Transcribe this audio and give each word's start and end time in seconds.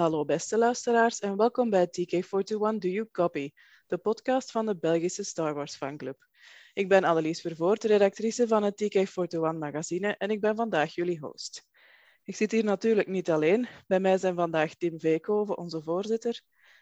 Hallo 0.00 0.24
beste 0.24 0.58
luisteraars 0.58 1.20
en 1.20 1.36
welkom 1.36 1.70
bij 1.70 1.86
TK41 1.86 2.78
Do 2.78 2.88
You 2.88 3.08
Copy, 3.12 3.50
de 3.86 3.98
podcast 3.98 4.50
van 4.50 4.66
de 4.66 4.76
Belgische 4.76 5.22
Star 5.22 5.54
Wars 5.54 5.76
fanclub. 5.76 6.26
Ik 6.72 6.88
ben 6.88 7.04
Annelies 7.04 7.40
Vervoort, 7.40 7.84
redactrice 7.84 8.48
van 8.48 8.62
het 8.62 8.82
TK41 8.82 9.58
magazine 9.58 10.16
en 10.16 10.30
ik 10.30 10.40
ben 10.40 10.56
vandaag 10.56 10.94
jullie 10.94 11.18
host. 11.18 11.66
Ik 12.24 12.36
zit 12.36 12.50
hier 12.50 12.64
natuurlijk 12.64 13.08
niet 13.08 13.30
alleen. 13.30 13.68
Bij 13.86 14.00
mij 14.00 14.18
zijn 14.18 14.34
vandaag 14.34 14.74
Tim 14.74 15.00
Veekhoven, 15.00 15.58
onze 15.58 15.82
voorzitter, 15.82 16.40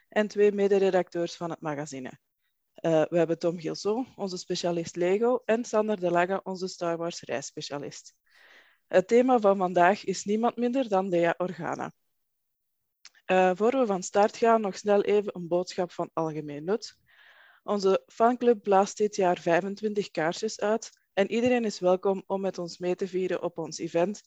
en 0.09 0.27
twee 0.27 0.51
mederedacteurs 0.51 1.35
van 1.35 1.49
het 1.49 1.61
magazine. 1.61 2.11
Uh, 2.81 3.05
we 3.09 3.17
hebben 3.17 3.39
Tom 3.39 3.59
Gilson, 3.59 4.07
onze 4.15 4.37
specialist 4.37 4.95
Lego, 4.95 5.41
en 5.45 5.65
Sander 5.65 5.99
de 5.99 6.11
Lange, 6.11 6.43
onze 6.43 6.67
Star 6.67 6.97
Wars 6.97 7.21
reisspecialist. 7.21 8.13
Het 8.87 9.07
thema 9.07 9.39
van 9.39 9.57
vandaag 9.57 10.05
is 10.05 10.23
niemand 10.23 10.55
minder 10.55 10.89
dan 10.89 11.09
Lea 11.09 11.33
Organa. 11.37 11.93
Uh, 13.31 13.51
voor 13.53 13.71
we 13.71 13.85
van 13.85 14.03
start 14.03 14.37
gaan, 14.37 14.61
nog 14.61 14.77
snel 14.77 15.01
even 15.01 15.35
een 15.35 15.47
boodschap 15.47 15.91
van 15.91 16.09
algemeen 16.13 16.63
nut. 16.63 16.97
Onze 17.63 18.03
fanclub 18.07 18.63
blaast 18.63 18.97
dit 18.97 19.15
jaar 19.15 19.39
25 19.39 20.11
kaarsjes 20.11 20.59
uit 20.59 20.89
en 21.13 21.31
iedereen 21.31 21.65
is 21.65 21.79
welkom 21.79 22.23
om 22.27 22.41
met 22.41 22.57
ons 22.57 22.77
mee 22.77 22.95
te 22.95 23.07
vieren 23.07 23.43
op 23.43 23.57
ons 23.57 23.77
event 23.77 24.21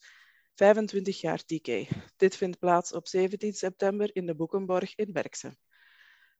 25 0.54 1.20
jaar 1.20 1.44
TK. 1.44 1.88
Dit 2.16 2.36
vindt 2.36 2.58
plaats 2.58 2.92
op 2.92 3.06
17 3.06 3.52
september 3.52 4.10
in 4.12 4.26
de 4.26 4.34
Boekenborg 4.34 4.94
in 4.94 5.12
Berkse. 5.12 5.56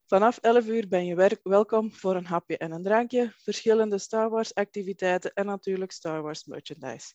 Vanaf 0.07 0.39
11 0.39 0.67
uur 0.67 0.89
ben 0.89 1.07
je 1.07 1.39
welkom 1.43 1.93
voor 1.93 2.17
een 2.17 2.27
hapje 2.27 2.59
en 2.59 2.73
een 2.73 2.83
drankje, 2.83 3.33
verschillende 3.37 3.99
Star 3.99 4.31
Wars 4.31 4.55
activiteiten 4.55 5.33
en 5.33 5.47
natuurlijk 5.47 5.93
Star 5.93 6.23
Wars 6.23 6.45
merchandise. 6.45 7.15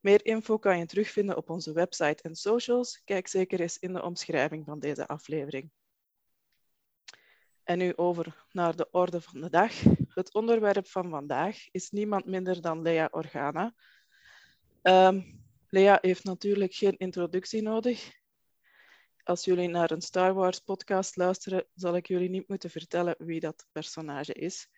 Meer 0.00 0.24
info 0.24 0.58
kan 0.58 0.78
je 0.78 0.86
terugvinden 0.86 1.36
op 1.36 1.50
onze 1.50 1.72
website 1.72 2.22
en 2.22 2.34
socials. 2.34 3.02
Kijk 3.04 3.28
zeker 3.28 3.60
eens 3.60 3.78
in 3.78 3.92
de 3.92 4.02
omschrijving 4.02 4.64
van 4.64 4.78
deze 4.78 5.06
aflevering. 5.06 5.70
En 7.62 7.78
nu 7.78 7.96
over 7.96 8.44
naar 8.52 8.76
de 8.76 8.88
orde 8.90 9.20
van 9.20 9.40
de 9.40 9.50
dag. 9.50 9.72
Het 10.08 10.34
onderwerp 10.34 10.86
van 10.86 11.10
vandaag 11.10 11.70
is 11.70 11.90
niemand 11.90 12.26
minder 12.26 12.60
dan 12.60 12.82
Lea 12.82 13.08
Organa. 13.10 13.74
Um, 14.82 15.40
Lea 15.68 15.98
heeft 16.00 16.24
natuurlijk 16.24 16.74
geen 16.74 16.96
introductie 16.96 17.62
nodig. 17.62 18.18
Als 19.22 19.44
jullie 19.44 19.68
naar 19.68 19.90
een 19.90 20.00
Star 20.00 20.34
Wars 20.34 20.58
podcast 20.58 21.16
luisteren, 21.16 21.66
zal 21.74 21.96
ik 21.96 22.06
jullie 22.06 22.30
niet 22.30 22.48
moeten 22.48 22.70
vertellen 22.70 23.14
wie 23.18 23.40
dat 23.40 23.66
personage 23.72 24.32
is. 24.32 24.68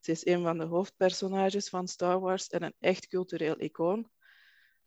Ze 0.00 0.10
is 0.10 0.26
een 0.26 0.42
van 0.42 0.58
de 0.58 0.64
hoofdpersonages 0.64 1.68
van 1.68 1.88
Star 1.88 2.20
Wars 2.20 2.48
en 2.48 2.62
een 2.62 2.74
echt 2.78 3.06
cultureel 3.06 3.60
icoon. 3.60 4.10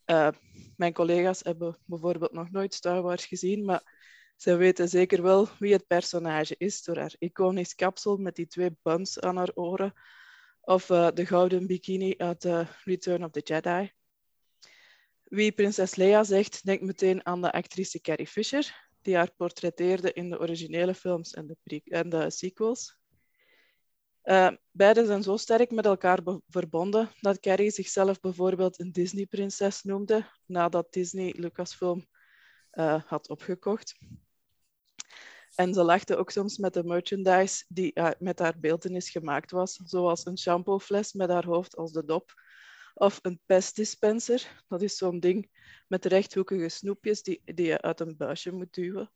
Uh, 0.05 0.29
mijn 0.77 0.93
collega's 0.93 1.39
hebben 1.43 1.77
bijvoorbeeld 1.85 2.31
nog 2.31 2.51
nooit 2.51 2.73
Star 2.73 3.01
Wars 3.01 3.25
gezien, 3.25 3.65
maar 3.65 3.93
ze 4.35 4.55
weten 4.55 4.89
zeker 4.89 5.21
wel 5.21 5.47
wie 5.59 5.73
het 5.73 5.87
personage 5.87 6.55
is 6.57 6.83
door 6.83 6.97
haar 6.97 7.15
iconisch 7.19 7.75
kapsel 7.75 8.17
met 8.17 8.35
die 8.35 8.47
twee 8.47 8.77
buns 8.81 9.19
aan 9.19 9.37
haar 9.37 9.51
oren 9.53 9.93
of 10.61 10.89
uh, 10.89 11.07
de 11.13 11.25
gouden 11.25 11.67
bikini 11.67 12.13
uit 12.17 12.45
uh, 12.45 12.67
Return 12.83 13.23
of 13.23 13.31
the 13.31 13.41
Jedi. 13.43 13.91
Wie 15.23 15.51
prinses 15.51 15.95
Leia 15.95 16.23
zegt, 16.23 16.65
denkt 16.65 16.83
meteen 16.83 17.25
aan 17.25 17.41
de 17.41 17.51
actrice 17.51 18.01
Carrie 18.01 18.27
Fisher, 18.27 18.89
die 19.01 19.15
haar 19.15 19.31
portretteerde 19.35 20.13
in 20.13 20.29
de 20.29 20.39
originele 20.39 20.93
films 20.93 21.33
en 21.33 21.47
de, 21.47 21.81
en 21.83 22.09
de 22.09 22.29
sequels. 22.29 22.97
Uh, 24.25 24.51
beide 24.71 25.05
zijn 25.05 25.23
zo 25.23 25.37
sterk 25.37 25.71
met 25.71 25.85
elkaar 25.85 26.19
verbonden 26.47 27.11
dat 27.21 27.39
Carrie 27.39 27.71
zichzelf 27.71 28.19
bijvoorbeeld 28.19 28.79
een 28.79 28.91
Disney-prinses 28.91 29.83
noemde 29.83 30.29
nadat 30.45 30.93
Disney 30.93 31.33
Lucasfilm 31.37 32.07
uh, 32.73 33.03
had 33.03 33.29
opgekocht. 33.29 33.97
En 35.55 35.73
ze 35.73 35.83
lachte 35.83 36.15
ook 36.15 36.31
soms 36.31 36.57
met 36.57 36.73
de 36.73 36.83
merchandise 36.83 37.65
die 37.67 37.91
uh, 37.93 38.09
met 38.19 38.39
haar 38.39 38.59
beeldenis 38.59 39.09
gemaakt 39.09 39.51
was, 39.51 39.79
zoals 39.83 40.25
een 40.25 40.37
shampoofles 40.37 41.13
met 41.13 41.29
haar 41.29 41.45
hoofd 41.45 41.75
als 41.75 41.91
de 41.91 42.05
dop, 42.05 42.33
of 42.93 43.19
een 43.21 43.39
pestdispenser, 43.45 44.63
dat 44.67 44.81
is 44.81 44.97
zo'n 44.97 45.19
ding 45.19 45.49
met 45.87 46.05
rechthoekige 46.05 46.69
snoepjes 46.69 47.23
die, 47.23 47.41
die 47.45 47.65
je 47.65 47.81
uit 47.81 47.99
een 47.99 48.17
buisje 48.17 48.51
moet 48.51 48.73
duwen. 48.73 49.11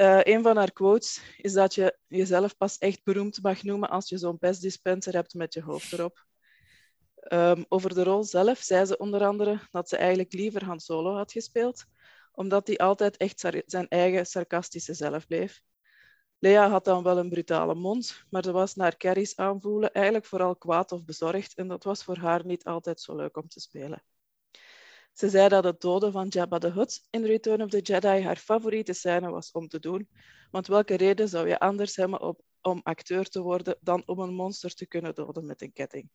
Uh, 0.00 0.20
een 0.22 0.42
van 0.42 0.56
haar 0.56 0.72
quotes 0.72 1.20
is 1.36 1.52
dat 1.52 1.74
je 1.74 1.98
jezelf 2.06 2.56
pas 2.56 2.78
echt 2.78 3.04
beroemd 3.04 3.42
mag 3.42 3.62
noemen 3.62 3.90
als 3.90 4.08
je 4.08 4.18
zo'n 4.18 4.38
pestdispenser 4.38 5.12
hebt 5.12 5.34
met 5.34 5.54
je 5.54 5.62
hoofd 5.62 5.92
erop. 5.92 6.26
Um, 7.28 7.64
over 7.68 7.94
de 7.94 8.02
rol 8.02 8.24
zelf 8.24 8.58
zei 8.58 8.84
ze 8.84 8.98
onder 8.98 9.24
andere 9.24 9.60
dat 9.70 9.88
ze 9.88 9.96
eigenlijk 9.96 10.32
liever 10.32 10.64
Han 10.64 10.80
Solo 10.80 11.14
had 11.14 11.32
gespeeld, 11.32 11.84
omdat 12.32 12.66
hij 12.66 12.76
altijd 12.76 13.16
echt 13.16 13.40
zijn 13.66 13.88
eigen 13.88 14.26
sarcastische 14.26 14.94
zelf 14.94 15.26
bleef. 15.26 15.62
Lea 16.38 16.68
had 16.68 16.84
dan 16.84 17.02
wel 17.02 17.18
een 17.18 17.30
brutale 17.30 17.74
mond, 17.74 18.24
maar 18.30 18.44
ze 18.44 18.52
was 18.52 18.74
naar 18.74 18.96
Carrie's 18.96 19.36
aanvoelen 19.36 19.92
eigenlijk 19.92 20.26
vooral 20.26 20.56
kwaad 20.56 20.92
of 20.92 21.04
bezorgd 21.04 21.54
en 21.54 21.68
dat 21.68 21.84
was 21.84 22.04
voor 22.04 22.16
haar 22.16 22.46
niet 22.46 22.64
altijd 22.64 23.00
zo 23.00 23.16
leuk 23.16 23.36
om 23.36 23.48
te 23.48 23.60
spelen. 23.60 24.02
Ze 25.12 25.28
zei 25.28 25.48
dat 25.48 25.64
het 25.64 25.80
doden 25.80 26.12
van 26.12 26.28
Jabba 26.28 26.58
the 26.58 26.70
Hutt 26.70 27.06
in 27.10 27.24
Return 27.24 27.62
of 27.62 27.70
the 27.70 27.80
Jedi 27.80 28.22
haar 28.22 28.36
favoriete 28.36 28.92
scène 28.92 29.30
was 29.30 29.52
om 29.52 29.68
te 29.68 29.78
doen, 29.78 30.08
want 30.50 30.66
welke 30.66 30.94
reden 30.94 31.28
zou 31.28 31.48
je 31.48 31.58
anders 31.58 31.96
hebben 31.96 32.20
op, 32.20 32.40
om 32.60 32.80
acteur 32.82 33.28
te 33.28 33.40
worden 33.40 33.76
dan 33.80 34.02
om 34.06 34.18
een 34.18 34.34
monster 34.34 34.74
te 34.74 34.86
kunnen 34.86 35.14
doden 35.14 35.46
met 35.46 35.62
een 35.62 35.72
ketting? 35.72 36.10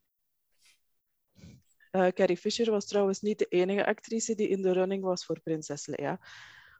Uh, 1.92 2.08
Carrie 2.08 2.38
Fisher 2.38 2.72
was 2.72 2.86
trouwens 2.86 3.22
niet 3.22 3.40
de 3.40 3.46
enige 3.46 3.86
actrice 3.86 4.36
die 4.36 4.48
in 4.48 4.62
de 4.62 4.72
running 4.72 5.04
was 5.04 5.26
voor 5.26 5.40
prinses 5.40 5.86
Leia. 5.86 6.20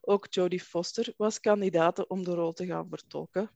Ook 0.02 0.28
Jodie 0.30 0.60
Foster 0.60 1.14
was 1.18 1.40
kandidaat 1.40 2.08
om 2.08 2.24
de 2.24 2.34
rol 2.34 2.54
te 2.54 2.66
gaan 2.66 2.90
vertolken. 2.90 3.52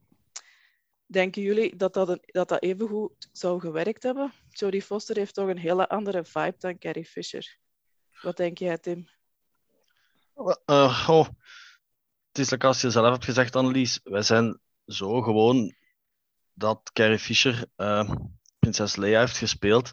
Denken 1.05 1.41
jullie 1.41 1.75
dat 1.75 1.93
dat, 1.93 2.07
dat 2.25 2.49
dat 2.49 2.61
even 2.61 2.87
goed 2.87 3.29
zou 3.31 3.59
gewerkt 3.59 4.03
hebben? 4.03 4.33
Jodie 4.49 4.81
Foster 4.81 5.17
heeft 5.17 5.33
toch 5.33 5.47
een 5.47 5.57
hele 5.57 5.87
andere 5.87 6.25
vibe 6.25 6.55
dan 6.57 6.77
Carrie 6.77 7.05
Fisher. 7.05 7.57
Wat 8.21 8.37
denk 8.37 8.57
jij, 8.57 8.77
Tim? 8.77 9.09
Oh, 10.65 11.27
het 12.27 12.39
is 12.39 12.59
als 12.59 12.81
je 12.81 12.89
zelf 12.89 13.11
hebt 13.11 13.25
gezegd, 13.25 13.55
Annelies, 13.55 13.99
wij 14.03 14.21
zijn 14.21 14.59
zo 14.85 15.21
gewoon 15.21 15.75
dat 16.53 16.89
Carrie 16.93 17.19
Fisher 17.19 17.65
uh, 17.77 18.11
prinses 18.59 18.95
Leia 18.95 19.19
heeft 19.19 19.37
gespeeld. 19.37 19.91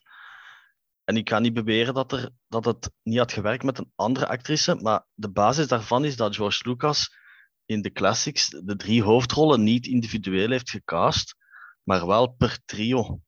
En 1.05 1.17
ik 1.17 1.25
kan 1.25 1.43
niet 1.43 1.55
beweren 1.55 1.95
dat, 1.95 2.13
er, 2.13 2.31
dat 2.49 2.65
het 2.65 2.91
niet 3.03 3.19
had 3.19 3.33
gewerkt 3.33 3.63
met 3.63 3.79
een 3.79 3.93
andere 3.95 4.29
actrice, 4.29 4.75
maar 4.75 5.07
de 5.15 5.31
basis 5.31 5.69
daarvan 5.69 6.05
is 6.05 6.17
dat 6.17 6.37
George 6.37 6.69
Lucas 6.69 7.15
in 7.65 7.83
de 7.83 7.93
classics 7.93 8.49
de 8.49 8.77
drie 8.77 9.03
hoofdrollen 9.03 9.63
niet 9.63 9.87
individueel 9.87 10.51
heeft 10.51 10.71
gecast, 10.71 11.35
maar 11.83 12.07
wel 12.07 12.27
per 12.27 12.59
trio. 12.65 13.21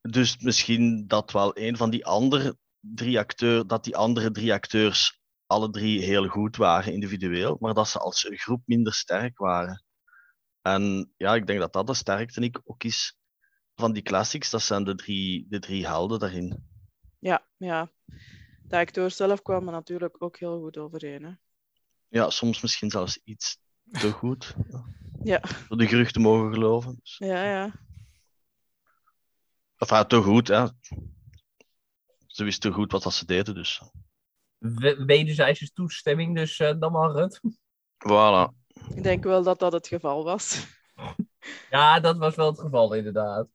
Dus 0.00 0.38
misschien 0.38 1.06
dat 1.06 1.32
wel 1.32 1.58
een 1.58 1.76
van 1.76 1.90
die 1.90 2.06
andere 2.06 2.56
drie 2.82 3.18
acteurs, 3.18 3.66
dat 3.66 3.84
die 3.84 3.96
andere 3.96 4.30
drie 4.30 4.52
acteurs 4.52 5.20
alle 5.46 5.70
drie 5.70 6.02
heel 6.02 6.28
goed 6.28 6.56
waren 6.56 6.92
individueel, 6.92 7.56
maar 7.60 7.74
dat 7.74 7.88
ze 7.88 7.98
als 7.98 8.26
groep 8.30 8.62
minder 8.64 8.94
sterk 8.94 9.38
waren. 9.38 9.84
En 10.62 11.12
ja, 11.16 11.34
ik 11.34 11.46
denk 11.46 11.58
dat 11.58 11.72
dat 11.72 11.86
de 11.86 11.94
sterkte 11.94 12.60
ook 12.64 12.84
is 12.84 13.16
van 13.74 13.92
die 13.92 14.02
classics. 14.02 14.50
Dat 14.50 14.62
zijn 14.62 14.84
de 14.84 14.94
drie, 14.94 15.46
de 15.48 15.58
drie 15.58 15.86
helden 15.86 16.18
daarin. 16.18 16.64
Ja, 17.18 17.46
ja. 17.56 17.90
De 18.62 18.76
acteurs 18.76 19.16
zelf 19.16 19.42
kwamen 19.42 19.72
natuurlijk 19.72 20.22
ook 20.22 20.38
heel 20.38 20.60
goed 20.60 20.76
overeen. 20.76 21.24
Hè? 21.24 21.32
Ja, 22.08 22.30
soms 22.30 22.60
misschien 22.60 22.90
zelfs 22.90 23.20
iets 23.24 23.58
te 23.90 24.10
goed. 24.10 24.54
Ja. 25.24 25.40
Voor 25.42 25.76
de 25.76 25.86
geruchten 25.86 26.22
mogen 26.22 26.52
geloven. 26.52 26.98
Dus. 27.02 27.16
Ja, 27.18 27.44
ja. 27.44 27.72
Enfin, 29.76 30.06
te 30.06 30.22
goed, 30.22 30.48
hè 30.48 30.66
ze 32.32 32.44
wisten 32.44 32.72
goed 32.72 32.92
wat 32.92 33.02
dat 33.02 33.14
ze 33.14 33.26
deden, 33.26 33.54
dus. 33.54 33.82
Wederzijdse 35.06 35.72
toestemming, 35.72 36.36
dus 36.36 36.58
uh, 36.58 36.72
dan 36.78 36.92
mag 36.92 37.14
het. 37.14 37.40
Voilà. 37.98 38.54
Ik 38.94 39.02
denk 39.02 39.24
wel 39.24 39.42
dat 39.42 39.58
dat 39.58 39.72
het 39.72 39.86
geval 39.86 40.24
was. 40.24 40.66
ja, 41.70 42.00
dat 42.00 42.16
was 42.16 42.34
wel 42.34 42.46
het 42.50 42.60
geval, 42.60 42.94
inderdaad. 42.94 43.48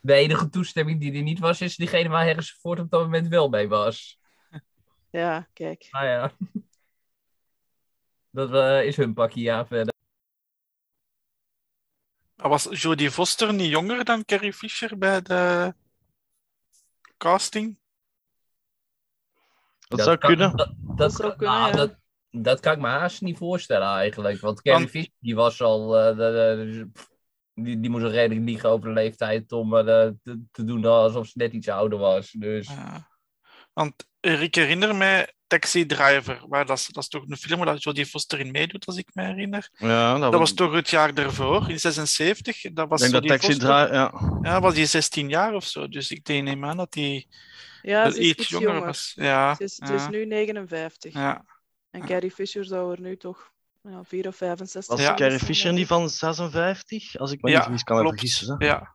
De 0.00 0.12
enige 0.12 0.48
toestemming 0.48 1.00
die 1.00 1.12
er 1.12 1.22
niet 1.22 1.38
was, 1.38 1.60
is 1.60 1.76
diegene 1.76 2.08
waar 2.08 2.24
Harrison 2.24 2.58
Ford 2.60 2.78
op 2.78 2.90
dat 2.90 3.00
moment 3.00 3.28
wel 3.28 3.48
mee 3.48 3.68
was. 3.68 4.18
Ja, 5.10 5.48
kijk. 5.52 5.88
Ah 5.90 6.02
ja. 6.02 6.32
Dat 8.30 8.50
uh, 8.50 8.84
is 8.84 8.96
hun 8.96 9.14
pakje, 9.14 9.40
ja, 9.40 9.66
verder. 9.66 9.94
Was 12.34 12.68
Jodie 12.70 13.10
Foster 13.10 13.54
niet 13.54 13.70
jonger 13.70 14.04
dan 14.04 14.24
Carrie 14.24 14.52
Fisher 14.52 14.98
bij 14.98 15.22
de 15.22 15.74
casting? 17.20 17.78
Dat, 19.88 20.00
zou 20.00 20.18
kunnen. 20.18 20.56
Dat, 20.56 20.74
dat, 20.78 21.12
zou 21.12 21.36
kunnen, 21.36 21.76
dat, 21.76 21.96
dat, 22.30 22.60
kan 22.60 22.72
ik 22.72 22.78
me 22.78 22.88
haast 22.88 23.20
niet 23.20 23.38
voorstellen 23.38 23.88
eigenlijk. 23.88 24.40
Want 24.40 24.62
Carrie 24.62 24.80
want... 24.80 24.90
Fisher 24.90 25.12
die 25.18 25.34
was 25.34 25.62
al... 25.62 25.98
Uh, 25.98 26.06
de, 26.06 26.14
de, 26.16 26.90
die, 27.54 27.80
die 27.80 27.90
moest 27.90 28.04
al 28.04 28.10
redelijk 28.10 28.46
liegen 28.46 28.70
over 28.70 28.88
de 28.88 28.94
leeftijd 28.94 29.52
om 29.52 29.74
uh, 29.74 29.80
te, 29.82 30.42
te, 30.50 30.64
doen 30.64 30.84
alsof 30.84 31.26
ze 31.26 31.38
net 31.38 31.52
iets 31.52 31.68
ouder 31.68 31.98
was. 31.98 32.30
Dus. 32.30 32.70
want 33.72 34.08
ik 34.20 34.54
herinner 34.54 34.96
mij 34.96 35.34
Taxi 35.50 35.86
Driver, 35.86 36.44
waar 36.48 36.66
dat, 36.66 36.78
is- 36.78 36.86
dat 36.86 37.02
is 37.02 37.08
toch 37.08 37.24
een 37.28 37.36
film 37.36 37.58
waar 37.58 37.66
dat 37.74 37.82
Jodie 37.82 38.06
Foster 38.06 38.40
in 38.40 38.50
meedoet, 38.50 38.86
als 38.86 38.96
ik 38.96 39.08
me 39.12 39.22
herinner. 39.24 39.68
Ja, 39.76 40.12
dat, 40.18 40.30
Dat 40.30 40.40
was 40.40 40.52
toch 40.52 40.72
het 40.72 40.90
jaar 40.90 41.14
daarvoor, 41.14 41.70
in 41.70 41.80
76. 41.80 42.60
Dat 42.72 42.88
was 42.88 43.02
Ik 43.02 43.10
denk 43.10 43.22
dat 43.22 43.32
Taxi 43.32 43.52
Foster. 43.52 43.68
Drive, 43.86 43.94
ja. 43.94 44.38
Ja, 44.50 44.60
was 44.60 44.74
die 44.74 44.86
16 44.86 45.28
jaar 45.28 45.54
of 45.54 45.64
zo. 45.64 45.88
Dus 45.88 46.10
ik 46.10 46.24
denk 46.24 46.44
neem 46.44 46.64
aan 46.64 46.76
dat 46.76 46.94
hij 46.94 47.26
Ja, 47.82 48.06
iets 48.08 48.16
iets 48.18 48.48
jonger, 48.48 48.68
jonger. 48.68 48.84
was. 48.86 49.12
Ja, 49.16 49.54
Ze 49.54 49.62
is, 49.64 49.74
ze 49.74 49.94
is 49.94 50.08
nu 50.08 50.26
59. 50.26 51.12
ja. 51.14 51.44
En 51.90 52.06
Carrie 52.06 52.30
Fisher 52.30 52.64
zou 52.64 52.92
er 52.92 53.00
nu 53.00 53.16
toch 53.16 53.50
ja, 53.82 54.04
4 54.04 54.26
of 54.26 54.36
65 54.36 54.96
Was 54.96 55.04
Ja. 55.06 55.14
Carrie 55.14 55.38
Fisher 55.38 55.72
niet 55.72 55.86
van 55.86 56.10
56? 56.10 57.18
Als 57.18 57.32
ik 57.32 57.42
me 57.42 57.50
Ja, 57.50 57.54
niet 57.56 57.64
vergis, 57.64 57.82
kan 57.82 57.96
me 57.96 58.02
klopt. 58.02 58.18
vergissen. 58.18 58.54
Hè? 58.58 58.66
ja. 58.66 58.94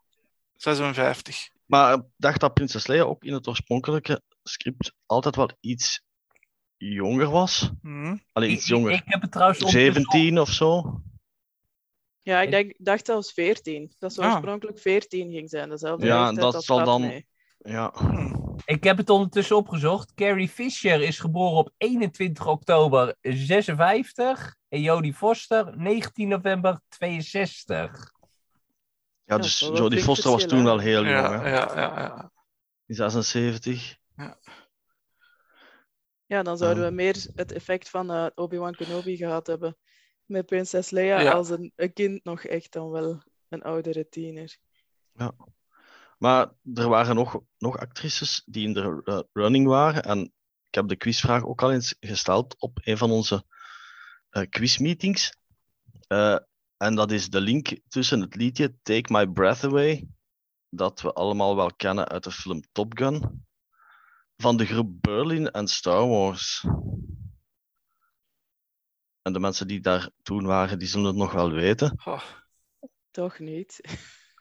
56. 0.57 1.50
Maar 1.66 1.94
ik 1.94 2.02
dacht 2.18 2.40
dat 2.40 2.54
Prinses 2.54 2.88
Leia 2.88 3.04
ook 3.04 3.24
in 3.24 3.34
het 3.34 3.48
oorspronkelijke 3.48 4.22
script 4.44 4.94
altijd 5.06 5.36
wel 5.36 5.50
iets 5.60 6.02
jonger 6.77 7.30
was. 7.30 7.72
Hm. 7.81 8.18
Alleen 8.31 8.50
Ik, 8.50 8.56
iets 8.57 8.68
jonger. 8.68 8.92
ik 8.92 9.04
heb 9.06 9.22
het 9.22 9.31
trouwens 9.31 9.60
ondertussen 9.60 10.04
17 10.04 10.39
of 10.39 10.50
zo. 10.50 11.01
Ja, 12.22 12.42
ik 12.42 12.51
denk, 12.51 12.74
dacht 12.77 13.06
zelfs 13.06 13.31
14. 13.33 13.94
Dat 14.00 14.13
zou 14.13 14.27
Ah. 14.27 14.33
oorspronkelijk 14.33 14.80
14 14.80 15.31
ging 15.31 15.50
zijn. 15.50 15.69
Dezelfde 15.69 16.06
Ja, 16.06 16.31
dat 16.31 16.63
zal 16.63 16.83
dan-. 16.83 17.24
Ja. 17.57 17.92
Hm. 17.95 18.36
Ik 18.66 18.83
heb 18.83 18.98
het 18.98 19.10
ondertussen 19.10 19.56
opgezocht. 19.56 20.13
Carrie 20.13 20.50
Fisher 20.50 21.01
is 21.01 21.19
geboren 21.19 21.57
op 21.57 21.72
21 21.77 22.48
oktober 22.48 23.16
56 23.21 24.56
en 24.69 24.81
Jodie 24.81 25.13
Foster 25.13 25.78
19 25.78 26.28
november 26.28 26.81
62. 26.89 28.12
Ja, 29.24 29.36
Ja, 29.36 29.38
dus 29.38 29.60
Jodie 29.60 30.04
Foster 30.04 30.31
was 30.31 30.45
toen 30.45 30.63
wel 30.63 30.80
heel 30.80 31.04
jong. 31.06 31.16
Ja, 31.16 31.42
hè? 31.42 31.50
ja, 31.50 31.71
ja, 31.75 32.00
ja. 32.01 32.31
In 32.86 32.95
76. 32.95 33.95
Ja, 34.16 34.38
dan 36.27 36.57
zouden 36.57 36.86
we 36.86 36.92
meer 36.92 37.25
het 37.36 37.51
effect 37.51 37.89
van 37.89 38.12
eh, 38.12 38.27
Obi-Wan 38.36 38.75
Kenobi 38.75 39.18
gehad 39.18 39.48
hebben. 39.48 39.77
Met 40.25 40.45
prinses 40.45 40.89
Leia 40.89 41.19
Ja. 41.19 41.31
als 41.31 41.50
een, 41.50 41.72
een 41.75 41.94
kind 41.94 42.24
nog 42.24 42.44
echt 42.44 42.72
dan 42.72 42.89
wel 42.89 43.24
een 43.50 43.62
oudere 43.62 44.10
tiener. 44.10 44.57
Maar 46.18 46.51
er 46.74 46.89
waren 46.89 47.16
nog, 47.16 47.42
nog 47.57 47.77
actrices 47.77 48.44
die 48.45 48.68
in 48.68 48.74
de 48.74 49.01
eh, 49.04 49.19
running 49.33 49.68
waren. 49.68 50.04
En 50.04 50.33
ik 50.63 50.75
heb 50.75 50.88
de 50.88 50.95
quizvraag 50.95 51.45
ook 51.45 51.62
al 51.62 51.72
eens 51.72 51.95
gesteld 52.00 52.56
op 52.60 52.80
een 52.83 52.98
van 52.98 53.12
onze 53.12 53.45
eh, 54.30 54.44
quizmeetings. 54.50 55.38
En 56.78 56.95
dat 56.95 57.12
is 57.12 57.30
de 57.30 57.42
link 57.42 57.80
tussen 57.88 58.21
het 58.21 58.36
liedje 58.36 58.75
Take 58.81 59.13
My 59.13 59.28
Breath 59.28 59.63
Away, 59.63 60.07
dat 60.69 61.01
we 61.01 61.13
allemaal 61.13 61.56
wel 61.56 61.74
kennen 61.75 62.07
uit 62.07 62.24
de 62.24 62.31
film 62.31 62.62
Top 62.71 62.98
Gun, 62.98 63.45
van 64.38 64.58
de 64.58 64.66
groep 64.66 65.02
Berlin 65.02 65.52
en 65.52 65.68
Star 65.68 66.08
Wars. 66.08 66.66
En 69.22 69.34
de 69.34 69.40
mensen 69.40 69.68
die 69.68 69.80
daar 69.80 70.10
toen 70.24 70.46
waren, 70.46 70.80
die 70.80 70.88
zullen 70.88 71.06
het 71.08 71.16
nog 71.16 71.32
wel 71.32 71.52
weten. 71.52 72.02
Oh. 72.06 72.22
Toch 73.12 73.40
niet? 73.40 73.82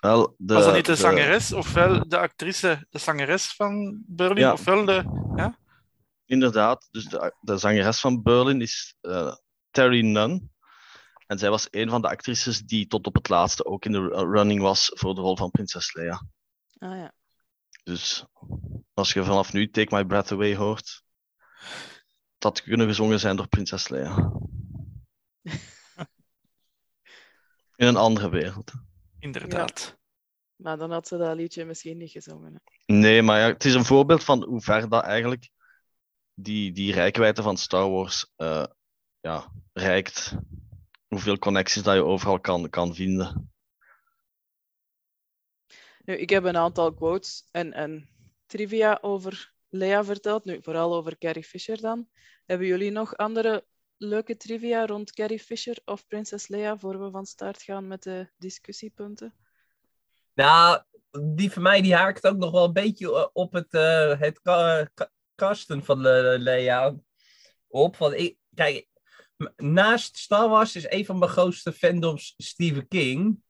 Wel, 0.00 0.34
de, 0.38 0.54
Was 0.54 0.64
dat 0.64 0.74
niet 0.74 0.86
de 0.86 0.92
de- 0.92 0.98
zangeres, 0.98 1.52
ofwel 1.52 2.08
de 2.08 2.18
actrice, 2.18 2.86
de 2.90 2.98
zangeres 2.98 3.54
van 3.54 4.02
Berlin, 4.06 4.38
Ja. 4.44 4.52
ofwel 4.52 4.84
de... 4.84 5.52
Inderdaad, 6.26 6.88
dus 6.90 7.04
de, 7.04 7.34
de 7.40 7.56
zangeres 7.56 8.00
van 8.00 8.22
Berlin 8.22 8.60
is 8.60 8.94
eh, 9.00 9.34
Terry 9.70 10.04
Nunn. 10.04 10.52
En 11.26 11.38
zij 11.38 11.50
was 11.50 11.66
een 11.70 11.90
van 11.90 12.02
de 12.02 12.08
actrices 12.08 12.60
die 12.60 12.86
tot 12.86 13.06
op 13.06 13.14
het 13.14 13.28
laatste 13.28 13.64
ook 13.64 13.84
in 13.84 13.92
de 13.92 13.98
ru- 14.00 14.30
running 14.32 14.60
was 14.60 14.90
voor 14.94 15.14
de 15.14 15.20
rol 15.20 15.36
van 15.36 15.50
Prinses 15.50 15.94
Leia. 15.94 16.22
Ah 16.78 16.96
ja. 16.96 17.12
Dus 17.84 18.24
als 18.94 19.12
je 19.12 19.24
vanaf 19.24 19.52
nu 19.52 19.70
Take 19.70 19.94
My 19.94 20.04
Breath 20.04 20.32
Away 20.32 20.56
hoort, 20.56 21.02
dat 22.38 22.62
kunnen 22.62 22.86
gezongen 22.86 23.20
zijn 23.20 23.36
door 23.36 23.48
Prinses 23.48 23.88
Leia. 23.88 24.32
In 27.76 27.86
een 27.86 27.96
andere 27.96 28.28
wereld. 28.28 28.72
Inderdaad. 29.18 29.98
Maar 30.56 30.78
dan 30.78 30.90
had 30.90 31.08
ze 31.08 31.16
dat 31.16 31.36
liedje 31.36 31.64
misschien 31.64 31.96
niet 31.96 32.10
gezongen. 32.10 32.52
hè. 32.52 32.58
Nee, 32.94 33.22
maar 33.22 33.40
ja, 33.40 33.46
het 33.46 33.64
is 33.64 33.74
een 33.74 33.84
voorbeeld 33.84 34.24
van 34.24 34.44
hoe 34.44 34.60
ver 34.60 34.88
dat 34.88 35.04
eigenlijk 35.04 35.50
die, 36.34 36.72
die 36.72 36.92
rijkwijde 36.92 37.42
van 37.42 37.56
Star 37.56 37.90
Wars 37.90 38.30
eh, 38.36 38.66
ja, 39.20 39.52
reikt. 39.72 40.36
Hoeveel 41.08 41.38
connecties 41.38 41.82
dat 41.82 41.94
je 41.94 42.04
overal 42.04 42.40
kan, 42.40 42.70
kan 42.70 42.94
vinden. 42.94 43.53
Nu, 46.04 46.14
ik 46.14 46.30
heb 46.30 46.44
een 46.44 46.56
aantal 46.56 46.94
quotes 46.94 47.48
en, 47.50 47.72
en 47.72 48.08
trivia 48.46 48.98
over 49.00 49.52
Leia 49.68 50.04
verteld. 50.04 50.44
Nu, 50.44 50.58
vooral 50.62 50.94
over 50.94 51.18
Carrie 51.18 51.44
Fisher 51.44 51.80
dan. 51.80 52.08
Hebben 52.46 52.66
jullie 52.66 52.90
nog 52.90 53.16
andere 53.16 53.64
leuke 53.96 54.36
trivia 54.36 54.86
rond 54.86 55.12
Carrie 55.12 55.38
Fisher 55.38 55.78
of 55.84 56.06
Prinses 56.06 56.48
Leia 56.48 56.78
voor 56.78 57.04
we 57.04 57.10
van 57.10 57.26
start 57.26 57.62
gaan 57.62 57.86
met 57.86 58.02
de 58.02 58.30
discussiepunten? 58.36 59.34
Nou, 60.34 60.82
die 61.34 61.52
van 61.52 61.62
mij 61.62 61.82
die 61.82 61.94
haakt 61.94 62.26
ook 62.26 62.36
nog 62.36 62.50
wel 62.50 62.64
een 62.64 62.72
beetje 62.72 63.14
eh, 63.14 63.26
op 63.32 63.52
het, 63.52 63.74
eh, 63.74 64.20
het 64.20 64.40
ka- 64.40 64.90
ka- 64.94 65.10
kasten 65.34 65.84
van 65.84 66.02
de 66.02 66.36
Lea 66.38 66.94
op. 67.68 67.96
Want 67.96 68.14
ik, 68.14 68.36
kijk, 68.54 68.88
naast 69.56 70.16
Star 70.16 70.48
Wars 70.48 70.76
is 70.76 70.90
een 70.90 71.04
van 71.04 71.18
mijn 71.18 71.30
grootste 71.30 71.72
fandoms 71.72 72.34
Stephen 72.36 72.88
King. 72.88 73.42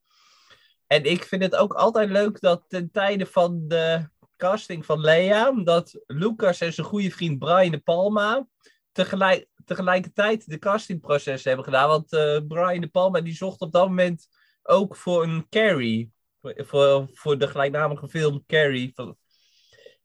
En 0.87 1.03
ik 1.03 1.23
vind 1.23 1.43
het 1.43 1.55
ook 1.55 1.73
altijd 1.73 2.09
leuk 2.09 2.39
dat 2.41 2.63
ten 2.67 2.91
tijde 2.91 3.25
van 3.25 3.67
de 3.67 4.09
casting 4.37 4.85
van 4.85 4.99
Lea, 4.99 5.51
dat 5.51 5.99
Lucas 6.05 6.61
en 6.61 6.73
zijn 6.73 6.87
goede 6.87 7.11
vriend 7.11 7.39
Brian 7.39 7.71
De 7.71 7.79
Palma 7.79 8.47
tegelijk, 8.91 9.47
tegelijkertijd 9.65 10.49
de 10.49 10.59
castingproces 10.59 11.43
hebben 11.43 11.65
gedaan. 11.65 11.89
Want 11.89 12.13
eh, 12.13 12.39
Brian 12.47 12.81
De 12.81 12.87
Palma 12.87 13.21
die 13.21 13.35
zocht 13.35 13.59
op 13.61 13.71
dat 13.71 13.87
moment 13.87 14.27
ook 14.63 14.95
voor 14.95 15.23
een 15.23 15.45
Carrie. 15.49 16.13
Voor, 16.41 17.09
voor, 17.13 17.37
de 17.37 17.47
gelijknamige 17.47 18.09
film 18.09 18.43
Carrie. 18.47 18.93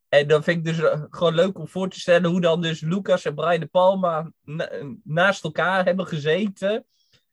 En 0.09 0.29
dan 0.29 0.43
vind 0.43 0.57
ik 0.57 0.65
dus 0.65 0.79
eh, 0.79 1.03
gewoon 1.11 1.35
leuk 1.35 1.59
om 1.59 1.69
voor 1.69 1.89
te 1.89 2.01
stellen 2.01 2.31
hoe 2.31 2.41
dan 2.41 2.61
dus 2.61 2.81
Lucas 2.81 3.25
en 3.25 3.35
Brian 3.35 3.61
De 3.61 3.67
Palma 3.67 4.33
na- 4.45 4.71
naast 5.05 5.45
elkaar 5.45 5.85
hebben 5.85 6.07
gezeten. 6.07 6.87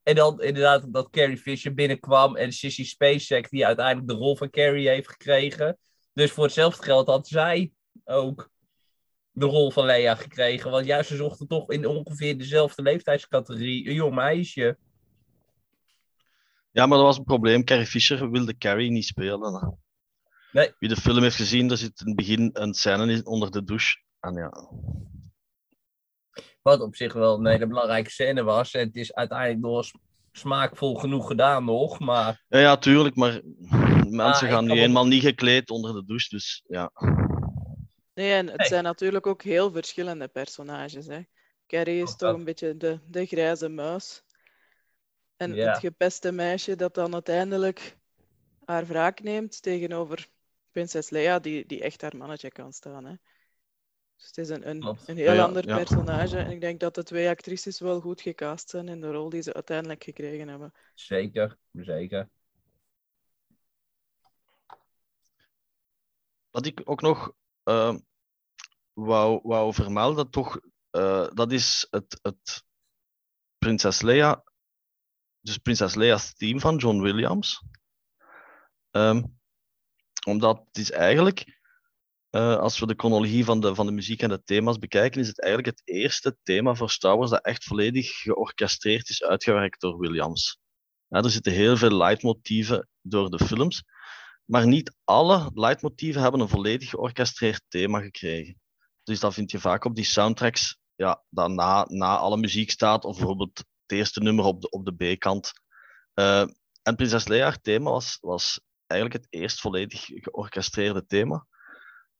En 0.07 0.15
dan 0.15 0.41
inderdaad 0.41 0.93
dat 0.93 1.09
Carrie 1.09 1.37
Fisher 1.37 1.73
binnenkwam 1.73 2.35
en 2.35 2.51
Sissy 2.51 2.85
Spacek 2.85 3.49
die 3.49 3.65
uiteindelijk 3.65 4.07
de 4.07 4.13
rol 4.13 4.35
van 4.35 4.49
Carrie 4.49 4.87
heeft 4.87 5.09
gekregen. 5.09 5.77
Dus 6.13 6.31
voor 6.31 6.43
hetzelfde 6.43 6.83
geld 6.83 7.07
had 7.07 7.27
zij 7.27 7.71
ook 8.03 8.49
de 9.31 9.45
rol 9.45 9.71
van 9.71 9.85
Leia 9.85 10.15
gekregen. 10.15 10.71
Want 10.71 10.85
juist 10.85 11.09
ze 11.09 11.15
zochten 11.15 11.47
toch 11.47 11.69
in 11.71 11.85
ongeveer 11.87 12.37
dezelfde 12.37 12.81
leeftijdscategorie 12.81 13.87
een 13.87 13.93
jong 13.93 14.15
meisje. 14.15 14.77
Ja, 16.71 16.85
maar 16.85 16.97
dat 16.97 17.07
was 17.07 17.17
een 17.17 17.23
probleem. 17.23 17.63
Carrie 17.63 17.85
Fisher 17.85 18.31
wilde 18.31 18.57
Carrie 18.57 18.91
niet 18.91 19.05
spelen. 19.05 19.77
Nee. 20.51 20.71
Wie 20.79 20.89
de 20.89 20.95
film 20.95 21.21
heeft 21.21 21.35
gezien, 21.35 21.71
er 21.71 21.77
zit 21.77 21.99
in 21.99 22.07
het 22.07 22.15
begin 22.15 22.49
een 22.53 22.73
scène 22.73 23.11
in- 23.11 23.25
onder 23.25 23.51
de 23.51 23.63
douche. 23.63 23.97
En 24.19 24.33
ja, 24.33 24.69
Wat 26.67 26.81
op 26.81 26.95
zich 26.95 27.13
wel 27.13 27.38
een 27.38 27.45
hele 27.45 27.67
belangrijke 27.67 28.09
scène 28.09 28.43
was. 28.43 28.74
En 28.74 28.88
het 28.88 28.95
is 28.95 29.13
uiteindelijk 29.13 29.59
nog 29.59 29.86
s- 29.86 29.93
smaakvol 30.31 30.95
genoeg 30.95 31.27
gedaan 31.27 31.65
nog. 31.65 32.00
Maar 32.00 32.43
ja, 32.47 32.59
ja 32.59 32.77
tuurlijk, 32.77 33.15
maar 33.15 33.41
mensen 34.09 34.47
Ah, 34.47 34.53
gaan 34.53 34.65
nu 34.65 34.71
eenmaal 34.79 35.07
niet 35.07 35.21
gekleed 35.24 35.69
onder 35.69 35.93
de 35.93 36.05
douche. 36.05 36.29
Dus 36.29 36.63
ja, 36.67 36.91
Nee, 38.13 38.31
en 38.33 38.47
het 38.47 38.57
Nee. 38.57 38.67
zijn 38.67 38.83
natuurlijk 38.83 39.27
ook 39.27 39.41
heel 39.43 39.71
verschillende 39.71 40.27
personages. 40.27 41.07
Hè. 41.07 41.19
Carrie 41.67 41.95
is 41.95 42.01
Ook 42.12 42.17
toch 42.17 42.29
dat. 42.29 42.38
een 42.38 42.43
beetje 42.43 42.77
de, 42.77 43.00
de 43.07 43.25
grijze 43.25 43.69
muis. 43.69 44.24
En 45.36 45.53
Ja. 45.55 45.69
het 45.69 45.79
gepeste 45.79 46.31
meisje 46.31 46.75
dat 46.75 46.93
dan 46.93 47.13
uiteindelijk 47.13 47.97
haar 48.65 48.86
wraak 48.86 49.21
neemt 49.21 49.62
tegenover 49.62 50.27
prinses 50.71 51.09
Leia, 51.09 51.39
die, 51.39 51.65
die 51.65 51.81
echt 51.81 52.01
haar 52.01 52.17
mannetje 52.17 52.51
kan 52.51 52.74
staan. 52.74 53.05
Hè. 53.05 53.13
Dus 54.17 54.25
het 54.25 54.38
is 54.38 54.50
een, 54.50 54.69
een, 54.69 54.97
heel 55.05 55.15
Ja, 55.15 55.33
ja, 55.33 55.43
ander 55.43 55.67
ja. 55.67 55.75
personage. 55.75 56.38
En 56.38 56.51
ik 56.51 56.62
denk 56.62 56.79
dat 56.79 56.95
de 56.95 57.03
twee 57.03 57.29
actrices 57.29 57.79
wel 57.79 58.01
goed 58.01 58.21
gecast 58.21 58.69
zijn 58.69 58.88
in 58.88 59.01
de 59.01 59.12
rol 59.12 59.29
die 59.29 59.41
ze 59.41 59.53
uiteindelijk 59.53 60.03
gekregen 60.03 60.47
hebben. 60.47 60.74
zeker, 60.93 61.57
zeker. 61.71 62.29
wat 66.57 66.65
ik 66.65 66.81
ook 66.83 67.01
nog 67.01 67.33
eh, 67.63 67.95
wou, 68.93 69.39
wou 69.43 69.74
vermelden, 69.74 70.29
toch, 70.29 70.59
eh, 70.89 71.27
dat 71.33 71.51
is 71.51 71.88
het, 71.89 72.19
het 72.21 72.65
Prinses 73.57 74.01
Leia, 74.01 74.43
dus 75.39 75.57
Prinses 75.57 75.95
Leia's 75.95 76.33
theme 76.33 76.59
van 76.59 76.77
John 76.77 77.01
Williams. 77.01 77.63
Ehm, 78.91 79.24
omdat 80.27 80.63
het 80.67 80.77
is 80.77 80.91
eigenlijk, 80.91 81.56
eh, 82.29 82.55
als 82.57 82.79
we 82.79 82.88
de 82.88 82.93
chronologie 82.98 83.46
van 83.46 83.60
de, 83.60 83.75
van 83.75 83.86
de 83.86 83.91
muziek 83.91 84.22
en 84.22 84.29
de 84.29 84.43
thema's 84.43 84.77
bekijken, 84.77 85.22
is 85.22 85.27
het 85.27 85.41
eigenlijk 85.41 85.77
het 85.77 85.88
eerste 85.88 86.38
thema 86.43 86.75
voor 86.75 86.89
Star 86.89 87.17
Wars 87.17 87.29
dat 87.29 87.46
echt 87.46 87.63
volledig 87.63 88.10
georchestreerd 88.10 89.10
is 89.10 89.24
uitgewerkt 89.24 89.81
door 89.81 90.00
Williams. 90.00 90.60
Ja, 91.07 91.22
er 91.22 91.29
zitten 91.29 91.51
heel 91.51 91.77
veel 91.77 91.98
leidmotieven 91.98 92.89
door 93.01 93.29
de 93.29 93.46
films, 93.46 93.84
maar 94.46 94.67
niet 94.67 94.96
alle 95.03 95.51
leidmotieven 95.53 96.22
hebben 96.22 96.39
een 96.39 96.50
volledig 96.50 96.89
georchestreerd 96.89 97.62
thema 97.67 98.00
gekregen. 98.00 98.60
Dus 99.03 99.19
dat 99.19 99.34
vind 99.34 99.51
je 99.51 99.60
vaak 99.60 99.86
op 99.86 99.96
die 99.96 100.05
soundtracks 100.05 100.77
ja, 100.96 101.24
dat 101.29 101.50
na, 101.50 101.86
na 101.89 102.17
alle 102.17 102.38
muziek 102.38 102.72
staat, 102.72 103.05
of 103.05 103.17
bijvoorbeeld 103.17 103.57
het 103.57 103.98
eerste 103.98 104.19
nummer 104.19 104.46
op 104.46 104.62
de, 104.62 104.69
op 104.69 104.86
de 104.86 105.15
B-kant. 105.15 105.51
Uh, 106.15 106.46
en 106.81 106.96
Prinses 106.96 107.27
Leia, 107.27 107.43
haar 107.43 107.62
thema 107.62 107.89
was, 107.89 108.17
was 108.22 108.62
eigenlijk 108.86 109.24
het 109.24 109.41
eerst 109.41 109.60
volledig 109.62 110.05
georchestreerde 110.05 111.05
thema. 111.05 111.48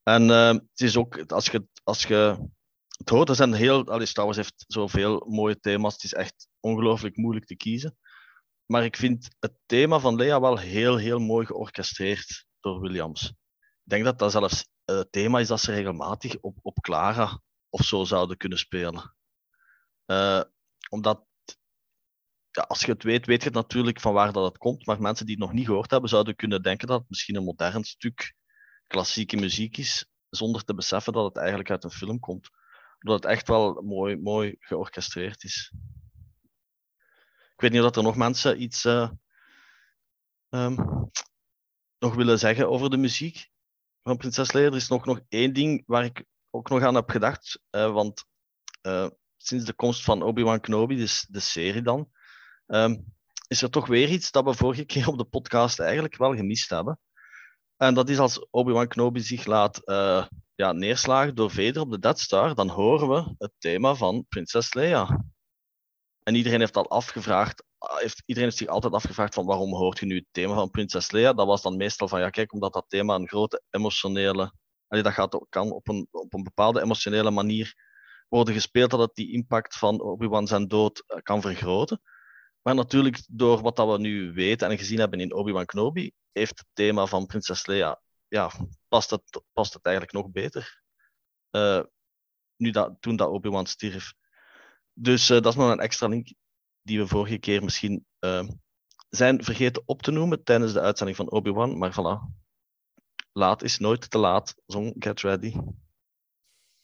En 0.08 0.30
uh, 0.30 0.48
het 0.48 0.82
is 0.82 0.98
ook, 0.98 1.32
als 1.32 1.46
je, 1.46 1.68
als 1.84 2.04
je 2.04 2.50
het 2.98 3.10
hoort, 3.10 3.30
er 3.30 3.36
zijn 3.36 3.54
heel, 3.54 3.88
allee, 3.88 4.06
Star 4.06 4.26
Wars 4.26 4.38
heeft 4.38 4.66
zoveel 4.68 5.26
mooie 5.30 5.60
thema's, 5.60 5.94
het 5.94 6.04
is 6.04 6.14
echt 6.14 6.48
ongelooflijk 6.60 7.18
moeilijk 7.18 7.46
te 7.46 7.56
kiezen. 7.56 7.98
Maar 8.66 8.84
ik 8.84 8.96
vind 8.96 9.36
het 9.40 9.54
thema 9.66 10.00
van 10.00 10.16
Leia 10.16 10.40
wel 10.40 10.58
heel, 10.58 10.98
heel 10.98 11.20
mooi 11.20 11.46
georchestreerd 11.46 12.46
door 12.60 12.80
Williams. 12.80 13.30
Ik 13.60 13.84
denk 13.84 14.04
dat 14.04 14.20
dat 14.20 14.32
zelfs 14.32 14.70
het 14.86 15.12
thema 15.12 15.40
is 15.40 15.48
dat 15.48 15.62
ze 15.62 15.74
regelmatig 15.74 16.38
op, 16.40 16.58
op 16.62 16.80
Clara 16.82 17.42
of 17.70 17.86
zo 17.86 18.04
zouden 18.04 18.38
kunnen 18.38 18.58
spelen. 18.58 19.16
Uh, 20.06 20.42
omdat, 20.90 21.26
ja, 22.52 22.62
als 22.62 22.82
je 22.82 22.92
het 22.92 23.04
weet, 23.04 23.26
weet 23.26 23.44
je 23.44 23.50
natuurlijk 23.50 24.00
van 24.00 24.14
waar 24.14 24.32
dat 24.32 24.46
het 24.46 24.58
komt. 24.58 24.86
Maar 24.86 25.02
mensen 25.02 25.26
die 25.26 25.36
het 25.36 25.44
nog 25.44 25.54
niet 25.54 25.66
gehoord 25.66 25.92
hebben, 25.92 26.10
zouden 26.10 26.36
kunnen 26.36 26.62
denken 26.62 26.88
dat 26.88 27.00
het 27.00 27.10
misschien 27.10 27.36
een 27.36 27.44
modern 27.44 27.84
stuk 27.84 28.36
klassieke 28.88 29.36
muziek 29.36 29.78
is, 29.78 30.10
zonder 30.30 30.64
te 30.64 30.74
beseffen 30.74 31.14
dat 31.14 31.26
het 31.26 31.38
eigenlijk 31.38 31.72
uit 31.72 31.84
een 31.84 31.92
film 31.92 32.20
komt. 32.20 32.50
Omdat 33.00 33.24
het 33.24 33.32
echt 33.32 33.48
wel 33.48 33.82
mooi, 33.82 34.18
mooi 34.18 34.56
georchestreerd 34.60 35.44
is. 35.44 35.72
Ik 37.54 37.62
weet 37.64 37.72
niet 37.72 37.82
of 37.82 37.96
er 37.96 38.04
nog 38.04 38.16
mensen 38.16 38.62
iets 38.62 38.86
uh, 38.86 39.10
um, 40.50 40.76
nog 42.00 42.16
willen 42.16 42.40
zeggen 42.40 42.70
over 42.70 42.90
de 42.90 42.98
muziek 42.98 43.50
van 44.04 44.18
Prinses 44.18 44.52
Leia. 44.52 44.68
Er 44.68 44.76
is 44.76 44.88
nog, 44.88 45.06
nog 45.06 45.20
één 45.30 45.54
ding 45.54 45.84
waar 45.86 46.04
ik 46.04 46.26
ook 46.50 46.70
nog 46.70 46.82
aan 46.82 46.96
heb 46.96 47.10
gedacht. 47.10 47.62
Uh, 47.72 47.92
want 47.92 48.26
uh, 48.82 49.08
sinds 49.38 49.66
de 49.66 49.74
komst 49.74 50.04
van 50.04 50.22
Obi-Wan 50.22 50.60
Kenobi, 50.60 50.96
dus 50.96 51.26
de 51.30 51.40
serie 51.40 51.82
dan, 51.82 52.12
um, 52.68 53.16
is 53.48 53.62
er 53.62 53.70
toch 53.70 53.88
weer 53.88 54.10
iets 54.10 54.32
dat 54.32 54.44
we 54.44 54.54
vorige 54.54 54.86
keer 54.86 55.08
op 55.08 55.18
de 55.18 55.26
podcast 55.26 55.80
eigenlijk 55.80 56.18
wel 56.18 56.36
gemist 56.36 56.70
hebben. 56.70 57.00
En 57.78 57.94
dat 57.94 58.10
is 58.10 58.20
als 58.20 58.48
Obi-Wan 58.50 58.88
Kenobi 58.88 59.20
zich 59.20 59.46
laat 59.46 59.82
uh, 59.86 60.26
ja, 60.56 60.72
neerslagen 60.72 61.36
door 61.36 61.52
Vader 61.52 61.82
op 61.82 61.92
de 61.92 62.00
Death 62.00 62.20
Star, 62.20 62.56
dan 62.56 62.70
horen 62.70 63.10
we 63.10 63.36
het 63.38 63.52
thema 63.58 63.96
van 63.96 64.26
Prinses 64.30 64.74
Leia. 64.74 65.24
En 66.24 66.36
iedereen 66.36 66.60
heeft 66.60 66.78
al 66.78 66.90
afgevraagd, 66.90 67.64
heeft, 67.78 68.24
iedereen 68.26 68.50
heeft 68.50 68.62
zich 68.62 68.68
altijd 68.68 68.94
afgevraagd 68.94 69.34
van 69.34 69.46
waarom 69.46 69.74
hoort 69.74 70.00
je 70.00 70.06
nu 70.06 70.16
het 70.16 70.28
thema 70.32 70.54
van 70.54 70.70
Prinses 70.70 71.12
Leia? 71.12 71.34
Dat 71.34 71.48
was 71.48 71.62
dan 71.62 71.78
meestal 71.78 72.08
van 72.08 72.20
ja, 72.20 72.30
kijk, 72.30 72.54
omdat 72.54 72.74
dat 72.74 72.86
thema 72.88 73.16
een 73.16 73.28
grote 73.28 73.62
emotionele, 73.70 74.52
dat 74.88 75.14
gaat, 75.14 75.46
kan 75.50 75.72
op 75.72 75.88
een, 75.88 76.08
op 76.12 76.34
een 76.34 76.44
bepaalde 76.44 76.82
emotionele 76.82 77.32
manier 77.32 77.76
worden 78.28 78.54
gespeeld, 78.54 78.92
dat 78.92 79.00
het 79.00 79.16
die 79.16 79.32
impact 79.32 79.78
van 79.78 80.02
Obi-Wan 80.02 80.48
zijn 80.48 80.68
dood 80.68 81.04
uh, 81.08 81.18
kan 81.22 81.42
vergroten. 81.42 82.02
Maar 82.68 82.76
natuurlijk, 82.76 83.24
door 83.30 83.62
wat 83.62 83.76
dat 83.76 83.92
we 83.92 84.00
nu 84.00 84.34
weten 84.34 84.70
en 84.70 84.78
gezien 84.78 85.00
hebben 85.00 85.20
in 85.20 85.34
Obi-Wan 85.34 85.66
Kenobi, 85.66 86.12
heeft 86.32 86.60
het 86.60 86.68
thema 86.74 87.06
van 87.06 87.26
Prinses 87.26 87.66
Leia, 87.66 88.02
ja, 88.28 88.52
past 88.88 89.10
het, 89.10 89.42
past 89.54 89.74
het 89.74 89.86
eigenlijk 89.86 90.16
nog 90.16 90.32
beter. 90.32 90.82
Uh, 91.52 91.84
nu 92.56 92.72
dat, 92.72 92.96
toen 93.00 93.16
dat 93.16 93.30
Obi-Wan 93.30 93.66
stierf. 93.66 94.14
Dus 94.94 95.30
uh, 95.30 95.42
dat 95.42 95.54
is 95.54 95.56
nog 95.60 95.72
een 95.72 95.80
extra 95.80 96.08
link 96.08 96.34
die 96.82 97.00
we 97.00 97.08
vorige 97.08 97.38
keer 97.38 97.64
misschien 97.64 98.06
uh, 98.20 98.48
zijn 99.10 99.44
vergeten 99.44 99.84
op 99.86 100.02
te 100.02 100.12
noemen 100.12 100.44
tijdens 100.44 100.74
de 100.74 100.82
uitzending 100.82 101.18
van 101.18 101.32
Obi-Wan. 101.32 101.78
Maar 101.78 101.92
voilà, 101.94 102.42
laat 103.32 103.64
is 103.64 103.78
nooit 103.78 104.10
te 104.10 104.18
laat. 104.18 104.56
Zong 104.66 104.96
Get 105.00 105.22
Ready. 105.22 105.56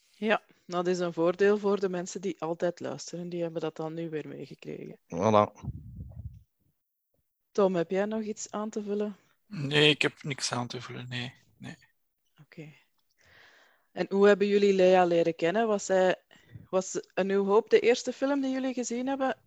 Ja, 0.10 0.44
dat 0.66 0.88
is 0.88 1.00
een 1.00 1.14
voordeel 1.14 1.58
voor 1.58 1.80
de 1.80 1.90
mensen 1.90 2.22
die 2.22 2.36
altijd 2.40 2.80
luisteren. 2.80 3.30
Die 3.30 3.42
hebben 3.42 3.62
dat 3.62 3.76
dan 3.76 3.94
nu 3.94 4.10
weer 4.10 4.28
meegekregen. 4.28 4.98
Voilà. 4.98 5.52
Tom, 7.52 7.76
heb 7.76 7.92
jij 7.92 8.06
nog 8.06 8.22
iets 8.22 8.52
aan 8.52 8.70
te 8.70 8.84
vullen? 8.84 9.16
Nee, 9.48 9.90
ik 9.90 10.02
heb 10.02 10.24
niks 10.24 10.52
aan 10.52 10.68
te 10.68 10.82
vullen. 10.82 11.06
Nee. 11.10 11.34
nee. 11.58 11.78
Oké. 12.32 12.42
Okay. 12.42 12.78
En 13.92 14.06
hoe 14.10 14.28
hebben 14.28 14.48
jullie 14.48 14.74
Lea 14.74 15.06
leren 15.06 15.36
kennen? 15.36 15.68
Was, 15.68 15.86
zij, 15.86 16.16
was 16.70 17.00
Een 17.14 17.28
Nieuw 17.28 17.46
Hoop 17.46 17.70
de 17.70 17.80
eerste 17.80 18.14
film 18.14 18.42
die 18.42 18.52
jullie 18.52 18.74
gezien 18.74 19.08
hebben? 19.08 19.38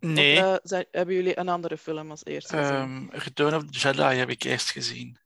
Nee. 0.00 0.38
Of, 0.38 0.44
uh, 0.44 0.56
zijn, 0.62 0.86
hebben 0.90 1.14
jullie 1.14 1.38
een 1.38 1.48
andere 1.48 1.78
film 1.78 2.10
als 2.10 2.24
eerste 2.24 2.56
gezien? 2.56 2.74
Um, 2.74 3.10
Return 3.10 3.54
of 3.54 3.64
the 3.64 3.78
Jedi 3.78 4.16
heb 4.16 4.28
ik 4.28 4.42
eerst 4.42 4.70
gezien. 4.70 5.18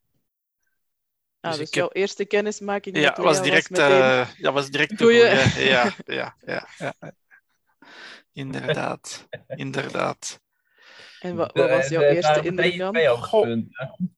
Ah, 1.40 1.50
dus, 1.50 1.58
dus 1.60 1.70
jouw 1.70 1.84
heb... 1.84 1.96
eerste 1.96 2.24
kennismaking 2.24 2.96
ja, 2.96 3.08
met 3.08 3.16
was 3.16 3.42
direct, 3.42 3.68
was 3.68 3.78
meteen... 3.78 3.98
uh, 3.98 4.28
ja, 4.38 4.52
was 4.52 4.70
direct 4.70 4.92
goeie. 4.96 5.20
goeie. 5.20 5.68
Ja, 5.70 5.94
ja, 6.06 6.36
ja, 6.46 6.68
ja. 6.78 6.94
Inderdaad, 8.32 9.28
inderdaad. 9.46 10.40
En 11.20 11.36
wat, 11.36 11.50
wat 11.52 11.70
was 11.70 11.88
jouw 11.88 12.00
de, 12.00 12.06
eerste 12.06 12.40
de, 12.40 12.48
indruk 12.48 12.78
dan? 12.78 12.96
Goh, 13.18 13.62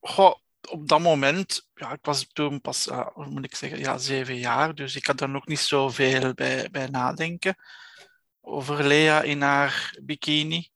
goh, 0.00 0.34
op 0.68 0.88
dat 0.88 1.00
moment, 1.00 1.68
ja, 1.74 1.92
ik 1.92 2.04
was 2.04 2.26
toen 2.32 2.60
pas, 2.60 2.86
uh, 2.86 3.06
hoe 3.06 3.26
moet 3.26 3.44
ik 3.44 3.54
zeggen, 3.54 3.78
ja, 3.78 3.98
zeven 3.98 4.36
jaar, 4.36 4.74
dus 4.74 4.96
ik 4.96 5.06
had 5.06 5.18
daar 5.18 5.28
nog 5.28 5.46
niet 5.46 5.58
zoveel 5.58 6.34
bij, 6.34 6.68
bij 6.70 6.86
nadenken 6.86 7.56
over 8.40 8.84
Lea 8.84 9.22
in 9.22 9.40
haar 9.40 9.96
bikini. 10.02 10.68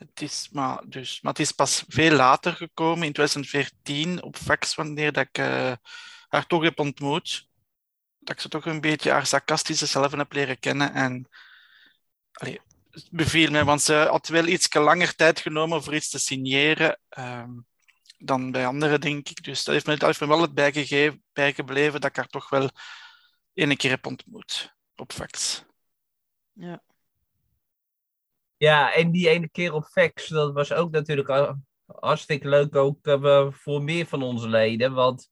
Het 0.00 0.20
is, 0.20 0.48
maar, 0.52 0.82
dus, 0.86 1.20
maar 1.20 1.32
het 1.32 1.40
is 1.40 1.52
pas 1.52 1.84
veel 1.88 2.16
later 2.16 2.52
gekomen, 2.52 3.06
in 3.06 3.12
2014, 3.12 4.22
op 4.22 4.36
fax, 4.36 4.74
wanneer 4.74 5.12
dat 5.12 5.26
ik 5.26 5.38
uh, 5.38 5.72
haar 6.28 6.46
toch 6.46 6.62
heb 6.62 6.78
ontmoet. 6.78 7.48
Dat 8.18 8.34
ik 8.34 8.40
ze 8.40 8.48
toch 8.48 8.66
een 8.66 8.80
beetje 8.80 9.10
haar 9.10 9.26
sarcastische 9.26 9.86
zelf 9.86 10.12
heb 10.12 10.32
leren 10.32 10.58
kennen. 10.58 10.94
En 10.94 11.28
allee, 12.32 12.60
het 12.90 13.08
beviel 13.10 13.50
me, 13.50 13.64
want 13.64 13.82
ze 13.82 13.94
had 13.94 14.28
wel 14.28 14.46
iets 14.46 14.74
langer 14.74 15.14
tijd 15.14 15.40
genomen 15.40 15.82
voor 15.82 15.94
iets 15.94 16.10
te 16.10 16.18
signeren 16.18 17.00
um, 17.18 17.66
dan 18.18 18.50
bij 18.50 18.66
anderen, 18.66 19.00
denk 19.00 19.28
ik. 19.28 19.44
Dus 19.44 19.64
dat 19.64 19.74
heeft 19.74 19.86
me, 19.86 19.96
dat 19.96 20.08
heeft 20.08 20.20
me 20.20 20.26
wel 20.26 20.42
het 20.42 20.54
bijgegeven, 20.54 21.24
bijgebleven 21.32 22.00
dat 22.00 22.10
ik 22.10 22.16
haar 22.16 22.28
toch 22.28 22.48
wel 22.48 22.70
één 23.54 23.76
keer 23.76 23.90
heb 23.90 24.06
ontmoet 24.06 24.74
op 24.96 25.12
fax. 25.12 25.64
Ja. 26.52 26.82
Ja, 28.60 28.92
en 28.94 29.10
die 29.10 29.28
ene 29.28 29.48
keer 29.48 29.72
op 29.72 29.84
fax, 29.84 30.28
dat 30.28 30.52
was 30.52 30.72
ook 30.72 30.90
natuurlijk 30.90 31.54
hartstikke 31.86 32.48
leuk 32.48 32.76
ook 32.76 33.06
uh, 33.06 33.46
voor 33.50 33.82
meer 33.82 34.06
van 34.06 34.22
onze 34.22 34.48
leden. 34.48 34.92
Want 34.92 35.30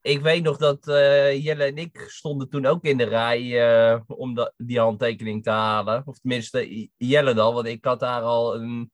ik 0.00 0.20
weet 0.20 0.42
nog 0.42 0.56
dat 0.56 0.88
uh, 0.88 1.44
Jelle 1.44 1.64
en 1.64 1.76
ik 1.76 2.04
stonden 2.06 2.48
toen 2.48 2.66
ook 2.66 2.84
in 2.84 2.96
de 2.96 3.04
rij 3.04 3.42
uh, 3.42 4.00
om 4.06 4.50
die 4.56 4.78
handtekening 4.78 5.42
te 5.42 5.50
halen. 5.50 6.02
Of 6.06 6.18
tenminste, 6.18 6.88
Jelle 6.96 7.34
dan, 7.34 7.54
want 7.54 7.66
ik 7.66 7.84
had 7.84 8.00
daar 8.00 8.22
al 8.22 8.54
een 8.54 8.92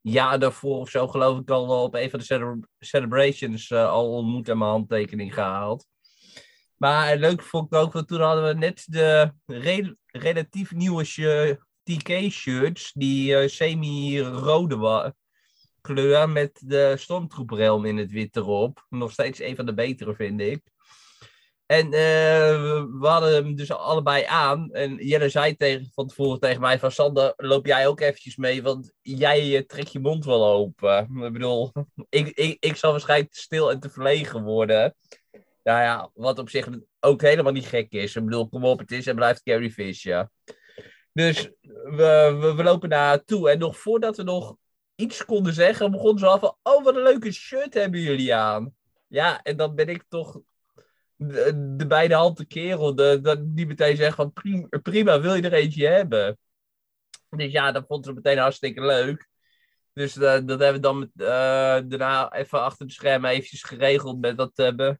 jaar 0.00 0.38
daarvoor 0.38 0.78
of 0.78 0.90
zo, 0.90 1.08
geloof 1.08 1.38
ik, 1.38 1.50
al 1.50 1.82
op 1.82 1.94
een 1.94 2.10
van 2.10 2.18
de 2.18 2.24
cele 2.24 2.68
celebrations 2.78 3.72
al 3.72 4.12
ontmoet 4.12 4.48
en 4.48 4.58
mijn 4.58 4.70
handtekening 4.70 5.34
gehaald. 5.34 5.86
Maar 6.76 7.16
leuk 7.16 7.42
vond 7.42 7.72
ik 7.72 7.78
ook, 7.78 7.92
want 7.92 8.08
toen 8.08 8.20
hadden 8.20 8.44
we 8.44 8.54
net 8.54 8.84
de 8.88 9.32
re 9.46 9.96
relatief 10.06 10.72
nieuwe 10.72 11.04
TK-shirts, 11.82 12.92
die 12.92 13.32
uh, 13.32 13.48
semi-rode 13.48 15.14
kleur 15.80 16.28
met 16.28 16.62
de 16.64 16.94
stormtroeprelm 16.98 17.84
in 17.84 17.96
het 17.96 18.10
wit 18.10 18.36
erop. 18.36 18.86
Nog 18.88 19.12
steeds 19.12 19.40
een 19.40 19.56
van 19.56 19.66
de 19.66 19.74
betere, 19.74 20.14
vind 20.14 20.40
ik. 20.40 20.62
En 21.66 21.86
uh, 21.86 21.92
we 23.00 23.06
hadden 23.06 23.32
hem 23.34 23.54
dus 23.54 23.72
allebei 23.72 24.24
aan. 24.24 24.70
En 24.70 25.06
Jelle 25.06 25.28
zei 25.28 25.56
tegen, 25.56 25.90
van 25.94 26.06
tevoren 26.06 26.40
tegen 26.40 26.60
mij 26.60 26.78
van... 26.78 26.92
Sander, 26.92 27.32
loop 27.36 27.66
jij 27.66 27.86
ook 27.86 28.00
eventjes 28.00 28.36
mee? 28.36 28.62
Want 28.62 28.92
jij 29.00 29.48
uh, 29.48 29.60
trekt 29.60 29.92
je 29.92 30.00
mond 30.00 30.24
wel 30.24 30.46
open. 30.46 30.98
Ik 31.24 31.32
bedoel, 31.32 31.72
ik, 32.08 32.28
ik, 32.28 32.56
ik 32.60 32.76
zal 32.76 32.90
waarschijnlijk 32.90 33.34
stil 33.34 33.70
en 33.70 33.80
te 33.80 33.90
verlegen 33.90 34.42
worden. 34.42 34.94
Nou 35.62 35.80
ja, 35.80 36.10
wat 36.14 36.38
op 36.38 36.50
zich 36.50 36.68
ook 37.00 37.20
helemaal 37.20 37.52
niet 37.52 37.66
gek 37.66 37.92
is. 37.92 38.16
Ik 38.16 38.24
bedoel, 38.24 38.48
kom 38.48 38.64
op, 38.64 38.78
het 38.78 38.90
is 38.90 39.06
en 39.06 39.14
blijft 39.14 39.42
Carrie 39.42 39.72
Fisher. 39.72 40.28
Dus 41.12 41.50
we, 41.62 42.36
we, 42.40 42.54
we 42.54 42.62
lopen 42.62 42.88
naar 42.88 43.24
toe. 43.24 43.50
En 43.50 43.58
nog 43.58 43.78
voordat 43.78 44.16
we 44.16 44.22
nog 44.22 44.56
iets 44.94 45.24
konden 45.24 45.52
zeggen, 45.52 45.90
begon 45.90 46.18
ze 46.18 46.26
al 46.26 46.38
van... 46.38 46.56
Oh, 46.62 46.84
wat 46.84 46.96
een 46.96 47.02
leuke 47.02 47.32
shirt 47.32 47.74
hebben 47.74 48.00
jullie 48.00 48.34
aan. 48.34 48.74
Ja, 49.06 49.42
en 49.42 49.56
dan 49.56 49.74
ben 49.74 49.88
ik 49.88 50.04
toch 50.08 50.40
de, 51.16 51.74
de 51.76 51.86
beide 51.86 52.14
handen 52.14 52.46
kerel 52.46 52.94
de, 52.94 53.42
die 53.44 53.66
meteen 53.66 53.96
zegt 53.96 54.16
van... 54.16 54.32
Prima, 54.82 55.20
wil 55.20 55.34
je 55.34 55.42
er 55.42 55.52
eentje 55.52 55.86
hebben? 55.86 56.38
Dus 57.30 57.52
ja, 57.52 57.72
dat 57.72 57.84
vond 57.86 58.04
ze 58.04 58.12
meteen 58.12 58.38
hartstikke 58.38 58.80
leuk. 58.80 59.28
Dus 59.92 60.16
uh, 60.16 60.22
dat 60.22 60.60
hebben 60.60 60.72
we 60.72 60.80
dan 60.80 61.02
uh, 61.02 61.26
daarna 61.88 62.32
even 62.32 62.62
achter 62.62 62.86
de 62.86 62.92
schermen 62.92 63.30
eventjes 63.30 63.62
geregeld 63.62 64.20
met 64.20 64.36
dat 64.36 64.58
uh, 64.58 64.90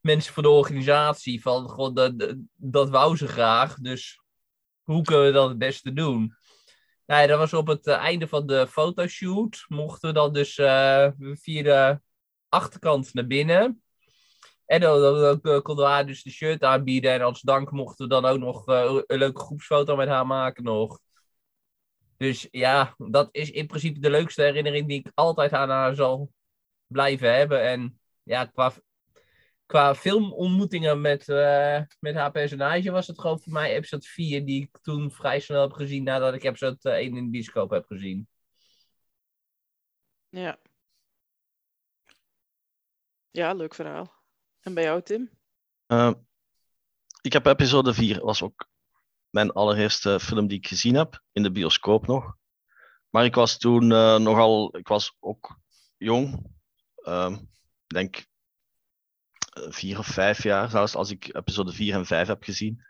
mensen 0.00 0.32
van 0.32 0.42
de 0.42 0.48
organisatie. 0.48 1.42
Van, 1.42 1.68
gewoon, 1.70 1.94
dat, 1.94 2.34
dat 2.54 2.90
wou 2.90 3.16
ze 3.16 3.28
graag. 3.28 3.74
Dus 3.74 4.20
hoe 4.88 5.02
kunnen 5.02 5.24
we 5.26 5.32
dat 5.32 5.48
het 5.48 5.58
beste 5.58 5.92
doen? 5.92 6.34
Nou, 7.06 7.26
dat 7.26 7.38
was 7.38 7.52
op 7.52 7.66
het 7.66 7.86
uh, 7.86 7.94
einde 7.94 8.28
van 8.28 8.46
de 8.46 8.66
fotoshoot. 8.66 9.64
Mochten 9.68 10.08
we 10.08 10.14
dan 10.14 10.32
dus 10.32 10.58
uh, 10.58 11.08
via 11.18 11.62
de 11.62 12.00
achterkant 12.48 13.14
naar 13.14 13.26
binnen. 13.26 13.82
En 14.66 14.80
dan, 14.80 15.00
dan, 15.00 15.40
eh, 15.42 15.60
konden 15.60 15.84
we 15.84 15.90
haar 15.90 16.06
dus 16.06 16.22
de 16.22 16.30
shirt 16.30 16.62
aanbieden. 16.62 17.12
En 17.12 17.20
als 17.20 17.40
dank 17.40 17.70
mochten 17.70 18.08
we 18.08 18.14
dan 18.14 18.24
ook 18.24 18.38
nog 18.38 18.68
eh, 18.68 19.00
een 19.06 19.18
leuke 19.18 19.40
groepsfoto 19.40 19.96
met 19.96 20.08
haar 20.08 20.26
maken 20.26 20.64
nog. 20.64 21.00
Dus 22.16 22.48
ja, 22.50 22.94
dat 22.96 23.28
is 23.32 23.50
in 23.50 23.66
principe 23.66 24.00
de 24.00 24.10
leukste 24.10 24.42
herinnering 24.42 24.88
die 24.88 24.98
ik 24.98 25.10
altijd 25.14 25.52
aan 25.52 25.68
haar 25.70 25.94
zal 25.94 26.32
blijven 26.86 27.34
hebben. 27.34 27.62
En 27.62 28.00
ja, 28.22 28.44
qua, 28.44 28.72
qua 29.68 29.94
filmontmoetingen 29.94 31.00
met, 31.00 31.28
eh, 31.28 31.82
met 32.00 32.14
haar 32.14 32.30
personage 32.30 32.90
was 32.90 33.06
het 33.06 33.20
gewoon 33.20 33.40
voor 33.40 33.52
mij 33.52 33.74
episode 33.74 34.06
4, 34.06 34.44
die 34.44 34.62
ik 34.62 34.78
toen 34.82 35.10
vrij 35.10 35.40
snel 35.40 35.60
heb 35.60 35.72
gezien 35.72 36.02
nadat 36.02 36.34
ik 36.34 36.42
episode 36.42 36.90
1 36.90 37.16
in 37.16 37.24
de 37.24 37.30
bioscoop 37.30 37.70
heb 37.70 37.84
gezien. 37.86 38.28
Ja. 40.28 40.58
Ja, 43.30 43.52
leuk 43.52 43.74
verhaal. 43.74 44.12
En 44.60 44.74
bij 44.74 44.84
jou, 44.84 45.02
Tim? 45.02 45.30
Uh, 45.86 46.12
ik 47.20 47.32
heb 47.32 47.46
episode 47.46 47.94
4, 47.94 48.24
was 48.24 48.42
ook 48.42 48.68
mijn 49.30 49.52
allereerste 49.52 50.20
film 50.20 50.46
die 50.46 50.58
ik 50.58 50.66
gezien 50.66 50.94
heb, 50.94 51.22
in 51.32 51.42
de 51.42 51.52
bioscoop 51.52 52.06
nog. 52.06 52.36
Maar 53.10 53.24
ik 53.24 53.34
was 53.34 53.58
toen 53.58 53.90
uh, 53.90 54.18
nogal, 54.18 54.76
ik 54.76 54.88
was 54.88 55.16
ook 55.20 55.58
jong. 55.96 56.46
Uh, 57.02 57.36
ik 57.86 57.94
denk 57.94 58.27
vier 59.68 59.98
of 59.98 60.06
vijf 60.06 60.42
jaar 60.42 60.70
zelfs, 60.70 60.94
als 60.94 61.10
ik 61.10 61.34
episode 61.34 61.72
4 61.72 61.94
en 61.94 62.06
5 62.06 62.28
heb 62.28 62.42
gezien. 62.42 62.86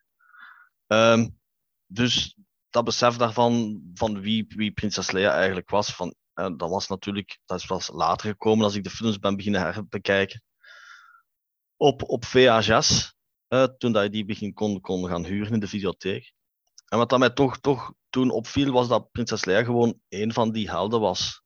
Um, 0.87 1.39
dus 1.87 2.37
dat 2.71 2.85
besef 2.85 3.17
daarvan, 3.17 3.83
van 3.95 4.21
wie, 4.21 4.45
wie 4.49 4.73
prinses 4.73 5.11
Leia 5.11 5.33
eigenlijk 5.33 5.71
was, 5.71 5.95
van, 5.95 6.15
uh, 6.35 6.57
dat 6.57 6.71
was 6.71 6.89
natuurlijk, 6.89 7.39
dat 7.45 7.59
is 7.59 7.67
pas 7.67 7.91
later 7.93 8.29
gekomen 8.31 8.65
als 8.65 8.75
ik 8.75 8.85
de 8.85 8.91
films 8.91 9.19
ben 9.19 9.37
beginnen 9.37 9.61
herbekijken. 9.61 10.43
Op, 11.77 12.03
op 12.03 12.25
VHS, 12.25 13.15
uh, 13.49 13.65
toen 13.65 13.93
dat 13.93 14.03
je 14.03 14.11
die 14.11 14.25
begin 14.25 14.53
kon, 14.53 14.81
kon 14.81 15.09
gaan 15.09 15.25
huren 15.25 15.53
in 15.53 15.61
de 15.61 15.69
videotheek. 15.69 16.33
En 16.89 16.99
wat 16.99 17.09
dat 17.11 17.19
mij 17.19 17.31
toch, 17.31 17.59
toch 17.59 17.93
toen 18.11 18.31
opviel, 18.31 18.73
was 18.73 18.89
dat 18.89 19.11
prinses 19.11 19.45
Leia 19.45 19.65
gewoon 19.65 20.01
een 20.09 20.33
van 20.33 20.53
die 20.53 20.71
helden 20.71 21.01
was. 21.01 21.43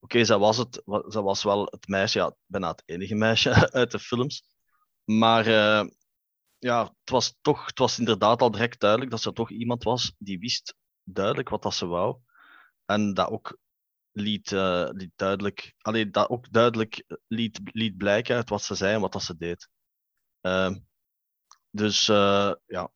Oké, 0.00 0.14
okay, 0.14 0.24
zij, 0.24 0.38
was 0.38 0.56
het, 0.56 0.82
zij 1.06 1.22
was 1.22 1.42
wel 1.42 1.64
het 1.64 1.88
meisje, 1.88 2.18
ja, 2.18 2.34
bijna 2.46 2.68
het 2.68 2.82
enige 2.86 3.14
meisje 3.14 3.72
uit 3.72 3.90
de 3.90 3.98
films. 3.98 4.55
Maar 5.06 5.46
uh, 5.46 5.88
ja, 6.58 6.82
het 6.82 7.10
was, 7.10 7.34
toch, 7.40 7.66
het 7.66 7.78
was 7.78 7.98
inderdaad 7.98 8.42
al 8.42 8.50
direct 8.50 8.80
duidelijk 8.80 9.10
dat 9.10 9.20
ze 9.20 9.32
toch 9.32 9.50
iemand 9.50 9.82
was 9.82 10.14
die 10.18 10.38
wist 10.38 10.74
duidelijk 11.02 11.48
wat 11.48 11.62
dat 11.62 11.74
ze 11.74 11.86
wou. 11.86 12.18
En 12.84 13.14
dat 13.14 13.28
ook 13.28 13.58
liet, 14.12 14.50
uh, 14.50 14.88
liet 14.90 15.12
duidelijk, 15.16 15.74
alleen 15.78 16.12
dat 16.12 16.28
ook 16.28 16.52
duidelijk 16.52 17.04
liet, 17.26 17.60
liet 17.64 17.96
blijken 17.96 18.36
uit 18.36 18.48
wat 18.48 18.62
ze 18.62 18.74
zei 18.74 18.94
en 18.94 19.00
wat 19.00 19.12
dat 19.12 19.22
ze 19.22 19.36
deed. 19.36 19.68
Uh, 20.42 20.74
dus 21.70 22.08
uh, 22.08 22.52
ja. 22.66 22.90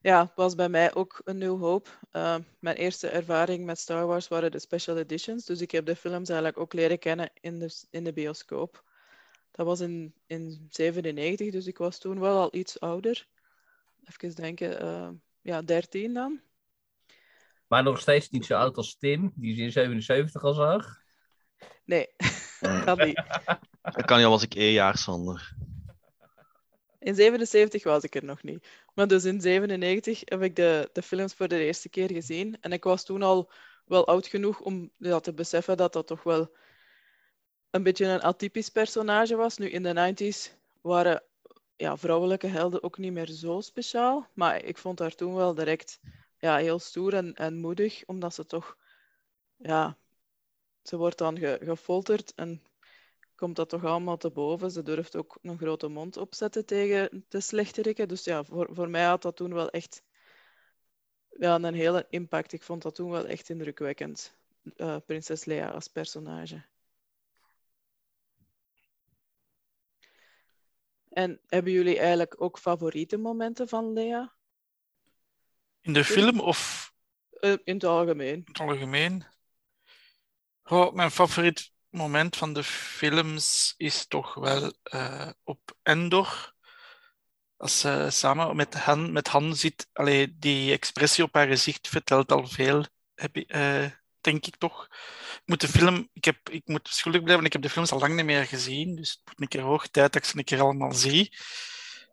Ja, 0.00 0.32
was 0.34 0.54
bij 0.54 0.68
mij 0.68 0.94
ook 0.94 1.20
een 1.24 1.38
nieuw 1.38 1.58
hoop. 1.58 1.98
Uh, 2.12 2.36
mijn 2.58 2.76
eerste 2.76 3.08
ervaring 3.08 3.64
met 3.64 3.78
Star 3.78 4.06
Wars 4.06 4.28
waren 4.28 4.50
de 4.50 4.58
special 4.58 4.96
editions. 4.96 5.44
Dus 5.44 5.60
ik 5.60 5.70
heb 5.70 5.86
de 5.86 5.96
films 5.96 6.28
eigenlijk 6.28 6.58
ook 6.58 6.72
leren 6.72 6.98
kennen 6.98 7.30
in 7.34 7.58
de, 7.58 7.86
in 7.90 8.04
de 8.04 8.12
bioscoop. 8.12 8.84
Dat 9.50 9.66
was 9.66 9.80
in, 9.80 10.14
in 10.26 10.66
97, 10.70 11.50
dus 11.50 11.66
ik 11.66 11.78
was 11.78 11.98
toen 11.98 12.20
wel 12.20 12.38
al 12.38 12.54
iets 12.54 12.80
ouder. 12.80 13.26
Even 14.04 14.34
denken, 14.34 14.84
uh, 14.84 15.08
ja, 15.40 15.62
13 15.62 16.14
dan. 16.14 16.40
Maar 17.66 17.82
nog 17.82 18.00
steeds 18.00 18.30
niet 18.30 18.46
zo 18.46 18.54
oud 18.54 18.76
als 18.76 18.96
Tim, 18.96 19.32
die 19.34 19.54
ze 19.54 19.62
in 19.62 19.72
77 19.72 20.42
al 20.42 20.54
zag. 20.54 20.86
Nee, 21.84 22.08
dat 22.84 23.04
niet. 23.04 23.22
Dat 23.82 24.04
kan 24.04 24.18
je 24.18 24.24
al 24.24 24.30
was 24.30 24.42
ik 24.42 24.54
één 24.54 24.72
jaar, 24.72 24.98
Sander. 24.98 25.54
In 26.98 27.14
77 27.14 27.84
was 27.84 28.02
ik 28.02 28.14
er 28.14 28.24
nog 28.24 28.42
niet. 28.42 28.66
Maar 28.94 29.06
dus 29.06 29.24
in 29.24 29.40
97 29.40 30.20
heb 30.24 30.42
ik 30.42 30.56
de, 30.56 30.90
de 30.92 31.02
films 31.02 31.34
voor 31.34 31.48
de 31.48 31.64
eerste 31.64 31.88
keer 31.88 32.12
gezien. 32.12 32.56
En 32.60 32.72
ik 32.72 32.84
was 32.84 33.04
toen 33.04 33.22
al 33.22 33.50
wel 33.84 34.06
oud 34.06 34.26
genoeg 34.26 34.60
om 34.60 34.90
ja, 34.96 35.20
te 35.20 35.34
beseffen 35.34 35.76
dat 35.76 35.92
dat 35.92 36.06
toch 36.06 36.22
wel 36.22 36.56
een 37.70 37.82
beetje 37.82 38.06
een 38.06 38.22
atypisch 38.22 38.68
personage 38.68 39.36
was. 39.36 39.56
Nu 39.56 39.70
in 39.70 39.82
de 39.82 40.14
90s 40.14 40.52
waren 40.80 41.22
ja, 41.76 41.96
vrouwelijke 41.96 42.46
helden 42.46 42.82
ook 42.82 42.98
niet 42.98 43.12
meer 43.12 43.28
zo 43.28 43.60
speciaal. 43.60 44.26
Maar 44.34 44.64
ik 44.64 44.78
vond 44.78 44.98
haar 44.98 45.14
toen 45.14 45.34
wel 45.34 45.54
direct 45.54 46.00
ja, 46.38 46.56
heel 46.56 46.78
stoer 46.78 47.14
en, 47.14 47.34
en 47.34 47.58
moedig, 47.58 48.02
omdat 48.06 48.34
ze 48.34 48.46
toch, 48.46 48.76
ja, 49.56 49.96
ze 50.82 50.96
wordt 50.96 51.18
dan 51.18 51.38
ge, 51.38 51.58
gefolterd 51.62 52.34
en 52.34 52.62
komt 53.34 53.56
dat 53.56 53.68
toch 53.68 53.84
allemaal 53.84 54.16
te 54.16 54.30
boven. 54.30 54.70
Ze 54.70 54.82
durft 54.82 55.16
ook 55.16 55.38
een 55.42 55.58
grote 55.58 55.88
mond 55.88 56.16
opzetten 56.16 56.66
tegen 56.66 57.24
de 57.28 57.40
slechteriken. 57.40 58.08
Dus 58.08 58.24
ja, 58.24 58.44
voor, 58.44 58.68
voor 58.72 58.90
mij 58.90 59.04
had 59.04 59.22
dat 59.22 59.36
toen 59.36 59.54
wel 59.54 59.70
echt 59.70 60.02
ja, 61.38 61.54
een 61.54 61.74
hele 61.74 62.06
impact. 62.10 62.52
Ik 62.52 62.62
vond 62.62 62.82
dat 62.82 62.94
toen 62.94 63.10
wel 63.10 63.26
echt 63.26 63.48
indrukwekkend, 63.48 64.36
uh, 64.76 64.96
prinses 65.06 65.44
Leia 65.44 65.68
als 65.68 65.88
personage. 65.88 66.62
En 71.20 71.40
hebben 71.46 71.72
jullie 71.72 71.98
eigenlijk 71.98 72.42
ook 72.42 72.58
favoriete 72.58 73.16
momenten 73.16 73.68
van 73.68 73.92
Lea? 73.92 74.32
In 75.80 75.92
de 75.92 76.04
film 76.04 76.40
of? 76.40 76.92
Uh, 77.40 77.50
in 77.64 77.74
het 77.74 77.84
algemeen. 77.84 78.34
In 78.34 78.44
het 78.46 78.60
algemeen. 78.60 79.24
Oh, 80.64 80.92
mijn 80.92 81.10
favoriet 81.10 81.72
moment 81.88 82.36
van 82.36 82.52
de 82.52 82.64
films 82.64 83.74
is 83.76 84.06
toch 84.06 84.34
wel 84.34 84.72
uh, 84.94 85.30
op 85.44 85.76
Endor. 85.82 86.54
Als 87.56 87.80
ze 87.80 88.06
samen 88.10 88.56
met 88.56 88.74
Han, 88.74 89.12
met 89.12 89.28
Han 89.28 89.56
zit, 89.56 89.88
allee, 89.92 90.38
die 90.38 90.72
expressie 90.72 91.24
op 91.24 91.34
haar 91.34 91.46
gezicht 91.46 91.88
vertelt 91.88 92.32
al 92.32 92.46
veel, 92.46 92.84
heb, 93.14 93.36
uh, 93.36 93.90
denk 94.20 94.46
ik 94.46 94.56
toch. 94.56 94.88
Ik 95.32 95.42
moet 95.44 95.60
de 95.60 95.68
film, 95.68 96.08
ik, 96.12 96.24
heb, 96.24 96.36
ik 96.50 96.62
moet 96.64 96.88
schuldig 96.88 97.22
blijven, 97.22 97.44
ik 97.44 97.52
heb 97.52 97.62
de 97.62 97.70
films 97.70 97.92
al 97.92 97.98
lang 97.98 98.14
niet 98.16 98.24
meer 98.24 98.46
gezien, 98.46 98.96
dus 98.96 99.10
het 99.10 99.20
wordt 99.24 99.40
een 99.40 99.48
keer 99.48 99.60
hoog 99.60 99.88
tijd 99.88 100.12
dat 100.12 100.22
ik 100.22 100.28
ze 100.28 100.38
een 100.38 100.44
keer 100.44 100.60
allemaal 100.60 100.92
zie. 100.92 101.36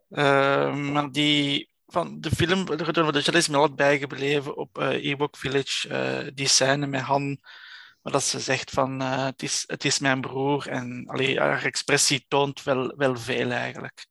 Uh, 0.09 0.75
maar 0.75 1.11
die 1.11 1.69
van 1.87 2.21
de 2.21 2.29
film, 2.31 2.65
de 2.65 3.03
of 3.03 3.11
the 3.11 3.37
is 3.37 3.47
me 3.47 3.57
altijd 3.57 3.75
bijgebleven 3.75 4.57
op 4.57 4.77
uh, 4.77 5.05
Ewok 5.05 5.37
Village, 5.37 5.89
uh, 6.25 6.31
die 6.33 6.47
scène 6.47 6.87
met 6.87 7.01
Han, 7.01 7.39
waar 8.01 8.13
dat 8.13 8.23
ze 8.23 8.39
zegt 8.39 8.69
van 8.69 9.01
uh, 9.01 9.25
het, 9.25 9.43
is, 9.43 9.63
het 9.67 9.85
is 9.85 9.99
mijn 9.99 10.21
broer 10.21 10.67
en 10.67 11.03
allee, 11.07 11.39
haar 11.39 11.63
expressie 11.63 12.25
toont 12.27 12.63
wel, 12.63 12.93
wel 12.95 13.17
veel 13.17 13.51
eigenlijk. 13.51 14.07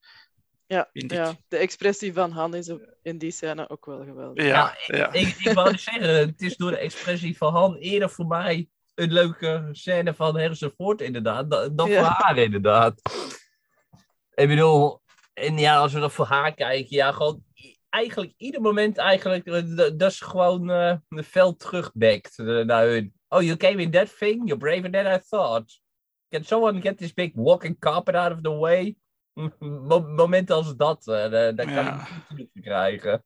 Ja, 0.67 0.89
ja, 0.93 1.35
de 1.49 1.57
expressie 1.57 2.13
van 2.13 2.31
Han 2.31 2.55
is 2.55 2.73
in 3.03 3.19
die 3.19 3.31
scène 3.31 3.69
ook 3.69 3.87
wel 3.87 4.05
geweldig. 4.05 4.45
Ja, 4.45 4.77
ja. 4.87 5.13
Ik, 5.13 5.27
ik, 5.27 5.37
ik 5.39 5.53
wou 5.53 5.79
zeggen, 5.79 6.09
het 6.09 6.41
is 6.41 6.57
door 6.57 6.71
de 6.71 6.79
expressie 6.79 7.37
van 7.37 7.53
Han 7.53 7.77
eerder 7.77 8.11
voor 8.11 8.27
mij 8.27 8.69
een 8.95 9.13
leuke 9.13 9.69
scène 9.73 10.15
van 10.15 10.39
Harrison 10.39 10.71
Ford 10.71 11.01
inderdaad, 11.01 11.51
dan 11.51 11.91
ja. 11.91 11.99
voor 11.99 12.25
haar 12.25 12.39
inderdaad. 12.39 13.01
Ik 14.35 14.49
bedoel, 14.49 15.01
en 15.35 15.59
ja, 15.59 15.77
als 15.77 15.93
we 15.93 16.01
dan 16.01 16.11
voor 16.11 16.27
haar 16.27 16.55
kijken, 16.55 16.97
ja, 16.97 17.13
gewoon 17.13 17.45
eigenlijk 17.91 18.33
ieder 18.37 18.61
moment 18.61 18.99
eigenlijk, 18.99 19.45
dat 19.99 20.11
is 20.11 20.21
gewoon 20.21 20.71
uh, 20.71 20.95
een 21.09 21.25
veld 21.25 21.59
terugbekt 21.59 22.39
uh, 22.39 22.65
naar 22.65 22.87
hun. 22.87 23.15
Oh, 23.29 23.43
you 23.43 23.57
came 23.57 23.83
in 23.83 23.91
that 23.91 24.19
thing? 24.19 24.49
You're 24.49 24.59
braver 24.59 24.91
than 24.91 25.07
I 25.15 25.19
thought. 25.29 25.81
Can 26.29 26.45
someone 26.45 26.81
get 26.81 26.99
this 26.99 27.15
big 27.15 27.33
walking 27.35 27.79
carpet 27.79 28.15
out 28.15 28.33
of 28.33 28.41
the 28.41 28.59
way? 28.59 28.97
Momenten 30.21 30.57
als 30.57 30.77
dat, 30.77 31.07
uh, 31.07 31.31
daar 31.31 31.55
kan 31.55 31.73
ja. 31.73 32.09
ik 32.29 32.37
niet 32.37 32.51
krijgen. 32.65 33.25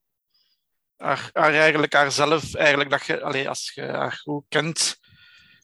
Haar, 0.95 1.29
haar, 1.33 1.53
eigenlijk 1.53 1.93
haarzelf, 1.93 2.55
eigenlijk 2.55 2.89
dat 2.89 3.05
je, 3.05 3.21
allee, 3.21 3.49
als 3.49 3.71
je 3.73 3.81
haar 3.81 4.11
goed 4.11 4.45
kent, 4.47 4.97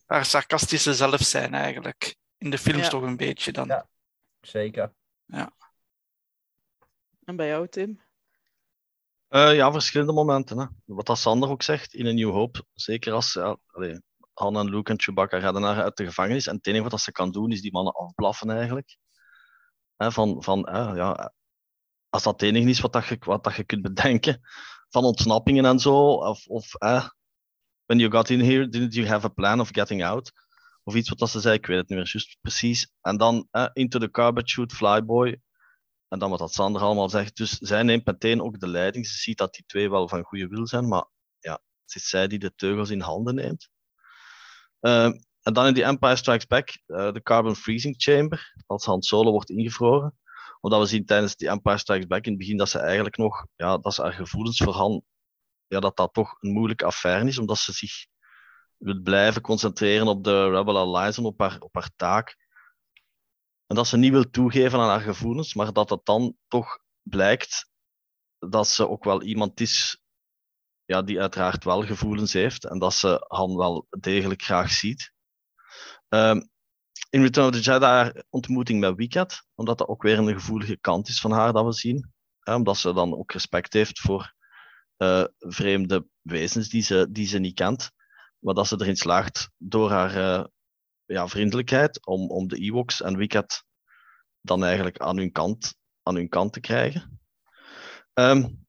haar 0.05 0.25
sarcastische 0.25 0.93
zelf 0.93 1.21
zijn 1.21 1.53
eigenlijk. 1.53 2.15
In 2.37 2.49
de 2.49 2.57
films 2.57 2.83
ja. 2.83 2.89
toch 2.89 3.01
een 3.01 3.17
beetje 3.17 3.51
dan. 3.51 3.67
Ja, 3.67 3.87
zeker. 4.41 4.93
Ja. 5.25 5.51
En 7.23 7.35
bij 7.35 7.47
jou, 7.47 7.67
Tim? 7.67 8.01
Uh, 9.29 9.55
ja, 9.55 9.71
verschillende 9.71 10.13
momenten. 10.13 10.57
Hè. 10.57 10.65
Wat 10.85 11.05
dat 11.05 11.17
Sander 11.17 11.49
ook 11.49 11.63
zegt, 11.63 11.93
in 11.93 12.05
een 12.05 12.15
New 12.15 12.31
Hope, 12.31 12.65
zeker 12.73 13.13
als 13.13 13.33
ja, 13.33 13.57
allee, 13.65 14.01
Han 14.33 14.57
en 14.57 14.69
Luke 14.69 14.91
en 14.91 15.01
Chewbacca 15.01 15.37
redden 15.37 15.63
haar 15.63 15.83
uit 15.83 15.97
de 15.97 16.05
gevangenis. 16.05 16.47
En 16.47 16.55
het 16.55 16.67
enige 16.67 16.89
wat 16.89 17.01
ze 17.01 17.11
kan 17.11 17.31
doen, 17.31 17.51
is 17.51 17.61
die 17.61 17.71
mannen 17.71 17.93
afblaffen 17.93 18.49
eigenlijk. 18.49 18.97
Van, 19.97 20.43
van 20.43 20.67
ja, 20.95 21.33
als 22.09 22.23
dat 22.23 22.41
het 22.41 22.49
enige 22.49 22.69
is 22.69 22.79
wat, 22.79 22.93
dat 22.93 23.05
je, 23.05 23.17
wat 23.19 23.43
dat 23.43 23.55
je 23.55 23.63
kunt 23.63 23.81
bedenken, 23.81 24.41
van 24.89 25.03
ontsnappingen 25.03 25.65
en 25.65 25.79
zo, 25.79 26.11
of, 26.11 26.47
of 26.47 26.71
when 27.85 27.99
you 27.99 28.11
got 28.11 28.29
in 28.29 28.41
here, 28.41 28.69
didn't 28.69 28.93
you 28.93 29.07
have 29.07 29.25
a 29.25 29.29
plan 29.29 29.59
of 29.59 29.69
getting 29.71 30.03
out? 30.03 30.31
Of 30.83 30.95
iets 30.95 31.09
wat 31.09 31.29
ze 31.29 31.39
zei, 31.39 31.55
ik 31.55 31.65
weet 31.65 31.77
het 31.77 31.89
niet 31.89 31.97
meer 31.97 32.09
juist 32.11 32.37
precies. 32.41 32.91
En 33.01 33.17
dan 33.17 33.47
into 33.73 33.99
the 33.99 34.09
garbage 34.11 34.47
shoot, 34.47 34.73
flyboy. 34.73 35.41
En 36.07 36.19
dan 36.19 36.29
wat 36.29 36.39
dat 36.39 36.53
Sander 36.53 36.81
allemaal 36.81 37.09
zegt. 37.09 37.37
Dus 37.37 37.57
zij 37.57 37.83
neemt 37.83 38.05
meteen 38.05 38.41
ook 38.41 38.59
de 38.59 38.67
leiding. 38.67 39.07
Ze 39.07 39.17
ziet 39.17 39.37
dat 39.37 39.53
die 39.53 39.63
twee 39.65 39.89
wel 39.89 40.07
van 40.07 40.23
goede 40.23 40.47
wil 40.47 40.67
zijn, 40.67 40.87
maar 40.87 41.05
ja, 41.39 41.51
het 41.85 41.95
is 41.95 42.09
zij 42.09 42.27
die 42.27 42.39
de 42.39 42.55
teugels 42.55 42.89
in 42.89 43.01
handen 43.01 43.35
neemt. 43.35 43.69
Uh, 44.81 45.11
en 45.47 45.53
dan 45.53 45.65
in 45.65 45.73
die 45.73 45.83
Empire 45.83 46.15
Strikes 46.15 46.45
Back, 46.45 46.79
eh, 46.85 47.11
de 47.11 47.21
Carbon 47.21 47.55
Freezing 47.55 47.95
Chamber, 47.97 48.53
als 48.65 48.85
Han 48.85 49.01
Solo 49.01 49.31
wordt 49.31 49.49
ingevroren. 49.49 50.17
Omdat 50.59 50.79
we 50.79 50.85
zien 50.85 51.05
tijdens 51.05 51.35
die 51.35 51.49
Empire 51.49 51.77
Strikes 51.77 52.07
Back 52.07 52.25
in 52.25 52.31
het 52.31 52.39
begin 52.39 52.57
dat 52.57 52.69
ze 52.69 52.79
eigenlijk 52.79 53.17
nog, 53.17 53.45
ja, 53.55 53.77
dat 53.77 53.93
ze 53.93 54.01
haar 54.01 54.13
gevoelens 54.13 54.57
voor 54.57 54.73
Han, 54.73 55.03
ja, 55.67 55.79
dat 55.79 55.97
dat 55.97 56.13
toch 56.13 56.37
een 56.39 56.51
moeilijke 56.51 56.85
affaire 56.85 57.27
is, 57.27 57.37
omdat 57.37 57.57
ze 57.57 57.71
zich 57.71 58.05
wil 58.77 59.01
blijven 59.01 59.41
concentreren 59.41 60.07
op 60.07 60.23
de 60.23 60.49
Rebel 60.49 60.77
Alliance 60.77 61.19
en 61.19 61.25
op 61.25 61.39
haar, 61.39 61.59
op 61.59 61.73
haar 61.75 61.89
taak. 61.95 62.35
En 63.67 63.75
dat 63.75 63.87
ze 63.87 63.97
niet 63.97 64.11
wil 64.11 64.29
toegeven 64.29 64.79
aan 64.79 64.89
haar 64.89 65.01
gevoelens, 65.01 65.53
maar 65.53 65.73
dat 65.73 65.89
het 65.89 66.05
dan 66.05 66.35
toch 66.47 66.79
blijkt 67.01 67.69
dat 68.39 68.67
ze 68.67 68.89
ook 68.89 69.03
wel 69.03 69.21
iemand 69.21 69.59
is 69.59 70.01
ja, 70.85 71.01
die 71.01 71.19
uiteraard 71.21 71.63
wel 71.63 71.83
gevoelens 71.83 72.33
heeft 72.33 72.65
en 72.65 72.79
dat 72.79 72.93
ze 72.93 73.25
Han 73.27 73.57
wel 73.57 73.87
degelijk 73.99 74.41
graag 74.41 74.71
ziet. 74.71 75.15
Um, 76.09 76.49
in 77.09 77.21
Return 77.21 77.47
of 77.47 77.53
the 77.53 77.61
Jedi 77.61 78.21
ontmoeting 78.29 78.79
met 78.79 78.95
Wicket, 78.95 79.43
omdat 79.55 79.77
dat 79.77 79.87
ook 79.87 80.01
weer 80.01 80.17
een 80.17 80.33
gevoelige 80.33 80.77
kant 80.77 81.07
is 81.07 81.19
van 81.19 81.31
haar 81.31 81.53
dat 81.53 81.65
we 81.65 81.73
zien. 81.73 82.13
Hè, 82.39 82.55
omdat 82.55 82.77
ze 82.77 82.93
dan 82.93 83.17
ook 83.17 83.31
respect 83.31 83.73
heeft 83.73 83.99
voor 83.99 84.33
uh, 84.97 85.23
vreemde 85.39 86.07
wezens 86.21 86.69
die 86.69 86.81
ze, 86.81 87.07
die 87.11 87.27
ze 87.27 87.39
niet 87.39 87.55
kent. 87.55 87.91
Maar 88.39 88.53
dat 88.53 88.67
ze 88.67 88.75
erin 88.79 88.95
slaagt 88.95 89.49
door 89.57 89.89
haar 89.91 90.15
uh, 90.15 90.45
ja, 91.05 91.27
vriendelijkheid 91.27 92.05
om, 92.05 92.29
om 92.29 92.47
de 92.47 92.55
Ewoks 92.55 93.01
en 93.01 93.17
Wicket 93.17 93.63
dan 94.41 94.63
eigenlijk 94.63 94.97
aan 94.97 95.17
hun 95.17 95.31
kant, 95.31 95.75
aan 96.03 96.15
hun 96.15 96.29
kant 96.29 96.53
te 96.53 96.59
krijgen. 96.59 97.19
Um, 98.13 98.65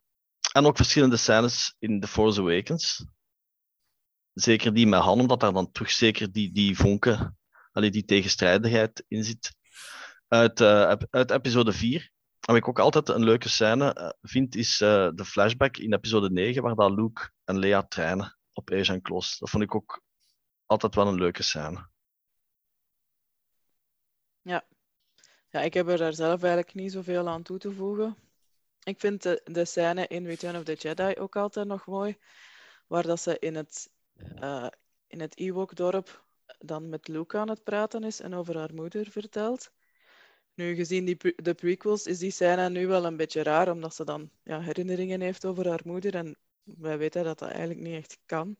en 0.52 0.66
ook 0.66 0.76
verschillende 0.76 1.16
scènes 1.16 1.74
in 1.78 2.00
The 2.00 2.06
Force 2.06 2.40
Awakens. 2.40 3.06
Zeker 4.40 4.74
die 4.74 4.86
met 4.86 5.00
Han, 5.00 5.20
omdat 5.20 5.40
daar 5.40 5.52
dan 5.52 5.72
toch 5.72 5.90
zeker 5.90 6.32
die, 6.32 6.52
die 6.52 6.76
vonken, 6.76 7.38
allee, 7.72 7.90
die 7.90 8.04
tegenstrijdigheid 8.04 9.04
in 9.08 9.24
zit. 9.24 9.56
Uit, 10.28 10.60
uh, 10.60 10.92
uit 11.10 11.30
episode 11.30 11.72
4. 11.72 12.10
Wat 12.40 12.56
ik 12.56 12.68
ook 12.68 12.78
altijd 12.78 13.08
een 13.08 13.24
leuke 13.24 13.48
scène 13.48 13.96
uh, 13.98 14.10
vind, 14.30 14.54
is 14.56 14.80
uh, 14.80 15.08
de 15.14 15.24
flashback 15.24 15.76
in 15.76 15.94
episode 15.94 16.30
9, 16.30 16.62
waar 16.62 16.74
dan 16.74 16.94
Luke 16.94 17.30
en 17.44 17.58
Leia 17.58 17.82
trainen 17.82 18.38
op 18.52 18.70
Asian 18.70 19.00
Klos. 19.00 19.38
Dat 19.38 19.50
vond 19.50 19.62
ik 19.62 19.74
ook 19.74 20.02
altijd 20.66 20.94
wel 20.94 21.06
een 21.06 21.18
leuke 21.18 21.42
scène. 21.42 21.88
Ja. 24.40 24.66
ja, 25.48 25.60
ik 25.60 25.74
heb 25.74 25.88
er 25.88 25.98
daar 25.98 26.14
zelf 26.14 26.42
eigenlijk 26.42 26.74
niet 26.74 26.92
zoveel 26.92 27.28
aan 27.28 27.42
toe 27.42 27.58
te 27.58 27.72
voegen. 27.72 28.16
Ik 28.82 29.00
vind 29.00 29.22
de, 29.22 29.40
de 29.44 29.64
scène 29.64 30.06
in 30.06 30.26
Return 30.26 30.56
of 30.56 30.64
the 30.64 30.74
Jedi 30.74 31.14
ook 31.16 31.36
altijd 31.36 31.66
nog 31.66 31.86
mooi, 31.86 32.18
waar 32.86 33.02
dat 33.02 33.20
ze 33.20 33.38
in 33.38 33.54
het, 33.54 33.90
uh, 34.42 34.68
in 35.06 35.20
het 35.20 35.36
Ewok-dorp 35.36 36.24
dan 36.58 36.88
met 36.88 37.08
Luke 37.08 37.38
aan 37.38 37.48
het 37.48 37.64
praten 37.64 38.04
is 38.04 38.20
en 38.20 38.34
over 38.34 38.58
haar 38.58 38.74
moeder 38.74 39.10
vertelt. 39.10 39.70
Nu, 40.54 40.74
gezien 40.74 41.04
die, 41.04 41.34
de 41.42 41.54
prequels 41.54 42.06
is 42.06 42.18
die 42.18 42.30
scène 42.30 42.70
nu 42.70 42.86
wel 42.86 43.04
een 43.04 43.16
beetje 43.16 43.42
raar, 43.42 43.70
omdat 43.70 43.94
ze 43.94 44.04
dan 44.04 44.30
ja, 44.42 44.60
herinneringen 44.60 45.20
heeft 45.20 45.44
over 45.44 45.68
haar 45.68 45.80
moeder. 45.84 46.14
En 46.14 46.36
wij 46.62 46.98
weten 46.98 47.24
dat 47.24 47.38
dat 47.38 47.48
eigenlijk 47.48 47.80
niet 47.80 47.94
echt 47.94 48.18
kan, 48.26 48.56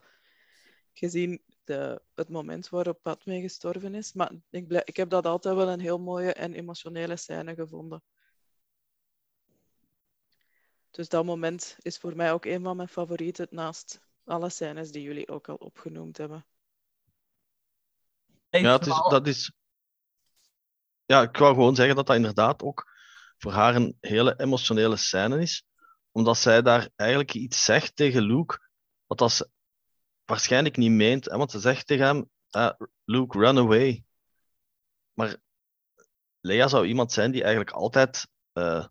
gezien 0.93 1.43
de, 1.65 2.03
het 2.15 2.29
moment 2.29 2.69
waarop 2.69 3.03
Padme 3.03 3.41
gestorven 3.41 3.95
is. 3.95 4.13
Maar 4.13 4.33
ik, 4.51 4.73
ik 4.85 4.97
heb 4.97 5.11
dat 5.11 5.27
altijd 5.27 5.55
wel 5.55 5.69
een 5.69 5.81
heel 5.81 5.99
mooie 5.99 6.33
en 6.33 6.55
emotionele 6.55 7.17
scène 7.17 7.55
gevonden. 7.55 8.03
Dus 10.91 11.09
dat 11.09 11.25
moment 11.25 11.77
is 11.83 11.99
voor 11.99 12.17
mij 12.17 12.33
ook 12.33 12.45
een 12.45 12.63
van 12.63 12.77
mijn 12.77 12.89
favorieten, 12.89 13.47
naast 13.51 14.08
alle 14.29 14.49
scènes 14.49 14.91
die 14.91 15.03
jullie 15.03 15.29
ook 15.29 15.49
al 15.49 15.55
opgenoemd 15.55 16.17
hebben. 16.17 16.47
Ja, 18.51 18.73
het 18.73 18.87
is, 18.87 19.03
dat 19.09 19.27
is... 19.27 19.53
Ja, 21.05 21.23
ik 21.23 21.37
wou 21.37 21.55
gewoon 21.55 21.75
zeggen 21.75 21.97
dat 21.97 22.07
dat 22.07 22.17
inderdaad 22.17 22.63
ook 22.63 22.97
voor 23.39 23.53
haar 23.53 23.75
een 23.75 23.97
hele 24.01 24.41
emotionele 24.41 24.97
scène 24.97 25.41
is. 25.41 25.65
Omdat 26.11 26.39
zij 26.39 26.63
daar 26.63 26.89
eigenlijk 26.97 27.35
iets 27.35 27.65
zegt 27.65 27.97
tegen 27.97 28.23
Luke, 28.23 28.59
wat 29.07 29.19
dat 29.19 29.33
ze 29.33 29.51
waarschijnlijk 30.25 30.77
niet 30.77 30.91
meent. 30.91 31.25
Hè? 31.25 31.37
Want 31.37 31.51
ze 31.51 31.61
zegt 31.61 31.87
tegen 31.87 32.07
hem, 32.07 32.31
uh, 32.57 32.71
Luke, 33.05 33.39
run 33.39 33.59
away. 33.59 34.05
Maar 35.13 35.37
Leia 36.41 36.69
zou 36.69 36.87
iemand 36.87 37.13
zijn 37.13 37.31
die 37.31 37.43
eigenlijk 37.43 37.71
altijd 37.71 38.29
uh, 38.53 38.87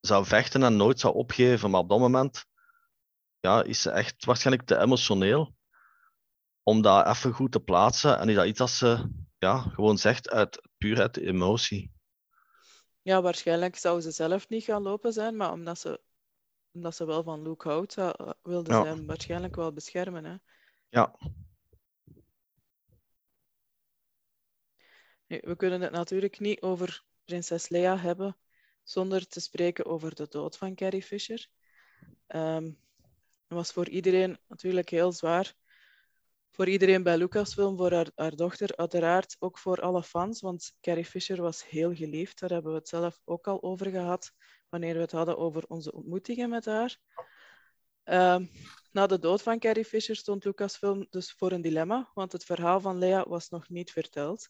zou 0.00 0.24
vechten 0.24 0.62
en 0.62 0.76
nooit 0.76 1.00
zou 1.00 1.14
opgeven. 1.14 1.70
Maar 1.70 1.80
op 1.80 1.88
dat 1.88 1.98
moment 1.98 2.46
ja, 3.40 3.62
is 3.62 3.82
ze 3.82 3.90
echt 3.90 4.24
waarschijnlijk 4.24 4.66
te 4.66 4.78
emotioneel 4.78 5.56
om 6.62 6.82
dat 6.82 7.06
even 7.06 7.32
goed 7.32 7.52
te 7.52 7.60
plaatsen. 7.60 8.18
En 8.18 8.28
is 8.28 8.34
dat 8.34 8.46
iets 8.46 8.58
dat 8.58 8.70
ze 8.70 9.10
ja, 9.38 9.58
gewoon 9.58 9.98
zegt 9.98 10.30
uit 10.30 10.68
puur 10.78 11.00
uit 11.00 11.14
de 11.14 11.26
emotie. 11.26 11.92
Ja, 13.02 13.22
waarschijnlijk 13.22 13.76
zou 13.76 14.00
ze 14.00 14.10
zelf 14.10 14.48
niet 14.48 14.64
gaan 14.64 14.82
lopen 14.82 15.12
zijn, 15.12 15.36
maar 15.36 15.52
omdat 15.52 15.78
ze, 15.78 16.00
omdat 16.72 16.94
ze 16.94 17.04
wel 17.04 17.22
van 17.22 17.42
Luke 17.42 17.68
houdt, 17.68 17.94
wilde 18.42 18.72
ja. 18.72 18.82
ze 18.82 18.88
hem 18.88 19.06
waarschijnlijk 19.06 19.56
wel 19.56 19.72
beschermen. 19.72 20.24
Hè? 20.24 20.36
Ja. 20.88 21.18
We 25.26 25.56
kunnen 25.56 25.80
het 25.80 25.92
natuurlijk 25.92 26.38
niet 26.38 26.60
over 26.60 27.02
prinses 27.24 27.68
Leia 27.68 27.98
hebben 27.98 28.36
zonder 28.82 29.26
te 29.26 29.40
spreken 29.40 29.86
over 29.86 30.14
de 30.14 30.26
dood 30.28 30.56
van 30.56 30.74
Carrie 30.74 31.02
Fisher. 31.02 31.48
Um, 32.26 32.78
het 33.48 33.56
was 33.56 33.72
voor 33.72 33.88
iedereen 33.88 34.38
natuurlijk 34.48 34.88
heel 34.88 35.12
zwaar. 35.12 35.54
Voor 36.50 36.68
iedereen 36.68 37.02
bij 37.02 37.16
Lucasfilm, 37.16 37.76
voor 37.76 37.92
haar, 37.92 38.10
haar, 38.14 38.36
dochter, 38.36 38.76
uiteraard 38.76 39.36
ook 39.38 39.58
voor 39.58 39.80
alle 39.80 40.02
fans, 40.02 40.40
want 40.40 40.72
Carrie 40.80 41.04
Fisher 41.04 41.42
was 41.42 41.68
heel 41.68 41.94
geliefd. 41.94 42.40
Daar 42.40 42.50
hebben 42.50 42.72
we 42.72 42.78
het 42.78 42.88
zelf 42.88 43.20
ook 43.24 43.46
al 43.46 43.62
over 43.62 43.90
gehad, 43.90 44.32
wanneer 44.68 44.94
we 44.94 45.00
het 45.00 45.12
hadden 45.12 45.38
over 45.38 45.64
onze 45.66 45.92
ontmoetingen 45.92 46.48
met 46.48 46.64
haar. 46.64 46.98
Um, 48.04 48.50
na 48.92 49.06
de 49.06 49.18
dood 49.18 49.42
van 49.42 49.58
Carrie 49.58 49.84
Fisher 49.84 50.16
stond 50.16 50.44
Lucasfilm 50.44 51.06
dus 51.10 51.32
voor 51.32 51.52
een 51.52 51.62
dilemma, 51.62 52.10
want 52.14 52.32
het 52.32 52.44
verhaal 52.44 52.80
van 52.80 52.98
Leia 52.98 53.24
was 53.28 53.48
nog 53.48 53.68
niet 53.68 53.90
verteld. 53.90 54.48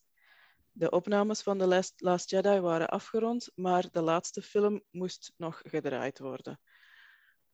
De 0.73 0.91
opnames 0.91 1.43
van 1.43 1.59
The 1.59 1.93
Last 1.97 2.31
Jedi 2.31 2.61
waren 2.61 2.89
afgerond, 2.89 3.51
maar 3.55 3.91
de 3.91 4.01
laatste 4.01 4.43
film 4.43 4.83
moest 4.91 5.33
nog 5.37 5.63
gedraaid 5.65 6.19
worden. 6.19 6.61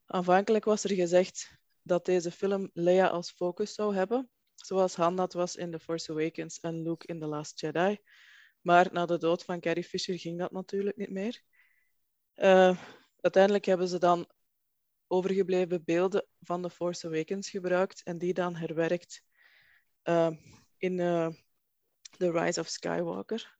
Aanvankelijk 0.07 0.65
was 0.65 0.85
er 0.85 0.95
gezegd 0.95 1.59
dat 1.83 2.05
deze 2.05 2.31
film 2.31 2.71
Leia 2.73 3.07
als 3.07 3.31
focus 3.31 3.75
zou 3.75 3.95
hebben, 3.95 4.31
zoals 4.55 4.95
Han 4.95 5.17
dat 5.17 5.33
was 5.33 5.57
in 5.57 5.71
The 5.71 5.79
Force 5.79 6.13
Awakens 6.13 6.61
en 6.61 6.83
Luke 6.83 7.07
in 7.07 7.21
The 7.21 7.27
Last 7.27 7.61
Jedi. 7.61 7.99
Maar 8.61 8.89
na 8.93 9.07
de 9.07 9.19
dood 9.19 9.45
van 9.45 9.61
Carrie 9.61 9.85
Fisher 9.85 10.19
ging 10.19 10.39
dat 10.39 10.53
natuurlijk 10.53 10.97
niet 10.97 11.11
meer. 11.11 11.43
Uh, 12.37 12.79
uiteindelijk 13.21 13.65
hebben 13.65 13.89
ze 13.89 13.99
dan 13.99 14.31
overgebleven 15.07 15.85
beelden 15.85 16.27
van 16.41 16.63
The 16.63 16.71
Force 16.71 17.07
Awakens 17.07 17.51
gebruikt 17.51 18.03
en 18.03 18.19
die 18.19 18.35
dan 18.35 18.57
herwerkt 18.57 19.23
uh, 20.05 20.31
in 20.77 20.99
uh, 20.99 21.29
The 22.17 22.31
Rise 22.31 22.61
of 22.61 22.69
Skywalker. 22.69 23.59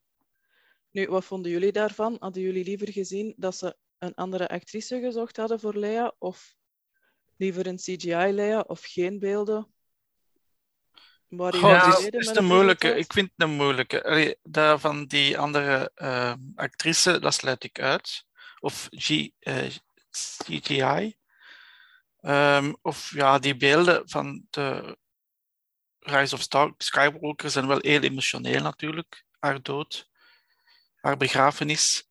Nu, 0.91 1.07
wat 1.07 1.25
vonden 1.25 1.51
jullie 1.51 1.71
daarvan? 1.71 2.17
Hadden 2.19 2.41
jullie 2.41 2.63
liever 2.63 2.91
gezien 2.91 3.33
dat 3.37 3.55
ze 3.55 3.77
een 3.99 4.13
andere 4.13 4.47
actrice 4.47 4.99
gezocht 4.99 5.37
hadden 5.37 5.59
voor 5.59 5.75
Leia? 5.75 6.15
Of 6.17 6.55
liever 7.37 7.67
een 7.67 7.77
CGI-Leia 7.77 8.59
of 8.59 8.81
geen 8.83 9.19
beelden? 9.19 9.73
Ja, 11.27 12.01
het 12.01 12.13
is, 12.13 12.27
een 12.27 12.45
moeilijke. 12.45 12.95
Ik 12.95 13.13
vind 13.13 13.31
het 13.35 13.47
een 13.47 13.55
moeilijke. 13.55 14.03
Allee, 14.03 14.37
daar 14.43 14.79
van 14.79 15.05
die 15.05 15.37
andere 15.37 15.91
uh, 15.95 16.33
actrice, 16.55 17.19
dat 17.19 17.33
sluit 17.33 17.63
ik 17.63 17.79
uit. 17.79 18.25
Of 18.59 18.87
G, 18.91 19.09
uh, 19.09 19.29
CGI. 20.09 21.15
Um, 22.21 22.77
of 22.81 23.11
ja, 23.11 23.39
die 23.39 23.57
beelden 23.57 24.09
van 24.09 24.45
de 24.49 24.97
Rise 25.99 26.35
of 26.35 26.41
Star 26.41 26.73
Skywalker 26.77 27.49
zijn 27.49 27.67
wel 27.67 27.79
heel 27.81 28.01
emotioneel 28.01 28.61
natuurlijk. 28.61 29.25
Haar 29.39 29.61
dood, 29.61 30.09
haar 30.95 31.17
begrafenis. 31.17 32.09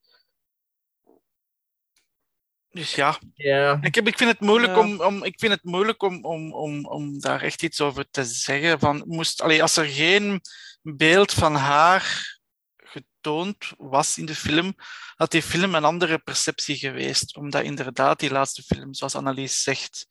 Dus 2.75 2.95
ja, 2.95 3.19
yeah. 3.35 3.79
ik, 3.81 3.95
heb, 3.95 4.07
ik 4.07 4.17
vind 4.17 4.31
het 4.31 4.41
moeilijk, 4.41 4.77
om, 4.77 5.01
om, 5.01 5.25
ik 5.25 5.39
vind 5.39 5.53
het 5.53 5.65
moeilijk 5.65 6.03
om, 6.03 6.25
om, 6.25 6.53
om, 6.53 6.87
om 6.87 7.21
daar 7.21 7.43
echt 7.43 7.63
iets 7.63 7.81
over 7.81 8.11
te 8.11 8.25
zeggen. 8.25 8.79
Van, 8.79 9.03
moest, 9.07 9.41
allee, 9.41 9.63
als 9.63 9.77
er 9.77 9.87
geen 9.87 10.41
beeld 10.83 11.33
van 11.33 11.55
haar 11.55 12.37
getoond 12.77 13.73
was 13.77 14.19
in 14.19 14.27
de 14.27 14.35
film, 14.35 14.75
had 15.17 15.31
die 15.31 15.43
film 15.43 15.75
een 15.75 15.85
andere 15.85 16.19
perceptie 16.19 16.77
geweest. 16.77 17.37
Omdat 17.37 17.63
inderdaad 17.63 18.19
die 18.21 18.31
laatste 18.31 18.63
film, 18.63 18.95
zoals 18.95 19.15
Annelies 19.15 19.63
zegt, 19.63 20.07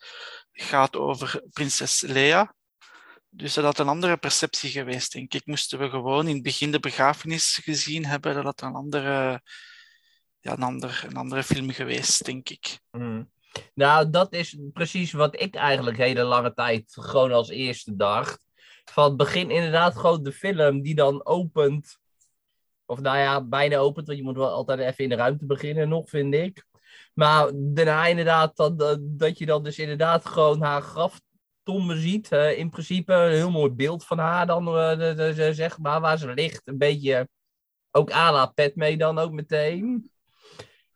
gaat 0.52 0.96
over 0.96 1.44
prinses 1.50 2.02
Leia. 2.02 2.56
Dus 3.30 3.54
dat 3.54 3.64
had 3.64 3.80
een 3.80 3.88
andere 3.88 4.18
perceptie 4.18 4.70
geweest, 4.70 5.12
denk 5.12 5.34
ik. 5.34 5.46
Moesten 5.46 5.80
we 5.80 5.90
gewoon 5.90 6.28
in 6.28 6.34
het 6.34 6.44
begin 6.44 6.72
de 6.72 6.80
begrafenis 6.80 7.60
gezien 7.64 8.06
hebben, 8.06 8.34
dat 8.34 8.44
had 8.44 8.62
een 8.62 8.76
andere, 8.76 9.42
ja, 10.44 10.52
een, 10.52 10.64
ander, 10.64 11.06
een 11.08 11.16
andere 11.16 11.44
film 11.44 11.70
geweest, 11.70 12.26
denk 12.26 12.50
ik. 12.50 12.80
Mm. 12.92 13.32
Nou, 13.74 14.10
dat 14.10 14.34
is 14.34 14.58
precies 14.74 15.12
wat 15.12 15.42
ik 15.42 15.56
eigenlijk 15.56 15.98
hele 15.98 16.24
lange 16.24 16.54
tijd 16.54 16.84
gewoon 17.00 17.32
als 17.32 17.50
eerste 17.50 17.96
dacht. 17.96 18.48
van 18.86 19.04
het 19.04 19.18
begin 19.18 19.52
inderdaad 19.52 19.98
gewoon 19.98 20.24
de 20.24 20.32
film 20.32 20.82
die 20.82 20.96
dan 20.96 21.26
opent. 21.26 21.98
Of 22.86 23.00
nou 23.00 23.18
ja, 23.18 23.44
bijna 23.44 23.78
opent, 23.78 24.08
want 24.08 24.18
je 24.18 24.24
moet 24.24 24.36
wel 24.36 24.50
altijd 24.50 24.80
even 24.80 25.04
in 25.04 25.10
de 25.10 25.16
ruimte 25.16 25.46
beginnen 25.46 25.90
nog, 25.90 26.10
vind 26.10 26.34
ik. 26.34 26.66
Maar 27.14 27.52
daarna 27.56 28.06
inderdaad, 28.06 28.56
dat, 28.56 29.00
dat, 29.02 29.38
je 29.38 29.46
dan 29.46 29.64
dus 29.64 29.80
inderdaad 29.80 30.26
gewoon 30.26 30.62
haar 30.62 30.82
graftombe 30.82 31.98
ziet. 31.98 32.32
In 32.32 32.70
principe 32.70 33.14
een 33.14 33.32
heel 33.32 33.52
mooi 33.52 33.72
beeld 33.72 34.06
van 34.06 34.18
haar 34.18 34.46
dan, 34.48 34.68
uh, 34.68 34.98
de, 34.98 35.34
de, 35.36 35.54
zeg 35.54 35.78
maar, 35.78 36.02
waar 36.02 36.18
ze 36.18 36.34
ligt. 36.34 36.62
Een 36.68 36.78
beetje, 36.78 37.30
ook 37.92 38.12
à 38.12 38.32
la 38.32 38.54
mee 38.76 38.98
dan 38.98 39.20
ook 39.20 39.32
meteen. 39.32 40.12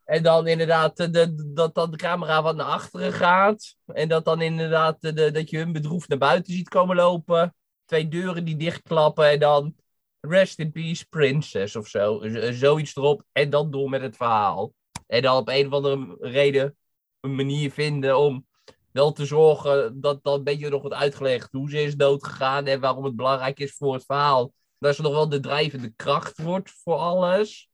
En 0.07 0.23
dan 0.23 0.47
inderdaad 0.47 0.97
de, 0.97 1.09
de, 1.09 1.51
dat 1.53 1.75
dan 1.75 1.91
de 1.91 1.97
camera 1.97 2.41
wat 2.41 2.55
naar 2.55 2.65
achteren 2.65 3.13
gaat. 3.13 3.75
En 3.85 4.07
dat 4.07 4.25
dan 4.25 4.41
inderdaad 4.41 5.01
de, 5.01 5.31
dat 5.31 5.49
je 5.49 5.57
hun 5.57 5.71
bedroefd 5.71 6.09
naar 6.09 6.17
buiten 6.17 6.53
ziet 6.53 6.69
komen 6.69 6.95
lopen. 6.95 7.55
Twee 7.85 8.07
deuren 8.07 8.45
die 8.45 8.55
dichtklappen 8.55 9.29
en 9.29 9.39
dan 9.39 9.75
Rest 10.19 10.59
in 10.59 10.71
Peace 10.71 11.05
Princess 11.09 11.75
of 11.75 11.87
zo. 11.87 12.21
Zoiets 12.51 12.95
erop 12.95 13.23
en 13.31 13.49
dan 13.49 13.71
door 13.71 13.89
met 13.89 14.01
het 14.01 14.15
verhaal. 14.15 14.73
En 15.07 15.21
dan 15.21 15.37
op 15.37 15.49
een 15.49 15.67
of 15.67 15.73
andere 15.73 16.17
reden 16.19 16.77
een 17.19 17.35
manier 17.35 17.71
vinden 17.71 18.17
om 18.17 18.47
wel 18.91 19.11
te 19.11 19.25
zorgen 19.25 20.01
dat 20.01 20.23
dan 20.23 20.33
een 20.33 20.43
beetje 20.43 20.69
nog 20.69 20.81
wordt 20.81 20.95
uitgelegd 20.95 21.51
hoe 21.51 21.69
ze 21.69 21.81
is 21.81 21.95
doodgegaan 21.95 22.65
en 22.65 22.79
waarom 22.79 23.03
het 23.03 23.15
belangrijk 23.15 23.59
is 23.59 23.75
voor 23.75 23.93
het 23.93 24.05
verhaal. 24.05 24.53
Dat 24.79 24.95
ze 24.95 25.01
nog 25.01 25.13
wel 25.13 25.29
de 25.29 25.39
drijvende 25.39 25.93
kracht 25.95 26.41
wordt 26.41 26.71
voor 26.71 26.95
alles. 26.95 27.69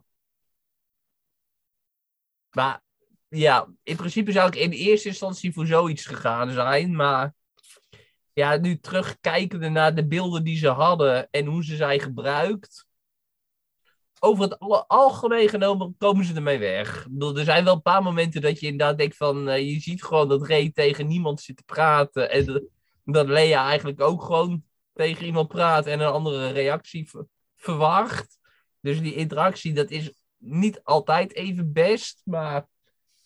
Maar 2.55 2.81
ja, 3.27 3.67
in 3.83 3.95
principe 3.95 4.31
zou 4.31 4.47
ik 4.47 4.55
in 4.55 4.71
eerste 4.71 5.07
instantie 5.07 5.53
voor 5.53 5.65
zoiets 5.65 6.05
gegaan 6.05 6.51
zijn. 6.51 6.95
Maar 6.95 7.33
ja, 8.33 8.55
nu 8.55 8.79
terugkijkende 8.79 9.69
naar 9.69 9.95
de 9.95 10.07
beelden 10.07 10.43
die 10.43 10.57
ze 10.57 10.67
hadden 10.67 11.27
en 11.31 11.45
hoe 11.45 11.63
ze 11.63 11.75
zijn 11.75 11.99
gebruikt. 11.99 12.87
Over 14.19 14.43
het 14.43 14.59
algemeen 14.87 15.49
genomen 15.49 15.95
komen 15.97 16.25
ze 16.25 16.33
ermee 16.33 16.59
weg. 16.59 17.07
Er 17.19 17.43
zijn 17.43 17.63
wel 17.63 17.73
een 17.73 17.81
paar 17.81 18.03
momenten 18.03 18.41
dat 18.41 18.59
je 18.59 18.67
inderdaad 18.67 18.97
denkt 18.97 19.17
van... 19.17 19.49
Uh, 19.49 19.57
je 19.57 19.79
ziet 19.79 20.03
gewoon 20.03 20.29
dat 20.29 20.47
Ray 20.47 20.71
tegen 20.71 21.07
niemand 21.07 21.41
zit 21.41 21.57
te 21.57 21.63
praten. 21.63 22.29
En 22.29 22.69
dat 23.03 23.27
Lea 23.27 23.67
eigenlijk 23.67 24.01
ook 24.01 24.23
gewoon 24.23 24.63
tegen 24.93 25.25
iemand 25.25 25.47
praat 25.47 25.85
en 25.85 25.99
een 25.99 26.11
andere 26.11 26.51
reactie 26.51 27.09
verwacht. 27.55 28.39
Dus 28.79 29.01
die 29.01 29.15
interactie, 29.15 29.73
dat 29.73 29.89
is 29.89 30.22
niet 30.43 30.84
altijd 30.84 31.34
even 31.34 31.73
best, 31.73 32.21
maar, 32.25 32.67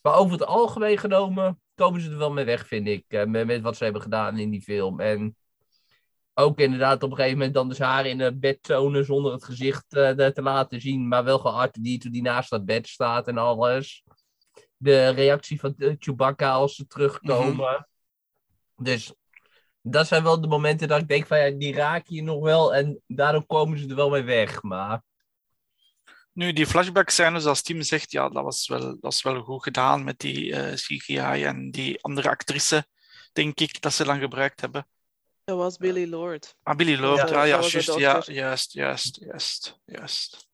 maar 0.01 0.15
over 0.15 0.31
het 0.31 0.45
algemeen 0.45 0.97
genomen 0.97 1.61
komen 1.75 2.01
ze 2.01 2.09
er 2.09 2.17
wel 2.17 2.31
mee 2.31 2.45
weg, 2.45 2.67
vind 2.67 2.87
ik. 2.87 3.05
Uh, 3.07 3.23
met, 3.23 3.45
met, 3.45 3.61
wat 3.61 3.77
ze 3.77 3.83
hebben 3.83 4.01
gedaan 4.01 4.37
in 4.37 4.49
die 4.49 4.61
film. 4.61 4.99
En 4.99 5.35
ook 6.33 6.59
inderdaad 6.59 7.03
op 7.03 7.09
een 7.09 7.15
gegeven 7.15 7.37
moment 7.37 7.55
dan 7.55 7.69
dus 7.69 7.79
haar 7.79 8.05
in 8.05 8.19
een 8.19 8.39
bed 8.39 8.63
tonen 8.63 9.05
zonder 9.05 9.31
het 9.31 9.43
gezicht 9.43 9.85
uh, 9.89 10.09
te 10.09 10.41
laten 10.41 10.81
zien, 10.81 11.07
maar 11.07 11.23
wel 11.23 11.39
geart 11.39 11.83
die 11.83 12.09
die 12.09 12.21
naast 12.21 12.49
dat 12.49 12.65
bed 12.65 12.87
staat 12.87 13.27
en 13.27 13.37
alles. 13.37 14.03
De 14.77 15.09
reactie 15.09 15.59
van 15.59 15.75
Chewbacca 15.77 16.51
als 16.51 16.75
ze 16.75 16.87
terugkomen. 16.87 17.55
Mhm. 17.55 17.81
Dus 18.83 19.13
dat 19.81 20.07
zijn 20.07 20.23
wel 20.23 20.41
de 20.41 20.47
momenten 20.47 20.87
dat 20.87 21.01
ik 21.01 21.07
denk 21.07 21.27
van 21.27 21.39
ja, 21.39 21.57
die 21.57 21.73
raak 21.73 22.07
je 22.07 22.23
nog 22.23 22.43
wel 22.43 22.75
en 22.75 23.01
daarom 23.07 23.45
komen 23.45 23.79
ze 23.79 23.87
er 23.87 23.95
wel 23.95 24.09
mee 24.09 24.23
weg. 24.23 24.61
Maar 24.61 25.03
nu, 26.37 26.53
die 26.53 26.67
flashback 26.67 27.09
scènes, 27.09 27.45
als 27.45 27.61
Tim 27.61 27.81
zegt, 27.81 28.11
ja, 28.11 28.29
dat 28.29 28.43
was 28.43 28.67
wel, 28.67 28.79
dat 28.79 28.97
was 28.99 29.21
wel 29.21 29.41
goed 29.43 29.63
gedaan 29.63 30.03
met 30.03 30.19
die 30.19 30.45
uh, 30.45 30.71
eh, 30.71 30.73
CGI 30.73 31.43
en 31.43 31.71
die 31.71 32.03
andere 32.03 32.29
actrice, 32.29 32.85
denk 33.33 33.59
ik, 33.59 33.81
dat 33.81 33.93
ze 33.93 34.03
dan 34.03 34.19
gebruikt 34.19 34.61
hebben. 34.61 34.87
Dat 35.43 35.57
was 35.57 35.77
Billy 35.77 36.09
Lord. 36.09 36.55
Ah, 36.63 36.75
Billy 36.75 36.99
Lord, 36.99 37.29
ja, 37.29 37.43
ja, 37.43 37.43
ja 37.43 37.59
juist, 37.59 37.97
ja, 37.97 38.21
juist, 38.25 38.73
juist, 38.73 39.17
juist, 39.19 39.79
juist. 39.85 40.47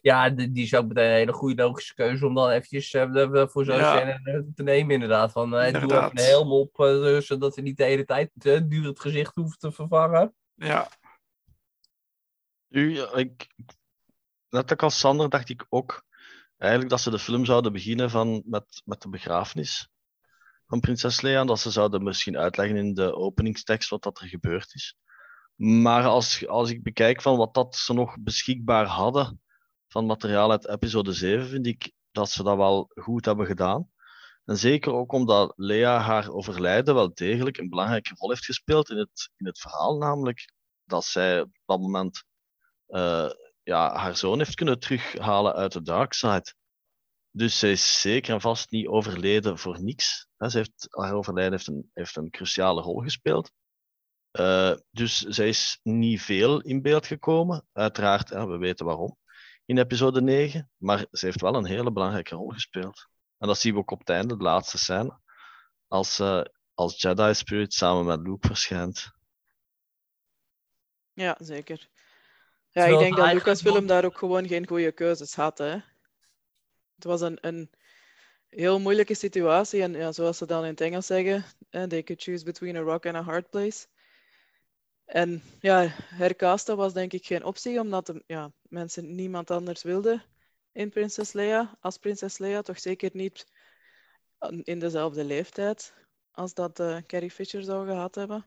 Ja, 0.00 0.30
die, 0.30 0.52
die 0.52 0.64
is 0.64 0.74
ook 0.74 0.86
meteen 0.86 1.10
een 1.10 1.16
hele 1.16 1.32
goede 1.32 1.62
logische 1.62 1.94
keuze 1.94 2.26
om 2.26 2.34
dan 2.34 2.50
eventjes 2.50 2.92
uh, 2.92 3.46
voor 3.46 3.64
zo'n 3.64 3.76
ja. 3.76 3.96
scène 3.96 4.46
te 4.54 4.62
nemen, 4.62 4.94
inderdaad. 4.94 5.32
Van, 5.32 5.54
uh, 5.54 5.72
doe 5.72 5.82
even 5.82 6.10
een 6.10 6.24
helm 6.24 6.52
op, 6.52 6.78
uh, 6.80 7.18
zodat 7.18 7.54
ze 7.54 7.60
niet 7.60 7.76
de 7.76 7.84
hele 7.84 8.04
tijd 8.04 8.30
duur 8.68 8.84
het 8.84 9.00
gezicht 9.00 9.34
hoeft 9.34 9.60
te 9.60 9.72
vervangen. 9.72 10.34
Ja. 10.54 10.88
Nu, 12.68 13.00
ik, 13.00 13.46
net 14.50 14.82
als 14.82 14.98
Sander 14.98 15.28
dacht 15.28 15.48
ik 15.48 15.66
ook 15.68 16.04
eigenlijk 16.56 16.90
dat 16.90 17.00
ze 17.00 17.10
de 17.10 17.18
film 17.18 17.44
zouden 17.44 17.72
beginnen 17.72 18.10
van, 18.10 18.42
met, 18.46 18.82
met 18.84 19.02
de 19.02 19.08
begrafenis 19.08 19.88
van 20.66 20.80
prinses 20.80 21.20
Leia. 21.20 21.44
Dat 21.44 21.60
ze 21.60 21.70
zouden 21.70 22.02
misschien 22.02 22.38
uitleggen 22.38 22.76
in 22.76 22.94
de 22.94 23.14
openingstekst 23.14 23.90
wat 23.90 24.02
dat 24.02 24.20
er 24.20 24.28
gebeurd 24.28 24.74
is. 24.74 24.96
Maar 25.54 26.04
als, 26.04 26.46
als 26.46 26.70
ik 26.70 26.82
bekijk 26.82 27.22
van 27.22 27.36
wat 27.36 27.54
dat 27.54 27.76
ze 27.76 27.92
nog 27.92 28.16
beschikbaar 28.20 28.86
hadden 28.86 29.42
van 29.88 30.06
materiaal 30.06 30.50
uit 30.50 30.68
episode 30.68 31.12
7, 31.12 31.48
vind 31.48 31.66
ik 31.66 31.92
dat 32.10 32.30
ze 32.30 32.42
dat 32.42 32.56
wel 32.56 32.90
goed 32.94 33.24
hebben 33.24 33.46
gedaan. 33.46 33.90
En 34.44 34.56
zeker 34.56 34.92
ook 34.92 35.12
omdat 35.12 35.52
Lea 35.56 35.98
haar 35.98 36.30
overlijden 36.30 36.94
wel 36.94 37.14
degelijk 37.14 37.56
een 37.56 37.68
belangrijke 37.68 38.14
rol 38.14 38.30
heeft 38.30 38.44
gespeeld 38.44 38.90
in 38.90 38.96
het, 38.96 39.30
in 39.36 39.46
het 39.46 39.58
verhaal. 39.58 39.96
Namelijk 39.96 40.52
dat 40.84 41.04
zij 41.04 41.40
op 41.40 41.50
dat 41.64 41.80
moment 41.80 42.24
uh, 42.88 43.30
ja, 43.68 43.96
haar 43.96 44.16
zoon 44.16 44.38
heeft 44.38 44.54
kunnen 44.54 44.78
terughalen 44.78 45.54
uit 45.54 45.72
de 45.72 45.82
dark 45.82 46.12
side. 46.12 46.54
Dus 47.30 47.58
zij 47.58 47.70
is 47.70 48.00
zeker 48.00 48.34
en 48.34 48.40
vast 48.40 48.70
niet 48.70 48.86
overleden 48.86 49.58
voor 49.58 49.82
niks. 49.82 50.26
Ze 50.36 50.56
heeft, 50.56 50.86
haar 50.90 51.14
overlijden 51.14 51.52
heeft 51.52 51.66
een, 51.66 51.90
heeft 51.94 52.16
een 52.16 52.30
cruciale 52.30 52.82
rol 52.82 53.00
gespeeld. 53.00 53.50
Uh, 54.32 54.74
dus 54.90 55.18
zij 55.18 55.48
is 55.48 55.80
niet 55.82 56.22
veel 56.22 56.60
in 56.60 56.82
beeld 56.82 57.06
gekomen. 57.06 57.66
Uiteraard, 57.72 58.28
we 58.28 58.56
weten 58.56 58.86
waarom 58.86 59.18
in 59.64 59.78
episode 59.78 60.22
9. 60.22 60.70
Maar 60.76 61.06
ze 61.10 61.26
heeft 61.26 61.40
wel 61.40 61.54
een 61.54 61.66
hele 61.66 61.92
belangrijke 61.92 62.34
rol 62.34 62.48
gespeeld. 62.48 63.08
En 63.38 63.46
dat 63.46 63.58
zien 63.58 63.72
we 63.72 63.78
ook 63.78 63.90
op 63.90 63.98
het 63.98 64.08
einde, 64.08 64.36
de 64.36 64.42
laatste 64.42 64.78
scène. 64.78 65.20
Als, 65.86 66.20
uh, 66.20 66.42
als 66.74 67.00
Jedi 67.00 67.34
Spirit 67.34 67.74
samen 67.74 68.04
met 68.04 68.20
Luke 68.20 68.46
verschijnt. 68.46 69.10
Ja, 71.12 71.36
zeker. 71.40 71.88
Ja, 72.70 72.84
ik 72.84 72.98
denk 72.98 73.16
dat 73.16 73.32
Lucasfilm 73.32 73.86
daar 73.86 74.04
ook 74.04 74.18
gewoon 74.18 74.48
geen 74.48 74.66
goede 74.66 74.92
keuzes 74.92 75.34
had. 75.34 75.58
Hè. 75.58 75.70
Het 76.94 77.04
was 77.04 77.20
een, 77.20 77.38
een 77.40 77.70
heel 78.48 78.80
moeilijke 78.80 79.14
situatie. 79.14 79.82
En 79.82 79.92
ja, 79.92 80.12
zoals 80.12 80.38
ze 80.38 80.46
dan 80.46 80.62
in 80.64 80.70
het 80.70 80.80
Engels 80.80 81.06
zeggen, 81.06 81.44
they 81.70 82.02
could 82.02 82.22
choose 82.22 82.44
between 82.44 82.76
a 82.76 82.80
rock 82.80 83.06
and 83.06 83.16
a 83.16 83.22
hard 83.22 83.50
place. 83.50 83.86
En 85.04 85.42
ja, 85.60 85.86
hercasten 85.94 86.76
was 86.76 86.92
denk 86.92 87.12
ik 87.12 87.26
geen 87.26 87.44
optie, 87.44 87.80
omdat 87.80 88.06
de, 88.06 88.22
ja, 88.26 88.52
mensen 88.62 89.14
niemand 89.14 89.50
anders 89.50 89.82
wilden 89.82 90.22
in 90.72 90.90
Prinses 90.90 91.32
Leia, 91.32 91.76
als 91.80 91.98
Prinses 91.98 92.38
Leia. 92.38 92.62
Toch 92.62 92.80
zeker 92.80 93.10
niet 93.12 93.46
in 94.62 94.78
dezelfde 94.78 95.24
leeftijd 95.24 95.94
als 96.30 96.54
dat 96.54 96.80
uh, 96.80 96.96
Carrie 97.06 97.30
Fisher 97.30 97.62
zou 97.62 97.86
gehad 97.86 98.14
hebben. 98.14 98.46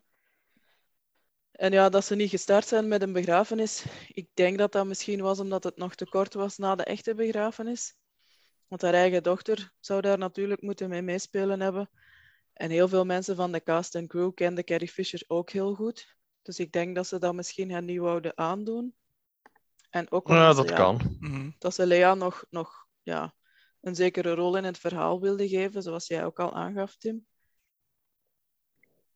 En 1.62 1.72
ja, 1.72 1.90
dat 1.90 2.06
ze 2.06 2.16
niet 2.16 2.30
gestart 2.30 2.68
zijn 2.68 2.88
met 2.88 3.02
een 3.02 3.14
begrafenis. 3.14 3.86
Ik 4.08 4.28
denk 4.34 4.58
dat 4.58 4.72
dat 4.72 4.86
misschien 4.86 5.22
was 5.22 5.40
omdat 5.40 5.64
het 5.64 5.78
nog 5.78 5.96
te 5.96 6.10
kort 6.10 6.34
was 6.34 6.58
na 6.58 6.76
de 6.76 6.84
echte 6.84 7.16
begrafenis. 7.16 7.96
Want 8.68 8.82
haar 8.82 8.94
eigen 8.94 9.24
dochter 9.24 9.74
zou 9.80 10.02
daar 10.02 10.18
natuurlijk 10.18 10.62
moeten 10.62 10.90
mee 10.90 11.02
meespelen 11.02 11.60
hebben. 11.60 11.90
En 12.54 12.70
heel 12.70 12.88
veel 12.88 13.06
mensen 13.06 13.36
van 13.36 13.52
de 13.52 13.64
cast 13.64 13.96
en 13.96 14.08
crew 14.08 14.34
kenden 14.34 14.64
Carrie 14.64 14.88
Fisher 14.88 15.24
ook 15.28 15.50
heel 15.50 15.76
goed. 15.76 16.16
Dus 16.42 16.60
ik 16.60 16.72
denk 16.72 16.96
dat 16.96 17.08
ze 17.08 17.20
dat 17.20 17.34
misschien 17.34 17.72
hen 17.72 17.86
niet 17.86 18.00
wouden 18.00 18.38
aandoen. 18.38 18.96
En 19.90 20.12
ook 20.12 20.28
ja, 20.28 20.54
dat 20.54 20.72
kan. 20.72 21.18
Mhm. 21.20 21.50
Dat 21.58 21.76
ze 21.76 21.86
Lea 21.86 22.14
nog, 22.14 22.46
nog 22.50 22.88
ja, 23.02 23.34
een 23.82 23.96
zekere 23.96 24.34
rol 24.34 24.58
in 24.58 24.64
het 24.64 24.78
verhaal 24.78 25.22
wilde 25.22 25.48
geven, 25.50 25.82
zoals 25.82 26.08
jij 26.08 26.26
ook 26.26 26.40
al 26.40 26.54
aangaf, 26.54 26.98
Tim. 26.98 27.26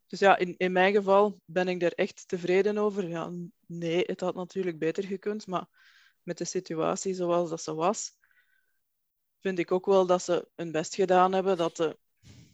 Dus 0.07 0.19
ja, 0.19 0.37
in, 0.37 0.57
in 0.57 0.71
mijn 0.71 0.93
geval 0.93 1.41
ben 1.45 1.67
ik 1.67 1.81
er 1.81 1.93
echt 1.93 2.27
tevreden 2.27 2.77
over. 2.77 3.07
Ja, 3.07 3.31
nee, 3.65 4.03
het 4.05 4.19
had 4.19 4.35
natuurlijk 4.35 4.79
beter 4.79 5.03
gekund, 5.03 5.47
maar 5.47 5.67
met 6.23 6.37
de 6.37 6.45
situatie 6.45 7.13
zoals 7.13 7.49
dat 7.49 7.61
ze 7.61 7.73
was, 7.73 8.17
vind 9.39 9.59
ik 9.59 9.71
ook 9.71 9.85
wel 9.85 10.05
dat 10.05 10.21
ze 10.21 10.49
hun 10.55 10.71
best 10.71 10.95
gedaan 10.95 11.33
hebben, 11.33 11.57
dat, 11.57 11.75
de, 11.75 11.97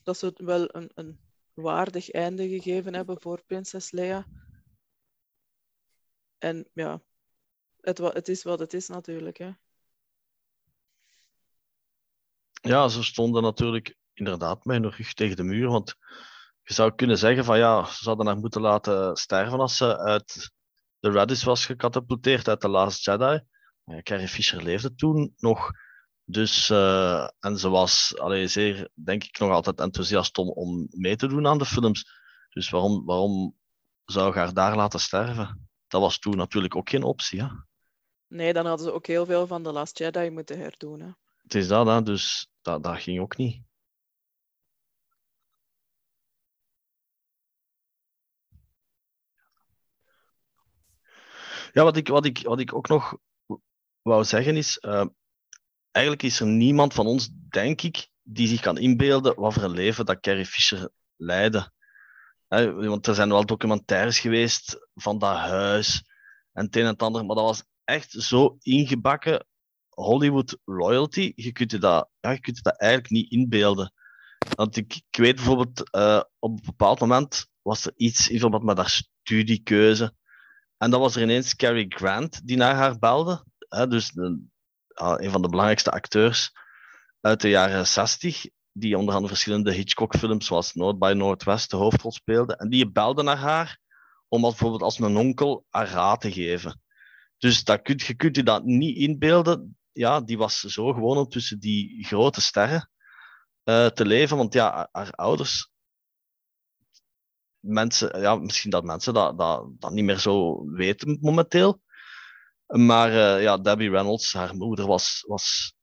dat 0.04 0.18
ze 0.18 0.34
wel 0.36 0.76
een, 0.76 0.92
een 0.94 1.20
waardig 1.54 2.12
einde 2.12 2.50
gegeven 2.50 2.94
hebben 2.94 3.22
voor 3.22 3.44
prinses 3.46 3.92
Leia. 3.92 4.28
En 6.38 6.70
ja, 6.74 7.02
het, 7.82 7.98
het 7.98 8.28
is 8.28 8.44
wat 8.44 8.60
het 8.60 8.74
is 8.74 8.88
natuurlijk. 8.88 9.38
Hè. 9.38 9.52
Ja, 12.62 12.88
ze 12.88 13.04
stonden 13.04 13.44
natuurlijk 13.44 13.96
inderdaad 14.14 14.66
met 14.66 14.82
hun 14.82 14.92
rug 14.92 15.14
tegen 15.14 15.36
de 15.36 15.44
muur, 15.44 15.68
want 15.68 15.98
je 16.64 16.74
zou 16.74 16.96
kunnen 16.96 17.18
zeggen 17.18 17.46
van 17.46 17.58
ja, 17.58 17.86
ze 17.86 18.04
zouden 18.04 18.26
haar 18.26 18.38
moeten 18.38 18.62
laten 18.62 19.16
sterven 19.16 19.60
als 19.60 19.78
ze 19.78 19.98
uit 19.98 20.52
de 21.00 21.12
Radis 21.12 21.44
was 21.44 21.66
gecatapulteerd 21.66 22.48
uit 22.48 22.60
The 22.60 22.68
Last 22.68 23.06
Jedi. 23.06 23.42
Carrie 24.04 24.28
Fisher 24.28 24.64
leefde 24.64 24.96
toen 24.96 25.34
nog. 25.38 25.72
Dus, 26.24 26.70
uh, 26.70 27.30
en 27.40 27.58
ze 27.58 27.70
was 27.70 28.18
allee, 28.18 28.48
zeer, 28.48 28.90
denk 28.94 29.24
ik, 29.24 29.40
nog 29.40 29.52
altijd 29.52 29.80
enthousiast 29.80 30.38
om, 30.38 30.50
om 30.50 30.88
mee 30.90 31.16
te 31.16 31.28
doen 31.28 31.48
aan 31.48 31.58
de 31.58 31.66
films. 31.66 32.06
Dus 32.50 32.70
waarom, 32.70 33.06
waarom 33.06 33.56
zou 34.06 34.30
ik 34.30 34.36
haar 34.36 34.54
daar 34.54 34.76
laten 34.76 35.00
sterven? 35.00 35.70
Dat 35.88 36.02
was 36.02 36.20
toen 36.20 36.38
natuurlijk 36.38 36.76
ook 36.76 36.90
geen 36.90 37.04
optie. 37.04 37.42
Hè? 37.42 37.48
Nee, 38.28 38.54
dan 38.54 38.66
hadden 38.66 38.86
ze 38.86 38.94
ook 38.94 39.08
heel 39.08 39.26
veel 39.26 39.48
van 39.48 39.64
The 39.64 39.72
Last 39.72 39.98
Jedi 39.98 40.30
moeten 40.30 40.60
herdoen. 40.60 41.00
Hè. 41.00 41.10
Het 41.42 41.56
is 41.56 41.68
dat, 41.68 41.88
hè? 41.88 42.04
dus 42.04 42.50
dat, 42.62 42.84
dat 42.84 43.02
ging 43.02 43.20
ook 43.20 43.38
niet. 43.38 43.64
Ja, 51.74 51.84
wat 51.84 51.98
ik, 51.98 52.08
wat 52.08 52.26
ik, 52.26 52.42
wat 52.44 52.60
ik 52.60 52.74
ook 52.74 52.88
nog 52.88 53.18
wou 54.02 54.24
zeggen 54.24 54.58
is, 54.58 54.80
uh, 54.82 55.06
eigenlijk 55.92 56.26
is 56.26 56.40
er 56.40 56.48
niemand 56.48 56.94
van 56.94 57.08
ons, 57.08 57.30
denk 57.50 57.82
ik, 57.82 58.10
die 58.22 58.48
zich 58.48 58.62
kan 58.62 58.78
inbeelden 58.78 59.36
wat 59.36 59.54
voor 59.54 59.64
een 59.64 59.72
leven 59.72 60.06
dat 60.06 60.20
Carrie 60.20 60.46
Fisher 60.46 60.90
leidde. 61.16 61.72
Want 62.48 63.08
er 63.08 63.16
zijn 63.16 63.30
wel 63.30 63.46
documentaires 63.46 64.20
geweest 64.20 64.88
van 64.94 65.20
dat 65.20 65.38
huis 65.38 66.04
en 66.54 66.66
het 66.66 66.76
een 66.76 66.82
en 66.82 66.88
het 66.88 67.02
ander, 67.02 67.26
maar 67.26 67.36
dat 67.36 67.46
was 67.46 67.64
echt 67.84 68.12
zo 68.12 68.58
ingebakken 68.60 69.46
Hollywood 69.90 70.58
royalty. 70.66 71.32
Je 71.36 71.52
kunt 71.52 71.72
je 71.72 71.78
dat, 71.78 72.10
je 72.20 72.40
kunt 72.40 72.58
je 72.58 72.64
dat 72.64 72.78
eigenlijk 72.78 73.12
niet 73.12 73.32
inbeelden. 73.32 73.94
Want 74.56 74.78
ik, 74.78 74.96
ik 75.10 75.18
weet 75.18 75.36
bijvoorbeeld, 75.36 75.96
uh, 75.96 76.22
op 76.40 76.52
een 76.52 76.66
bepaald 76.66 77.00
moment 77.00 77.48
was 77.62 77.86
er 77.86 77.94
iets 77.96 78.30
in 78.30 78.40
verband 78.40 78.64
met 78.64 78.78
haar 78.78 79.04
studiekeuze. 79.24 80.16
En 80.82 80.92
dan 80.92 81.00
was 81.00 81.16
er 81.16 81.22
ineens 81.22 81.56
Cary 81.56 81.86
Grant 81.90 82.48
die 82.48 82.58
naar 82.58 82.76
haar 82.76 83.00
belde. 83.00 83.46
Hè, 83.70 83.88
dus 83.88 84.12
de, 84.12 84.44
een 84.96 85.32
van 85.32 85.42
de 85.42 85.50
belangrijkste 85.50 85.92
acteurs 85.92 86.52
uit 87.20 87.42
de 87.42 87.50
jaren 87.50 87.88
60, 87.88 88.46
die 88.72 88.98
onder 88.98 89.14
andere 89.14 89.34
verschillende 89.34 89.74
Hitchcock-films 89.74 90.46
zoals 90.46 90.74
North 90.74 91.00
by 91.00 91.14
Northwest 91.16 91.70
de 91.70 91.76
hoofdrol 91.76 92.12
speelde. 92.12 92.56
En 92.56 92.70
die 92.70 92.92
belde 92.92 93.24
naar 93.24 93.38
haar 93.38 93.80
om 94.28 94.44
als, 94.44 94.54
bijvoorbeeld 94.54 94.82
als 94.82 95.00
een 95.00 95.18
onkel 95.18 95.66
haar 95.70 95.90
raad 95.90 96.22
te 96.22 96.32
geven. 96.32 96.82
Dus 97.38 97.64
dat 97.64 97.82
kunt, 97.82 98.02
je 98.02 98.14
kunt 98.14 98.36
je 98.36 98.44
dat 98.44 98.64
niet 98.64 98.98
inbeelden. 98.98 99.78
Ja, 99.92 100.22
die 100.22 100.38
was 100.38 100.60
zo 100.60 100.94
gewoon 100.94 101.18
om 101.18 101.30
tussen 101.30 101.60
die 101.60 102.06
grote 102.06 102.42
sterren 102.42 102.90
uh, 103.64 103.86
te 103.86 104.06
leven. 104.06 104.38
Want 104.38 104.54
ja, 104.54 104.90
haar 104.92 105.12
ouders 105.12 105.72
mensen, 107.62 108.22
ja, 108.22 108.36
misschien 108.36 108.72
dat 108.72 108.84
mensen 108.84 109.14
dat, 109.14 109.38
dat, 109.38 109.66
dat 109.80 109.92
niet 109.92 110.06
meer 110.06 110.20
zo 110.20 110.66
weten 110.72 111.18
momenteel. 111.22 111.82
Maar 112.66 113.12
uh, 113.12 113.42
ja, 113.42 113.58
Debbie 113.58 113.90
Reynolds, 113.90 114.34
haar 114.34 114.56
moeder, 114.56 114.88
was, 114.88 115.24
was 115.28 115.74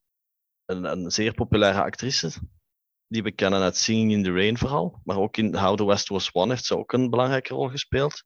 een, 0.65 0.85
een 0.85 1.11
zeer 1.11 1.35
populaire 1.35 1.83
actrice. 1.83 2.31
Die 3.07 3.23
we 3.23 3.33
kennen 3.33 3.61
uit 3.61 3.77
Singing 3.77 4.13
in 4.13 4.23
the 4.23 4.33
Rain 4.33 4.59
vooral. 4.59 5.01
Maar 5.05 5.19
ook 5.19 5.37
in 5.37 5.55
How 5.55 5.77
the 5.77 5.85
West 5.85 6.09
Was 6.09 6.31
Won 6.31 6.51
heeft 6.51 6.65
ze 6.65 6.79
ook 6.79 6.93
een 6.93 7.11
belangrijke 7.11 7.55
rol 7.55 7.69
gespeeld. 7.69 8.25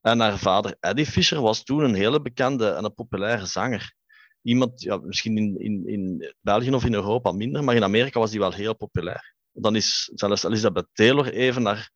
En 0.00 0.20
haar 0.20 0.38
vader 0.38 0.76
Eddie 0.80 1.06
Fisher 1.06 1.40
was 1.40 1.64
toen 1.64 1.84
een 1.84 1.94
hele 1.94 2.22
bekende 2.22 2.70
en 2.70 2.84
een 2.84 2.94
populaire 2.94 3.46
zanger. 3.46 3.94
Iemand, 4.42 4.82
ja, 4.82 4.96
misschien 4.96 5.36
in, 5.36 5.60
in, 5.60 5.88
in 5.88 6.34
België 6.40 6.72
of 6.72 6.84
in 6.84 6.94
Europa 6.94 7.32
minder, 7.32 7.64
maar 7.64 7.74
in 7.74 7.84
Amerika 7.84 8.20
was 8.20 8.30
die 8.30 8.40
wel 8.40 8.52
heel 8.52 8.76
populair. 8.76 9.34
Dan 9.52 9.76
is 9.76 10.10
zelfs 10.14 10.42
Elizabeth 10.42 10.86
Taylor 10.92 11.32
even 11.32 11.62
naar 11.62 11.90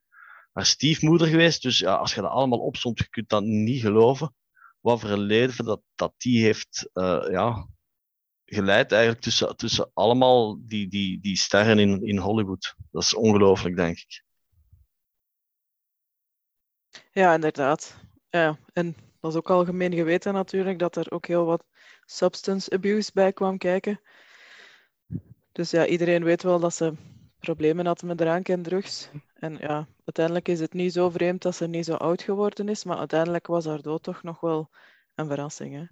haar 0.56 0.66
stiefmoeder 0.66 1.26
geweest. 1.26 1.62
Dus 1.62 1.78
ja, 1.78 1.94
als 1.94 2.14
je 2.14 2.20
dat 2.20 2.30
allemaal 2.30 2.58
opzomt, 2.58 2.98
je 2.98 3.08
kunt 3.08 3.28
dat 3.28 3.42
niet 3.42 3.80
geloven. 3.80 4.34
Wat 4.80 5.00
voor 5.00 5.10
een 5.10 5.18
leven 5.18 5.64
dat, 5.64 5.80
dat 5.94 6.14
die 6.16 6.42
heeft 6.42 6.90
uh, 6.94 7.26
ja, 7.30 7.68
geleid 8.44 8.92
eigenlijk 8.92 9.22
tussen, 9.22 9.56
tussen 9.56 9.90
allemaal 9.94 10.58
die, 10.60 10.88
die, 10.88 11.20
die 11.20 11.36
sterren 11.36 11.78
in, 11.78 12.06
in 12.06 12.18
Hollywood. 12.18 12.74
Dat 12.90 13.02
is 13.02 13.14
ongelooflijk, 13.14 13.76
denk 13.76 13.96
ik. 13.98 14.24
Ja, 17.12 17.34
inderdaad. 17.34 17.96
Ja, 18.28 18.58
en 18.72 18.96
dat 19.20 19.30
is 19.30 19.36
ook 19.36 19.50
algemeen 19.50 19.92
geweten 19.92 20.32
natuurlijk, 20.32 20.78
dat 20.78 20.96
er 20.96 21.10
ook 21.10 21.26
heel 21.26 21.44
wat 21.44 21.64
substance 22.04 22.70
abuse 22.70 23.10
bij 23.14 23.32
kwam 23.32 23.58
kijken. 23.58 24.00
Dus 25.52 25.70
ja, 25.70 25.86
iedereen 25.86 26.24
weet 26.24 26.42
wel 26.42 26.60
dat 26.60 26.74
ze 26.74 26.94
problemen 27.46 27.86
had 27.86 28.02
met 28.02 28.18
drank 28.18 28.48
en 28.48 28.62
drugs. 28.62 29.08
En 29.34 29.56
ja, 29.60 29.86
uiteindelijk 30.04 30.48
is 30.48 30.60
het 30.60 30.72
niet 30.72 30.92
zo 30.92 31.10
vreemd 31.10 31.42
dat 31.42 31.56
ze 31.56 31.66
niet 31.66 31.84
zo 31.84 31.94
oud 31.94 32.22
geworden 32.22 32.68
is, 32.68 32.84
maar 32.84 32.98
uiteindelijk 32.98 33.46
was 33.46 33.64
haar 33.64 33.82
dood 33.82 34.02
toch 34.02 34.22
nog 34.22 34.40
wel 34.40 34.70
een 35.14 35.26
verrassing. 35.26 35.74
Hè? 35.74 35.84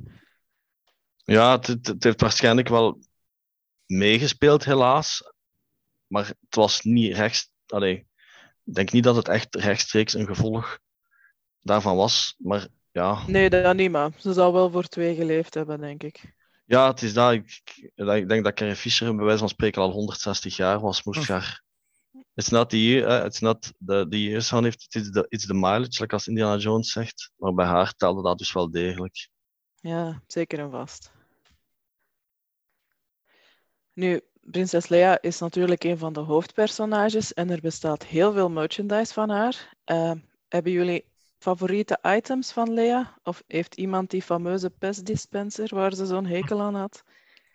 Ja, 1.25 1.53
het, 1.53 1.67
het 1.67 2.05
heeft 2.05 2.21
waarschijnlijk 2.21 2.69
wel 2.69 2.99
meegespeeld, 3.87 4.65
helaas. 4.65 5.33
Maar 6.07 6.27
het 6.27 6.55
was 6.55 6.81
niet 6.81 7.17
rechts. 7.17 7.51
Allee, 7.67 8.07
ik 8.65 8.75
denk 8.75 8.93
niet 8.93 9.05
dat 9.05 9.17
het 9.17 9.29
echt 9.29 9.55
rechtstreeks 9.55 10.15
een 10.15 10.27
gevolg 10.27 10.79
daarvan 11.61 11.97
was. 11.97 12.35
Maar 12.39 12.69
ja. 12.93 13.27
Nee, 13.27 13.51
dat 13.51 13.77
niet, 13.77 13.91
maar 13.91 14.11
ze 14.19 14.33
zal 14.33 14.53
wel 14.53 14.71
voor 14.71 14.85
twee 14.85 15.15
geleefd 15.15 15.55
hebben, 15.55 15.81
denk 15.81 16.03
ik. 16.03 16.34
Ja, 16.65 16.87
het 16.87 17.03
is 17.03 17.15
dat. 17.15 17.33
Ik, 17.33 17.63
ik 17.95 18.29
denk 18.29 18.45
dat 18.45 18.55
Carrie 18.55 18.77
Fisher 18.77 19.15
bij 19.15 19.25
wijze 19.25 19.39
van 19.39 19.49
spreken 19.49 19.83
al 19.83 19.91
160 19.91 20.57
jaar 20.57 20.81
was. 20.81 21.03
Moest 21.03 21.29
haar 21.29 21.65
It's 22.37 22.51
not 22.51 22.71
the 22.71 22.79
year, 22.79 23.09
uh, 23.09 23.25
it's 23.25 23.41
not 23.41 23.73
the, 23.87 24.07
the 24.09 24.19
years 24.19 24.53
on 24.53 24.67
it, 24.67 24.75
it's 24.91 25.11
the, 25.11 25.27
it's 25.31 25.47
the 25.47 25.55
mileage, 25.55 26.01
like 26.01 26.15
als 26.15 26.27
Indiana 26.27 26.57
Jones 26.57 26.93
zegt. 26.93 27.33
Maar 27.37 27.55
bij 27.55 27.67
haar 27.67 27.93
telde 27.93 28.23
dat 28.23 28.39
dus 28.39 28.53
wel 28.53 28.71
degelijk. 28.71 29.29
Ja, 29.81 30.23
zeker 30.27 30.59
en 30.59 30.71
vast. 30.71 31.13
Nu, 33.93 34.21
Prinses 34.41 34.89
Leia 34.89 35.21
is 35.21 35.39
natuurlijk 35.39 35.85
een 35.85 35.99
van 35.99 36.13
de 36.13 36.21
hoofdpersonages 36.21 37.33
en 37.33 37.51
er 37.51 37.61
bestaat 37.61 38.05
heel 38.05 38.33
veel 38.33 38.51
merchandise 38.51 39.13
van 39.13 39.31
haar. 39.31 39.77
Uh, 39.87 40.13
hebben 40.49 40.73
jullie 40.73 41.05
favoriete 41.45 41.99
items 42.03 42.53
van 42.53 42.73
Leia? 42.73 43.19
Of 43.23 43.43
heeft 43.47 43.75
iemand 43.75 44.11
die 44.11 44.23
fameuze 44.23 44.71
pestdispenser 44.71 45.75
waar 45.75 45.95
ze 45.95 46.07
zo'n 46.07 46.27
hekel 46.27 46.61
aan 46.61 46.75
had? 46.75 47.05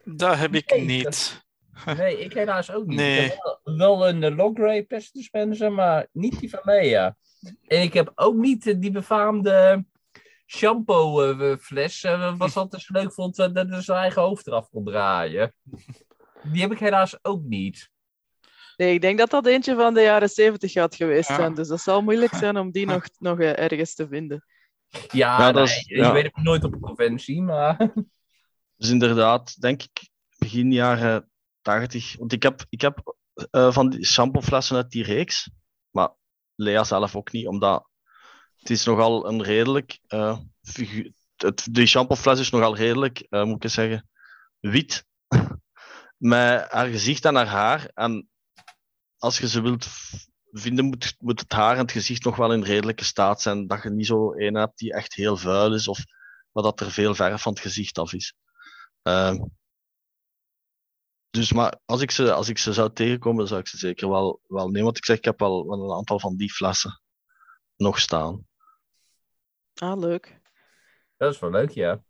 Dat 0.03 0.37
heb 0.37 0.53
ik 0.55 0.81
niet. 0.81 1.47
Nee, 1.97 2.19
ik 2.19 2.33
helaas 2.33 2.71
ook 2.71 2.85
niet. 2.85 2.97
Nee. 2.97 3.25
Ik 3.25 3.31
heb 3.31 3.59
wel, 3.63 3.99
wel 3.99 4.09
een 4.09 4.35
Logray 4.35 4.83
pestdispenser, 4.83 5.71
maar 5.71 6.07
niet 6.11 6.39
die 6.39 6.49
van 6.49 6.59
Leia. 6.63 7.17
En 7.67 7.81
ik 7.81 7.93
heb 7.93 8.11
ook 8.15 8.35
niet 8.35 8.67
eh, 8.67 8.75
die 8.79 8.91
befaamde 8.91 9.85
shampoo 10.45 11.33
uh, 11.33 11.57
fles, 11.57 12.03
uh, 12.03 12.37
wat 12.37 12.57
altijd 12.57 12.81
zo 12.81 12.93
leuk 12.93 13.13
vond, 13.13 13.35
dat 13.35 13.69
hij 13.69 13.81
zijn 13.81 13.97
eigen 13.97 14.21
hoofd 14.21 14.47
eraf 14.47 14.69
kon 14.69 14.85
draaien. 14.85 15.53
Die 16.43 16.61
heb 16.61 16.71
ik 16.71 16.79
helaas 16.79 17.23
ook 17.23 17.43
niet. 17.43 17.89
Nee, 18.79 18.93
ik 18.93 19.01
denk 19.01 19.17
dat 19.17 19.29
dat 19.29 19.45
eentje 19.45 19.75
van 19.75 19.93
de 19.93 20.01
jaren 20.01 20.29
zeventig 20.29 20.71
gaat 20.71 20.95
geweest 20.95 21.27
zijn. 21.27 21.53
Dus 21.53 21.67
dat 21.67 21.81
zal 21.81 22.01
moeilijk 22.01 22.33
zijn 22.43 22.57
om 22.57 22.71
die 22.71 22.85
nog, 22.85 23.03
nog 23.17 23.39
ergens 23.39 23.95
te 23.95 24.07
vinden. 24.07 24.45
Ja, 24.89 25.37
ja 25.37 25.51
dat 25.51 25.67
is, 25.67 25.85
nee, 25.85 25.99
ja. 25.99 26.07
je 26.07 26.13
weet 26.13 26.23
het 26.23 26.43
nooit 26.43 26.63
op 26.63 26.73
een 26.73 26.79
conventie, 26.79 27.41
maar... 27.41 27.77
Dus 28.75 28.89
inderdaad, 28.89 29.61
denk 29.61 29.83
ik, 29.83 30.09
begin 30.37 30.71
jaren 30.71 31.29
80. 31.61 32.17
Want 32.17 32.31
ik 32.31 32.43
heb, 32.43 32.65
ik 32.69 32.81
heb 32.81 33.15
uh, 33.51 33.71
van 33.71 33.89
die 33.89 34.05
shampooflessen 34.05 34.75
uit 34.75 34.91
die 34.91 35.03
reeks, 35.03 35.49
maar 35.89 36.09
Lea 36.55 36.83
zelf 36.83 37.15
ook 37.15 37.31
niet, 37.31 37.47
omdat 37.47 37.87
het 38.55 38.69
is 38.69 38.85
nogal 38.85 39.27
een 39.27 39.43
redelijk. 39.43 39.99
Uh, 40.07 40.37
figuur, 40.61 41.11
het, 41.35 41.67
die 41.71 41.85
shampoofles 41.85 42.39
is 42.39 42.49
nogal 42.49 42.75
redelijk, 42.75 43.27
uh, 43.29 43.43
moet 43.43 43.63
ik 43.63 43.69
zeggen, 43.69 44.09
wit. 44.59 45.05
Met 46.17 46.71
haar 46.71 46.87
gezicht 46.87 47.25
en 47.25 47.35
haar 47.35 47.47
haar. 47.47 47.91
En 47.93 48.29
als 49.19 49.37
je 49.37 49.47
ze 49.47 49.61
wilt 49.61 49.87
vinden, 50.51 50.85
moet, 50.85 51.15
moet 51.19 51.39
het 51.39 51.51
haar 51.51 51.73
en 51.73 51.81
het 51.81 51.91
gezicht 51.91 52.23
nog 52.23 52.35
wel 52.35 52.53
in 52.53 52.63
redelijke 52.63 53.03
staat 53.03 53.41
zijn. 53.41 53.67
Dat 53.67 53.83
je 53.83 53.89
niet 53.89 54.05
zo 54.05 54.33
een 54.33 54.55
hebt 54.55 54.77
die 54.77 54.93
echt 54.93 55.13
heel 55.13 55.37
vuil 55.37 55.73
is, 55.73 55.87
of 55.87 56.03
maar 56.51 56.63
dat 56.63 56.79
er 56.79 56.91
veel 56.91 57.15
verf 57.15 57.41
van 57.41 57.53
het 57.53 57.61
gezicht 57.61 57.97
af 57.97 58.13
is. 58.13 58.33
Uh, 59.03 59.35
dus 61.29 61.53
maar 61.53 61.79
als 61.85 62.01
ik, 62.01 62.11
ze, 62.11 62.33
als 62.33 62.49
ik 62.49 62.57
ze 62.57 62.73
zou 62.73 62.93
tegenkomen, 62.93 63.47
zou 63.47 63.59
ik 63.59 63.67
ze 63.67 63.77
zeker 63.77 64.09
wel, 64.09 64.41
wel 64.47 64.65
nemen. 64.65 64.83
Want 64.83 64.97
ik 64.97 65.05
zeg, 65.05 65.17
ik 65.17 65.25
heb 65.25 65.39
wel, 65.39 65.67
wel 65.67 65.83
een 65.83 65.97
aantal 65.97 66.19
van 66.19 66.35
die 66.35 66.51
flessen 66.51 67.01
nog 67.75 67.99
staan. 67.99 68.47
Ah, 69.73 69.99
leuk. 69.99 70.41
Dat 71.17 71.33
is 71.33 71.39
wel 71.39 71.49
leuk, 71.49 71.69
ja. 71.69 72.03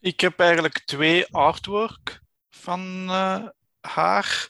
Ik 0.00 0.20
heb 0.20 0.38
eigenlijk 0.38 0.78
twee 0.84 1.34
artwork 1.34 2.22
van 2.50 2.80
uh, 3.08 3.48
haar. 3.80 4.48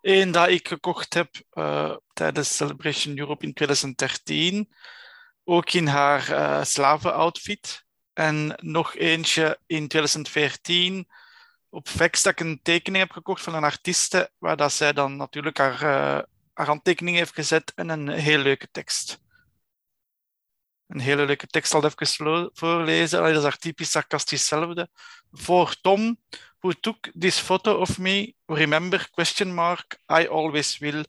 Eén 0.00 0.30
dat 0.30 0.48
ik 0.48 0.68
gekocht 0.68 1.14
heb 1.14 1.34
uh, 1.52 1.96
tijdens 2.12 2.56
Celebration 2.56 3.18
Europe 3.18 3.46
in 3.46 3.54
2013. 3.54 4.72
Ook 5.44 5.72
in 5.72 5.86
haar 5.86 6.30
uh, 6.30 6.64
slavenoutfit. 6.64 7.84
En 8.12 8.54
nog 8.56 8.96
eentje 8.96 9.58
in 9.66 9.88
2014 9.88 11.08
op 11.68 11.88
Vex 11.88 12.22
dat 12.22 12.32
ik 12.32 12.40
een 12.40 12.60
tekening 12.62 13.02
heb 13.02 13.12
gekocht 13.12 13.42
van 13.42 13.54
een 13.54 13.64
artieste, 13.64 14.30
waar 14.38 14.56
dat 14.56 14.72
zij 14.72 14.92
dan 14.92 15.16
natuurlijk 15.16 15.58
haar, 15.58 15.82
uh, 15.82 16.22
haar 16.52 16.66
handtekening 16.66 17.16
heeft 17.16 17.34
gezet 17.34 17.72
en 17.74 17.88
een 17.88 18.08
heel 18.08 18.38
leuke 18.38 18.68
tekst. 18.70 19.20
Een 20.86 21.00
hele 21.00 21.24
leuke 21.24 21.46
tekst 21.46 21.74
ik 21.74 22.00
even 22.00 22.50
voorlezen. 22.52 23.18
Allee, 23.18 23.32
dat 23.32 23.42
is 23.42 23.48
haar 23.48 23.58
typisch 23.58 23.90
sarcastisch 23.90 24.38
hetzelfde. 24.50 24.90
For 25.32 25.76
Tom, 25.80 26.18
who 26.66 26.80
took 26.80 27.10
this 27.20 27.38
photo 27.38 27.80
of 27.80 27.98
me, 27.98 28.34
remember, 28.46 29.08
question 29.10 29.54
mark, 29.54 29.98
I 30.20 30.26
always 30.28 30.78
will, 30.78 31.04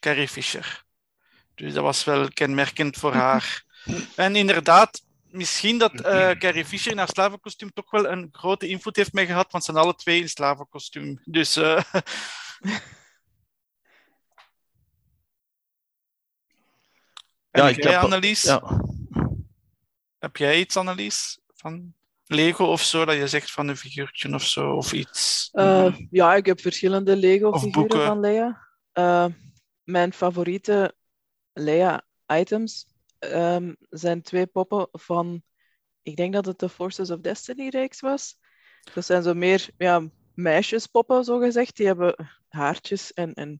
Carrie 0.00 0.28
Fisher. 0.28 0.84
Dus 1.54 1.72
dat 1.74 1.82
was 1.82 2.04
wel 2.04 2.28
kenmerkend 2.28 2.96
voor 2.96 3.12
haar. 3.14 3.64
En 4.16 4.36
inderdaad, 4.36 5.02
misschien 5.30 5.78
dat 5.78 6.00
eh 6.00 6.30
Carrie 6.30 6.64
Fisher 6.64 6.92
in 6.92 6.98
haar 6.98 7.08
slavenkostuum 7.08 7.72
toch 7.72 7.90
wel 7.90 8.06
een 8.08 8.28
grote 8.32 8.68
invloed 8.68 8.96
heeft 8.96 9.12
mee 9.12 9.26
gehad, 9.26 9.52
want 9.52 9.64
ze 9.64 9.72
zijn 9.72 9.84
alle 9.84 9.94
twee 9.94 10.20
in 10.20 10.28
slavenkostuum. 10.28 11.20
Dus. 11.24 11.56
eh, 11.56 11.82
Ja, 17.50 17.68
ik 17.68 17.82
heb- 17.82 18.02
Annelies? 18.02 18.42
Ja. 18.42 18.80
Heb 20.18 20.36
jij 20.36 20.58
iets, 20.60 20.76
Annelies, 20.76 21.38
van 21.54 21.94
Lego 22.28 22.64
of 22.64 22.82
zo, 22.82 23.04
dat 23.04 23.16
je 23.16 23.28
zegt 23.28 23.50
van 23.50 23.68
een 23.68 23.76
figuurtje 23.76 24.34
of 24.34 24.42
zo, 24.42 24.72
of 24.72 24.92
iets? 24.92 25.48
Eh, 25.52 25.94
ja, 26.10 26.34
ik 26.34 26.46
heb 26.46 26.60
verschillende 26.60 27.12
Of 27.12 27.18
Lego-figuren 27.18 28.06
van 28.06 28.20
Leia. 28.20 28.68
Eh, 28.92 29.26
mijn 29.82 30.12
favoriete 30.12 30.94
Leia-items 31.52 32.86
ehm, 33.18 33.72
zijn 33.90 34.22
twee 34.22 34.46
poppen 34.46 34.88
van... 34.92 35.42
Ik 36.02 36.16
denk 36.16 36.32
dat 36.32 36.46
het 36.46 36.58
de 36.58 36.68
Forces 36.68 37.10
of 37.10 37.20
Destiny-reeks 37.20 38.00
was. 38.00 38.38
Dat 38.94 39.04
zijn 39.04 39.22
zo 39.22 39.34
meer 39.34 39.68
ja, 39.76 40.08
meisjespoppen, 40.34 41.24
zo 41.24 41.38
gezegd. 41.38 41.76
Die 41.76 41.86
hebben 41.86 42.30
haartjes 42.48 43.12
en, 43.12 43.34
en 43.34 43.58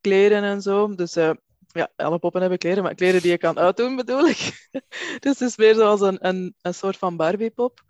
kleren 0.00 0.42
en 0.42 0.62
zo. 0.62 0.94
Dus 0.94 1.16
eh, 1.16 1.30
ja, 1.66 1.92
alle 1.96 2.18
poppen 2.18 2.40
hebben 2.40 2.58
kleren, 2.58 2.82
maar 2.82 2.94
kleren 2.94 3.22
die 3.22 3.30
je 3.30 3.38
kan 3.38 3.58
uitdoen, 3.58 3.96
bedoel 3.96 4.28
ik. 4.28 4.68
dus 5.20 5.38
het 5.38 5.40
is 5.40 5.56
meer 5.56 5.74
zoals 5.74 6.00
een, 6.00 6.26
een, 6.26 6.54
een 6.60 6.74
soort 6.74 6.96
van 6.96 7.16
Barbie-pop. 7.16 7.84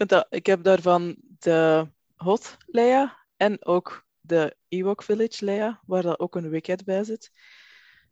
Ik, 0.00 0.08
vind 0.08 0.20
dat, 0.20 0.34
ik 0.38 0.46
heb 0.46 0.62
daarvan 0.62 1.16
de 1.38 1.88
Hot 2.16 2.56
Leia 2.66 3.26
en 3.36 3.64
ook 3.64 4.06
de 4.20 4.56
Ewok 4.68 5.02
Village 5.02 5.44
Leia, 5.44 5.80
waar 5.86 6.02
dat 6.02 6.18
ook 6.18 6.36
een 6.36 6.48
Wicked 6.48 6.84
bij 6.84 7.04
zit. 7.04 7.32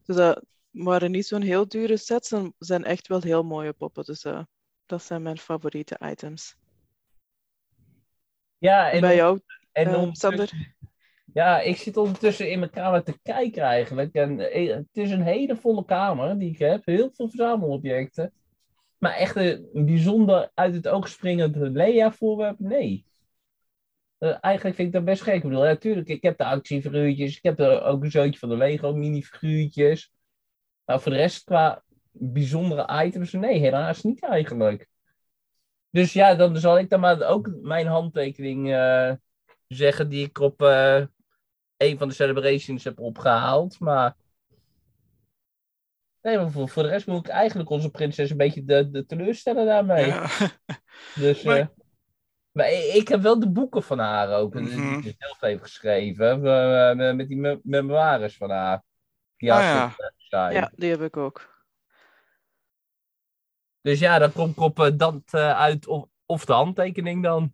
Dus 0.05 0.17
dat 0.17 0.45
waren 0.71 1.11
niet 1.11 1.27
zo'n 1.27 1.43
heel 1.43 1.69
dure 1.69 1.97
sets, 1.97 2.29
ze 2.29 2.53
zijn 2.59 2.85
echt 2.85 3.07
wel 3.07 3.21
heel 3.21 3.43
mooie 3.43 3.73
poppen. 3.73 4.05
Dus 4.05 4.25
eh, 4.25 4.43
dat 4.87 5.03
zijn 5.03 5.23
mijn 5.23 5.39
favoriete 5.39 5.99
items. 6.05 6.57
Ja, 8.59 8.91
en, 8.91 9.01
bij 9.01 9.17
jou, 9.17 9.41
en 9.73 9.87
eh, 9.87 10.09
Sander? 10.13 10.75
Ja, 11.33 11.61
ik 11.61 11.77
zit 11.77 11.97
ondertussen 11.97 12.51
in 12.51 12.59
mijn 12.59 12.71
kamer 12.71 13.03
te 13.03 13.19
kijken 13.23 13.63
eigenlijk. 13.63 14.15
En 14.15 14.51
eh, 14.53 14.75
het 14.75 14.97
is 14.97 15.11
een 15.11 15.23
hele 15.23 15.57
volle 15.57 15.85
kamer 15.85 16.39
die 16.39 16.51
ik 16.51 16.59
heb. 16.59 16.85
Heel 16.85 17.11
veel 17.13 17.29
verzamelobjecten. 17.29 18.33
Maar 18.99 19.13
echt 19.13 19.37
een 19.37 19.69
bijzonder 19.73 20.51
uit 20.55 20.75
het 20.75 20.89
oog 20.89 21.09
springend 21.09 21.57
Leia-voorwerp, 21.57 22.59
nee. 22.59 23.07
Eh, 24.19 24.37
eigenlijk 24.41 24.77
vind 24.77 24.89
ik 24.89 24.95
dat 24.95 25.05
best 25.05 25.23
gek. 25.23 25.35
Ik 25.35 25.43
bedoel, 25.43 25.63
natuurlijk, 25.63 26.09
ik 26.09 26.23
heb 26.23 26.39
de 26.39 26.45
actiefiguurtjes. 26.45 27.37
Ik 27.37 27.43
heb 27.43 27.61
er 27.61 27.83
ook 27.83 28.03
een 28.03 28.11
zootje 28.11 28.39
van 28.39 28.49
de 28.49 28.57
Lego 28.57 28.95
minifiguurtjes. 28.95 30.13
Maar 30.85 31.01
voor 31.01 31.13
de 31.13 31.19
rest, 31.19 31.45
qua 31.45 31.83
bijzondere 32.11 33.05
items, 33.05 33.33
nee, 33.33 33.59
helaas 33.59 34.03
niet 34.03 34.23
eigenlijk. 34.23 34.89
Dus 35.91 36.13
ja, 36.13 36.35
dan 36.35 36.57
zal 36.57 36.79
ik 36.79 36.89
dan 36.89 37.01
maar 37.01 37.23
ook 37.23 37.51
mijn 37.63 37.87
handtekening 37.87 38.73
eh, 38.73 39.13
zeggen 39.67 40.09
die 40.09 40.27
ik 40.27 40.41
op 40.41 40.63
eh, 40.63 41.05
een 41.77 41.99
van 41.99 42.09
de 42.09 42.15
celebrations 42.15 42.85
heb 42.85 43.01
opgehaald. 43.01 43.81
Maar. 43.81 44.17
Nee, 46.29 46.37
maar 46.39 46.51
voor, 46.51 46.69
voor 46.69 46.83
de 46.83 46.89
rest 46.89 47.07
moet 47.07 47.19
ik 47.27 47.29
eigenlijk 47.33 47.71
onze 47.71 47.91
prinses 47.91 48.31
een 48.31 48.37
beetje 48.37 48.65
de, 48.65 48.91
de 48.91 49.07
teleurstellen 49.07 49.67
daarmee. 49.67 50.07
Ja. 50.07 50.27
Dus, 51.15 51.43
Maar- 51.43 51.59
eh, 51.59 51.67
maar 52.53 52.73
ik, 52.73 52.95
ik 52.95 53.09
heb 53.09 53.21
wel 53.21 53.39
de 53.41 53.49
boeken 53.51 53.83
van 53.83 53.99
haar 53.99 54.33
ook. 54.39 54.55
en 54.55 54.63
Mhm. 54.63 55.01
Die 55.01 55.11
ze 55.11 55.15
zelf 55.19 55.41
heeft 55.41 55.63
geschreven. 55.63 56.47
eh, 56.47 56.97
met, 56.97 57.17
met 57.17 57.29
die 57.29 57.37
me- 57.37 57.61
memoires 57.63 58.37
van 58.37 58.51
haar. 58.51 58.83
Die 59.37 59.53
Ah, 59.53 59.59
hartstikke 59.59 60.03
ja. 60.03 60.09
leuk 60.09 60.13
zijn. 60.29 60.53
Ja, 60.53 60.71
die 60.75 60.91
heb 60.91 61.03
ik 61.03 61.17
ook. 61.17 61.67
Dus 63.81 63.99
ja, 63.99 64.19
dan 64.19 64.33
kom 64.33 64.51
ik 64.51 64.59
op 64.61 64.79
eh, 64.81 64.91
dat 64.97 65.21
eh, 65.31 65.59
uit. 65.59 65.87
Of, 65.87 66.05
of 66.27 66.45
de 66.45 66.53
handtekening 66.53 67.23
dan. 67.23 67.53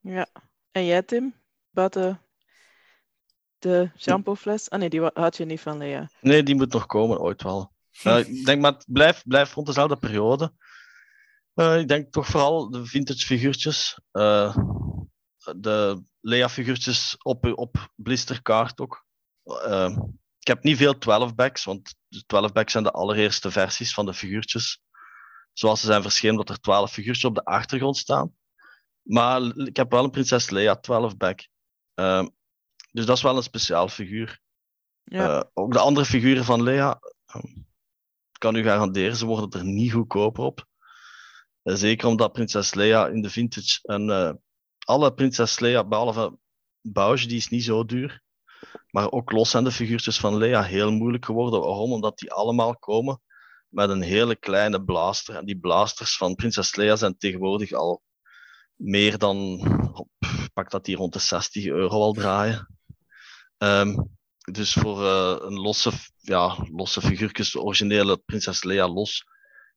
Ja. 0.00 0.26
En 0.70 0.84
jij, 0.84 1.02
Tim? 1.02 1.34
Buiten 1.70 2.20
de 3.58 3.90
shampoofles? 3.96 4.70
Ah 4.70 4.78
nee, 4.78 4.88
die 4.88 5.00
had 5.14 5.36
je 5.36 5.44
niet 5.44 5.60
van 5.60 5.78
Lea. 5.78 6.08
Nee, 6.20 6.42
die 6.42 6.54
moet 6.54 6.72
nog 6.72 6.86
komen, 6.86 7.20
ooit 7.20 7.42
wel. 7.42 7.72
Eh, 8.02 8.18
ik 8.18 8.44
denk, 8.44 8.60
maar 8.60 8.72
het 8.72 8.84
blijft, 8.88 9.28
blijft 9.28 9.52
rond 9.52 9.66
dezelfde 9.66 9.96
periode. 9.96 10.52
Eh, 11.54 11.78
ik 11.78 11.88
denk 11.88 12.12
toch 12.12 12.26
vooral 12.26 12.70
de 12.70 12.86
vintage 12.86 13.26
figuurtjes. 13.26 13.98
eh, 14.10 14.56
de 15.56 16.02
Lea-figuurtjes 16.20 17.16
op, 17.22 17.52
op 17.58 17.88
blisterkaart 17.94 18.80
ook. 18.80 19.04
Ik 20.38 20.46
heb 20.46 20.62
niet 20.62 20.76
veel 20.76 20.94
12-backs, 20.98 21.64
want 21.64 21.94
de 22.08 22.24
12-backs 22.26 22.72
zijn 22.72 22.84
de 22.84 22.90
allereerste 22.90 23.50
versies 23.50 23.94
van 23.94 24.06
de 24.06 24.14
figuurtjes. 24.14 24.82
Zoals 25.52 25.80
ze 25.80 25.86
zijn 25.86 26.02
verschenen, 26.02 26.36
dat 26.36 26.48
er 26.48 26.60
12 26.60 26.92
figuurtjes 26.92 27.24
op 27.24 27.34
de 27.34 27.44
achtergrond 27.44 27.96
staan. 27.96 28.34
Maar 29.02 29.42
ik 29.42 29.76
heb 29.76 29.90
wel 29.90 30.04
een 30.04 30.10
Prinses 30.10 30.50
Leia 30.50 30.80
12-back. 30.80 31.48
Eh, 31.94 32.26
dus 32.90 33.06
dat 33.06 33.16
is 33.16 33.22
wel 33.22 33.36
een 33.36 33.42
speciaal 33.42 33.88
figuur. 33.88 34.40
Ja. 35.04 35.50
Ook 35.54 35.72
de 35.72 35.78
andere 35.78 36.06
figuren 36.06 36.44
van 36.44 36.62
Lea, 36.62 37.00
eh, 37.24 37.42
ik 37.44 37.63
kan 38.44 38.56
u 38.56 38.62
garanderen, 38.62 39.16
ze 39.16 39.26
worden 39.26 39.60
er 39.60 39.66
niet 39.66 39.92
goedkoper 39.92 40.44
op. 40.44 40.66
Eh, 41.62 41.74
zeker 41.74 42.08
omdat 42.08 42.32
Prinses 42.32 42.74
Leia 42.74 43.06
in 43.06 43.22
de 43.22 43.30
vintage 43.30 43.78
en 43.82 44.10
eh, 44.10 44.32
alle 44.78 45.14
Prinses 45.14 45.58
Leia, 45.58 45.84
behalve 45.84 46.38
Bouge, 46.80 47.26
die 47.26 47.36
is 47.36 47.48
niet 47.48 47.64
zo 47.64 47.84
duur. 47.84 48.22
Maar 48.90 49.10
ook 49.10 49.32
los 49.32 49.50
zijn 49.50 49.64
de 49.64 49.70
figuurtjes 49.70 50.18
van 50.18 50.36
Lea 50.36 50.62
heel 50.62 50.92
moeilijk 50.92 51.24
geworden. 51.24 51.60
Waarom? 51.60 51.92
Omdat 51.92 52.18
die 52.18 52.32
allemaal 52.32 52.76
komen 52.76 53.20
met 53.68 53.90
een 53.90 54.02
hele 54.02 54.36
kleine 54.36 54.84
blaster. 54.84 55.36
En 55.36 55.44
die 55.44 55.58
blasters 55.58 56.16
van 56.16 56.34
Prinses 56.34 56.76
Leia 56.76 56.96
zijn 56.96 57.16
tegenwoordig 57.16 57.72
al 57.72 58.02
meer 58.74 59.18
dan, 59.18 59.60
pak 60.52 60.70
dat 60.70 60.84
die 60.84 60.96
rond 60.96 61.12
de 61.12 61.18
60 61.18 61.66
euro 61.66 62.00
al 62.00 62.12
draaien. 62.12 62.68
Ehm, 63.58 63.96
dus 64.52 64.72
voor 64.72 65.04
eh, 65.04 65.36
een 65.40 65.60
losse, 65.60 65.90
ja, 66.26 66.66
losse 66.72 67.00
figuurtjes, 67.00 67.50
de 67.52 67.60
originele 67.60 68.16
Prinses 68.16 68.64
Leia 68.64 68.88
los, 68.88 69.24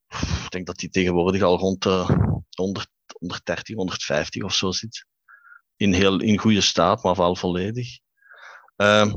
pff, 0.08 0.46
ik 0.46 0.52
denk 0.52 0.66
dat 0.66 0.78
die 0.78 0.90
tegenwoordig 0.90 1.42
al 1.42 1.58
rond 1.58 1.84
de 1.84 2.06
100, 2.50 2.90
130, 3.20 3.76
150 3.76 4.44
of 4.44 4.54
zo 4.54 4.72
zit. 4.72 5.06
In, 5.76 5.94
heel, 5.94 6.22
in 6.22 6.38
goede 6.38 6.62
staat, 6.62 7.04
maar 7.04 7.16
wel 7.16 7.36
volledig. 7.36 8.00
Ehm, 8.76 9.16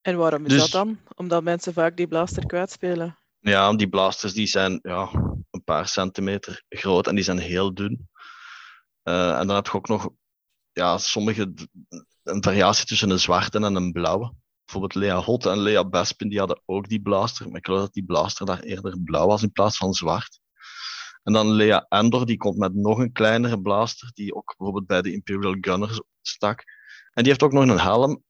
En 0.00 0.16
waarom 0.16 0.44
is 0.44 0.52
dus- 0.52 0.60
dat 0.60 0.70
dan? 0.70 0.98
Omdat 1.14 1.42
mensen 1.42 1.72
vaak 1.72 1.96
die 1.96 2.06
blaster 2.06 2.46
kwijtspelen. 2.46 3.18
ja, 3.38 3.74
die 3.74 3.88
blasters 3.88 4.32
die 4.32 4.46
zijn 4.46 4.78
ja, 4.82 5.10
een 5.50 5.64
paar 5.64 5.88
centimeter 5.88 6.64
groot 6.68 7.06
en 7.06 7.14
die 7.14 7.24
zijn 7.24 7.38
heel 7.38 7.74
dun. 7.74 8.08
Eh, 9.02 9.38
en 9.38 9.46
dan 9.46 9.56
heb 9.56 9.66
je 9.66 9.72
ook 9.72 9.88
nog 9.88 10.10
ja, 10.72 10.98
sommige, 10.98 11.52
een 12.22 12.42
variatie 12.42 12.86
tussen 12.86 13.10
een 13.10 13.18
zwarte 13.18 13.58
en 13.58 13.74
een 13.74 13.92
blauwe. 13.92 14.34
Bijvoorbeeld 14.64 14.94
Lea 14.94 15.16
Hot 15.16 15.46
en 15.46 15.58
Lea 15.58 15.88
Bespin, 15.88 16.28
die 16.28 16.38
hadden 16.38 16.62
ook 16.64 16.88
die 16.88 17.02
blaster. 17.02 17.48
Maar 17.48 17.58
ik 17.58 17.64
geloof 17.66 17.80
dat 17.80 17.92
die 17.92 18.04
blaster 18.04 18.46
daar 18.46 18.60
eerder 18.60 19.00
blauw 19.00 19.26
was 19.26 19.42
in 19.42 19.52
plaats 19.52 19.76
van 19.76 19.94
zwart. 19.94 20.40
En 21.22 21.32
dan 21.32 21.50
Lea 21.50 21.86
Endor, 21.88 22.26
die 22.26 22.36
komt 22.36 22.58
met 22.58 22.74
nog 22.74 22.98
een 22.98 23.12
kleinere 23.12 23.60
blaster, 23.60 24.10
die 24.14 24.34
ook 24.34 24.54
bijvoorbeeld 24.56 24.86
bij 24.86 25.02
de 25.02 25.12
Imperial 25.12 25.56
Gunner 25.60 26.02
stak. 26.22 26.64
En 27.12 27.22
die 27.22 27.26
heeft 27.26 27.42
ook 27.42 27.52
nog 27.52 27.62
een 27.62 27.80
helm, 27.80 28.22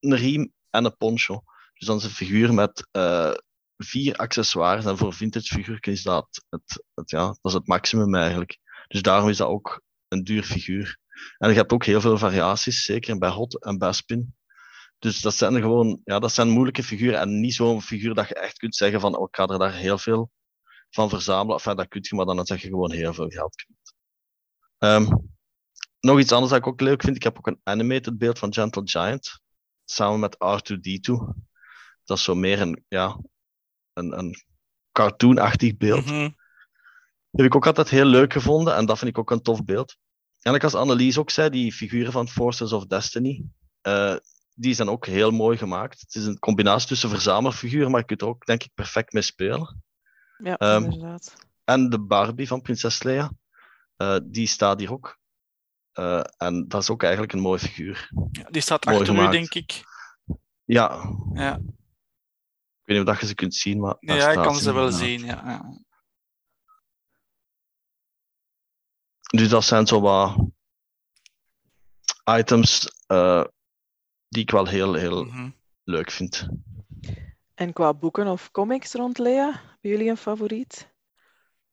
een 0.00 0.16
riem 0.16 0.52
en 0.70 0.84
een 0.84 0.96
poncho. 0.96 1.42
Dus 1.74 1.86
dan 1.86 1.96
is 1.96 2.04
een 2.04 2.10
figuur 2.10 2.54
met 2.54 2.88
eh, 2.90 3.32
vier 3.76 4.16
accessoires. 4.16 4.84
En 4.84 4.96
voor 4.96 5.12
vintage 5.12 5.54
figuur 5.54 5.78
is 5.80 6.02
dat 6.02 6.44
het, 6.48 6.84
het, 6.94 7.10
ja, 7.10 7.36
dat 7.40 7.52
het 7.52 7.66
maximum 7.66 8.14
eigenlijk. 8.14 8.58
Dus 8.88 9.02
daarom 9.02 9.28
is 9.28 9.36
dat 9.36 9.48
ook 9.48 9.82
een 10.08 10.24
duur 10.24 10.42
figuur. 10.42 10.98
En 11.38 11.48
je 11.48 11.54
hebt 11.54 11.72
ook 11.72 11.84
heel 11.84 12.00
veel 12.00 12.18
variaties, 12.18 12.84
zeker 12.84 13.18
bij 13.18 13.30
Hot 13.30 13.64
en 13.64 13.78
bij 13.78 13.92
Spin. 13.92 14.34
Dus 15.00 15.20
dat 15.20 15.34
zijn 15.34 15.60
gewoon, 15.60 16.00
ja, 16.04 16.18
dat 16.18 16.32
zijn 16.32 16.48
moeilijke 16.48 16.82
figuren 16.82 17.20
en 17.20 17.40
niet 17.40 17.54
zo'n 17.54 17.82
figuur 17.82 18.14
dat 18.14 18.28
je 18.28 18.34
echt 18.34 18.58
kunt 18.58 18.76
zeggen 18.76 19.00
van, 19.00 19.16
oh, 19.16 19.28
ik 19.28 19.36
ga 19.36 19.46
er 19.46 19.58
daar 19.58 19.74
heel 19.74 19.98
veel 19.98 20.30
van 20.90 21.08
verzamelen. 21.08 21.56
Enfin, 21.56 21.76
dat 21.76 21.88
kun 21.88 22.00
je, 22.02 22.14
maar 22.14 22.24
dan 22.24 22.46
zeg 22.46 22.62
je 22.62 22.68
gewoon 22.68 22.92
heel 22.92 23.14
veel 23.14 23.28
geld 23.28 23.54
kwijt. 23.54 23.94
Ehm, 24.78 25.16
nog 26.00 26.18
iets 26.18 26.32
anders 26.32 26.52
dat 26.52 26.60
ik 26.60 26.66
ook 26.66 26.80
leuk 26.80 27.02
vind, 27.02 27.16
ik 27.16 27.22
heb 27.22 27.38
ook 27.38 27.46
een 27.46 27.60
animated 27.62 28.18
beeld 28.18 28.38
van 28.38 28.52
Gentle 28.52 28.82
Giant, 28.84 29.40
samen 29.84 30.20
met 30.20 30.34
R2-D2. 30.34 31.12
Dat 32.04 32.18
is 32.18 32.24
zo 32.24 32.34
meer 32.34 32.60
een, 32.60 32.84
ja, 32.88 33.20
een, 33.92 34.18
een 34.18 34.34
cartoonachtig 34.92 35.76
beeld. 35.76 36.04
Mhm. 36.04 36.30
heb 37.30 37.46
ik 37.46 37.54
ook 37.54 37.66
altijd 37.66 37.88
heel 37.88 38.04
leuk 38.04 38.32
gevonden 38.32 38.76
en 38.76 38.86
dat 38.86 38.98
vind 38.98 39.10
ik 39.10 39.18
ook 39.18 39.30
een 39.30 39.42
tof 39.42 39.64
beeld. 39.64 39.96
En 40.40 40.52
like 40.52 40.64
als 40.64 40.74
Annelies 40.74 41.18
ook 41.18 41.30
zei, 41.30 41.50
die 41.50 41.72
figuren 41.72 42.12
van 42.12 42.28
Forces 42.28 42.72
of 42.72 42.86
Destiny, 42.86 43.44
eh, 43.80 44.16
die 44.60 44.74
zijn 44.74 44.88
ook 44.88 45.06
heel 45.06 45.30
mooi 45.30 45.58
gemaakt. 45.58 46.00
Het 46.00 46.14
is 46.14 46.24
een 46.24 46.38
combinatie 46.38 46.88
tussen 46.88 47.08
verzamelfiguur, 47.08 47.90
maar 47.90 48.00
je 48.00 48.06
kunt 48.06 48.20
er 48.20 48.26
ook, 48.26 48.46
denk 48.46 48.62
ik, 48.62 48.74
perfect 48.74 49.12
mee 49.12 49.22
spelen. 49.22 49.82
Ja, 50.36 50.56
ehm, 50.56 50.84
inderdaad. 50.84 51.36
En 51.64 51.90
de 51.90 52.00
Barbie 52.00 52.46
van 52.46 52.60
Prinses 52.60 53.02
Leia, 53.02 53.32
eh, 53.96 54.16
die 54.24 54.46
staat 54.46 54.78
hier 54.78 54.92
ook. 54.92 55.18
Eh, 55.92 56.24
en 56.36 56.68
dat 56.68 56.82
is 56.82 56.90
ook 56.90 57.02
eigenlijk 57.02 57.32
een 57.32 57.40
mooie 57.40 57.58
figuur. 57.58 58.10
Ja, 58.30 58.50
die 58.50 58.62
staat 58.62 58.86
achter 58.86 59.28
u, 59.28 59.30
denk 59.30 59.54
ik. 59.54 59.82
Ja. 60.64 61.14
ja. 61.32 61.54
Ik 61.54 62.86
weet 62.86 62.98
niet 62.98 62.98
of 62.98 63.04
dat 63.04 63.20
je 63.20 63.26
ze 63.26 63.34
kunt 63.34 63.54
zien, 63.54 63.80
maar... 63.80 63.96
Ja, 64.00 64.30
ik 64.30 64.42
kan 64.42 64.56
ze 64.56 64.72
wel 64.72 64.92
zien, 64.92 65.24
ja. 65.24 65.64
Dus 69.30 69.48
dat 69.48 69.64
zijn 69.64 69.86
zo 69.86 70.00
wat 70.00 70.36
items 72.24 72.88
eh, 73.06 73.44
die 74.30 74.42
ik 74.42 74.50
wel 74.50 74.66
heel, 74.66 74.94
heel 74.94 75.24
Mhm. 75.24 75.48
leuk 75.84 76.10
vind. 76.10 76.48
En 77.54 77.72
qua 77.72 77.94
boeken 77.94 78.26
of 78.26 78.50
comics 78.50 78.92
rond 78.92 79.18
Lea, 79.18 79.44
hebben 79.50 79.90
jullie 79.90 80.08
een 80.10 80.16
favoriet? 80.16 80.88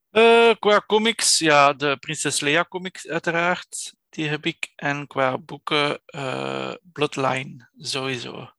Eh, 0.10 0.52
qua 0.60 0.84
comics, 0.88 1.38
ja, 1.38 1.74
de 1.74 1.98
Prinses 1.98 2.40
Leia 2.40 2.66
comics 2.70 3.08
uiteraard, 3.08 3.96
die 4.10 4.28
heb 4.28 4.46
ik. 4.46 4.72
En 4.76 5.08
qua 5.08 5.38
boeken, 5.38 6.00
eh, 6.06 6.74
Bloodline, 6.94 7.70
sowieso. 7.78 8.50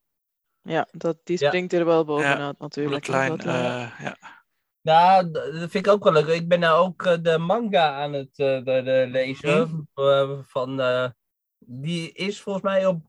Ja, 0.62 0.88
dat, 0.92 1.18
die 1.24 1.38
Ja. 1.40 1.46
springt 1.46 1.72
er 1.72 1.84
wel 1.84 2.04
bovenuit 2.04 2.58
natuurlijk. 2.58 3.04
Bloodline, 3.04 3.36
Bloodline. 3.36 3.68
eh, 3.68 4.00
ja. 4.00 4.16
Nou, 4.80 5.30
dat 5.30 5.70
vind 5.70 5.86
ik 5.86 5.88
ook 5.88 6.04
wel 6.04 6.12
leuk. 6.12 6.26
Ik 6.26 6.48
ben 6.48 6.60
nou 6.60 6.86
ook 6.86 7.24
de 7.24 7.38
manga 7.38 8.02
aan 8.02 8.12
het 8.12 8.38
eh, 8.38 8.64
de, 8.64 8.82
de 8.84 9.06
lezen. 9.10 9.88
eh, 9.94 10.38
van, 10.42 10.80
eh, 10.80 11.08
die 11.58 12.12
is 12.12 12.40
volgens 12.40 12.64
mij 12.64 12.86
op 12.86 13.02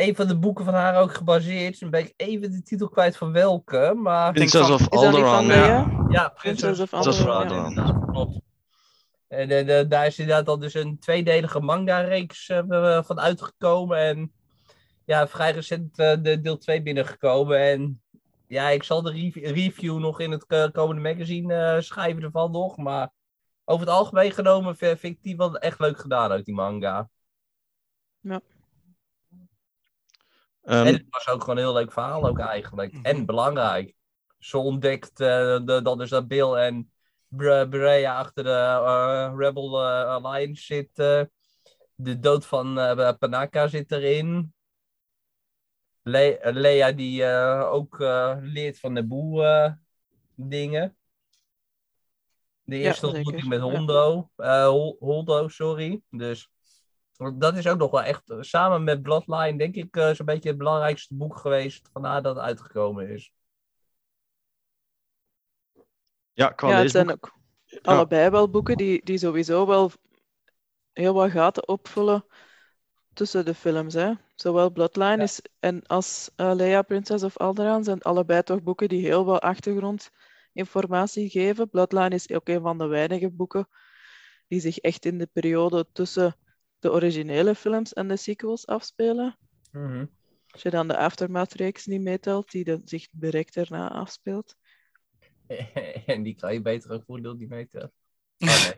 een 0.00 0.14
van 0.16 0.26
de 0.26 0.38
boeken 0.38 0.64
van 0.64 0.74
haar 0.74 1.00
ook 1.00 1.14
gebaseerd. 1.14 1.80
Dan 1.80 1.90
ben 1.90 2.00
ik 2.00 2.14
even 2.16 2.50
de 2.50 2.62
titel 2.62 2.88
kwijt 2.88 3.16
van 3.16 3.32
welke. 3.32 3.92
Maar 3.96 4.32
Princess 4.32 4.66
van- 4.66 4.74
of 4.74 4.88
Alderaan. 4.88 5.44
Ja. 5.46 6.06
ja, 6.08 6.28
Princess 6.28 6.80
of 6.80 6.92
Alderaan, 6.92 7.48
ja. 7.74 8.04
Klopt. 8.12 8.40
En 9.28 9.50
eh, 9.50 9.66
de- 9.66 9.86
daar 9.88 10.06
is 10.06 10.18
inderdaad 10.18 10.48
al 10.48 10.58
dus 10.58 10.74
een 10.74 10.98
tweedelige 10.98 11.60
manga-reeks 11.60 12.48
eh, 12.48 13.02
van 13.02 13.20
uitgekomen. 13.20 13.98
En 13.98 14.32
ja, 15.04 15.28
vrij 15.28 15.50
recent 15.52 15.98
eh, 15.98 16.16
de 16.22 16.40
deel 16.40 16.58
2 16.58 16.82
binnengekomen. 16.82 17.58
En 17.58 18.02
ja, 18.46 18.68
ik 18.68 18.82
zal 18.82 19.02
de 19.02 19.10
rev- 19.10 19.50
review 19.54 19.98
nog 19.98 20.20
in 20.20 20.30
het 20.30 20.44
eh, 20.46 20.66
komende 20.72 21.02
magazine 21.02 21.54
eh, 21.74 21.80
schrijven 21.80 22.22
ervan 22.22 22.50
nog. 22.50 22.76
Maar 22.76 23.10
over 23.64 23.86
het 23.86 23.94
algemeen 23.94 24.32
genomen 24.32 24.76
vind, 24.76 25.02
ik 25.02 25.22
die 25.22 25.36
wel 25.36 25.58
echt 25.58 25.78
leuk 25.80 25.98
gedaan 25.98 26.30
uit 26.30 26.44
die 26.44 26.54
manga. 26.54 27.08
Ehm, 30.70 30.86
en 30.86 30.92
het 30.94 31.06
was 31.10 31.28
ook 31.28 31.40
gewoon 31.40 31.56
een 31.56 31.62
heel 31.62 31.72
leuk 31.72 31.92
verhaal 31.92 32.26
ook 32.26 32.38
eigenlijk. 32.38 32.92
Mhm. 32.92 33.04
En 33.04 33.26
belangrijk. 33.26 33.94
Ze 34.38 34.58
ontdekt 34.58 35.20
eh, 35.20 35.58
de, 35.64 35.80
dat 35.82 35.98
dus 35.98 36.10
dat 36.10 36.28
Bill 36.28 36.52
en 36.52 36.92
Bre- 37.28 37.68
Berea 37.68 38.18
achter 38.18 38.44
de 38.44 38.50
eh, 38.50 39.32
Rebel 39.36 39.80
eh, 39.82 40.04
Alliance 40.04 40.62
zitten. 40.64 41.32
De 41.94 42.18
dood 42.18 42.46
van 42.46 42.78
eh 42.78 43.12
Panaka 43.18 43.66
zit 43.66 43.92
erin. 43.92 44.54
Le 46.02 46.38
Lea 46.42 46.92
die 46.92 47.24
eh, 47.24 47.72
ook 47.72 48.00
eh, 48.00 48.36
leert 48.40 48.78
van 48.80 48.94
de 48.94 49.06
boel 49.06 49.44
eh, 49.44 49.72
dingen. 50.34 50.96
De 52.62 52.76
eerste 52.76 53.06
ontmoeting 53.06 53.48
met. 53.48 53.60
Hondo. 53.60 54.30
eh, 54.36 54.66
Hol- 54.66 54.96
Holdo, 55.00 55.48
sorry. 55.48 56.00
Dus 56.10 56.50
dat 57.38 57.56
is 57.56 57.66
ook 57.66 57.78
nog 57.78 57.90
wel 57.90 58.02
echt, 58.02 58.30
eh, 58.30 58.36
samen 58.40 58.84
met 58.84 59.02
Bloodline, 59.02 59.58
denk 59.58 59.74
ik, 59.74 59.96
eh, 59.96 60.10
zo'n 60.10 60.26
beetje 60.26 60.48
het 60.48 60.58
belangrijkste 60.58 61.14
boek 61.14 61.36
geweest 61.38 61.88
van 61.92 62.04
haar 62.04 62.22
dat 62.22 62.38
uitgekomen 62.38 63.08
is. 63.08 63.32
ja, 66.32 66.48
qua 66.48 66.68
Ja, 66.68 66.76
het 66.76 66.90
zijn 66.90 67.10
ook 67.10 67.38
allebei 67.82 68.30
wel 68.30 68.50
boeken 68.50 68.76
die, 68.76 69.04
die 69.04 69.18
sowieso 69.18 69.66
wel 69.66 69.90
heel 70.92 71.14
wat 71.14 71.30
gaten 71.30 71.68
opvullen 71.68 72.24
tussen 73.12 73.44
de 73.44 73.54
films. 73.54 73.94
Hè. 73.94 74.12
Zowel 74.34 74.70
Bloodline 74.70 75.16
Ja. 75.16 75.22
is, 75.22 75.42
en 75.60 75.86
als 75.86 76.30
eh, 76.36 76.52
Leia, 76.54 76.82
Princess 76.82 77.24
of 77.24 77.36
Alderaan 77.36 77.84
zijn 77.84 78.02
allebei 78.02 78.42
toch 78.42 78.62
boeken 78.62 78.88
die 78.88 79.04
heel 79.06 79.24
wat 79.24 79.40
achtergrondinformatie 79.42 81.30
geven. 81.30 81.70
Bloodline 81.70 82.14
is 82.14 82.30
ook 82.30 82.48
een 82.48 82.60
van 82.60 82.78
de 82.78 82.86
weinige 82.86 83.30
boeken 83.30 83.68
die 84.48 84.60
zich 84.60 84.78
echt 84.78 85.04
in 85.04 85.18
de 85.18 85.28
periode 85.32 85.86
tussen 85.92 86.36
de 86.80 86.92
originele 86.92 87.54
films 87.54 87.92
en 87.92 88.08
de 88.08 88.16
sequels 88.16 88.66
afspelen. 88.66 89.38
Als 90.50 90.62
je 90.62 90.70
dan 90.70 90.88
de 90.88 90.96
Aftermath-reeks 90.96 91.86
niet 91.86 92.00
meetelt, 92.00 92.50
die 92.50 92.64
de, 92.64 92.80
zich 92.84 93.06
direct 93.10 93.54
daarna 93.54 93.90
afspeelt. 93.90 94.56
en 96.06 96.22
die 96.22 96.34
kan 96.34 96.52
je 96.52 96.60
beter 96.60 96.90
ook 96.90 97.04
voor 97.06 97.22
deel 97.22 97.34
niet 97.34 97.48
meten. 97.48 97.92
Oh, 98.38 98.70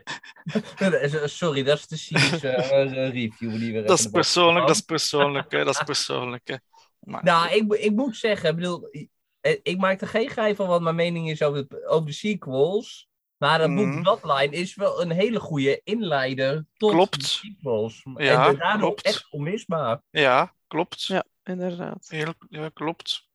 nee. 0.79 1.27
Sorry, 1.29 1.63
dat 1.63 1.77
is 1.77 1.87
de 1.87 1.97
cynische 1.97 2.49
eh, 2.49 3.09
review 3.09 3.51
die 3.51 3.73
we 3.73 3.81
Dat 3.81 3.99
is 3.99 4.07
persoonlijk, 4.07 4.67
dat 4.67 4.75
is 4.75 4.81
persoonlijk, 4.81 5.51
hè, 5.51 5.63
dat 5.63 5.73
is 5.73 5.83
persoonlijk. 5.83 6.47
Hè. 6.47 6.55
Maar, 6.99 7.23
Nou, 7.23 7.53
ik, 7.53 7.73
ik 7.73 7.91
moet 7.91 8.17
zeggen, 8.17 8.49
ik 8.49 8.55
bedoel, 8.55 8.87
ik, 8.91 9.09
ik 9.63 9.77
maak 9.77 10.01
er 10.01 10.07
geen 10.07 10.29
geheim 10.29 10.55
van 10.55 10.67
wat 10.67 10.81
mijn 10.81 10.95
mening 10.95 11.29
is 11.29 11.41
over, 11.41 11.85
over 11.85 12.05
de 12.05 12.13
sequels. 12.13 13.09
Maar 13.43 13.61
het 13.61 13.75
boek 13.75 13.85
Mhm. 13.85 14.01
Bloodline 14.01 14.55
is 14.55 14.75
wel 14.75 15.01
een 15.01 15.11
hele 15.11 15.39
goede 15.39 15.81
inleider 15.83 16.65
tot 16.77 16.91
Klopt. 16.91 17.19
de 17.21 17.25
sequels. 17.27 18.03
Ja, 18.15 18.47
en 18.47 18.55
daardoor 18.57 18.79
klopt. 18.79 19.01
echt 19.01 19.31
onmisbaar. 19.31 20.01
ja, 20.09 20.53
klopt. 20.67 21.03
Ja, 21.03 21.23
inderdaad. 21.43 22.05
Heel, 22.09 22.33
ja, 22.49 22.69
klopt. 22.69 23.27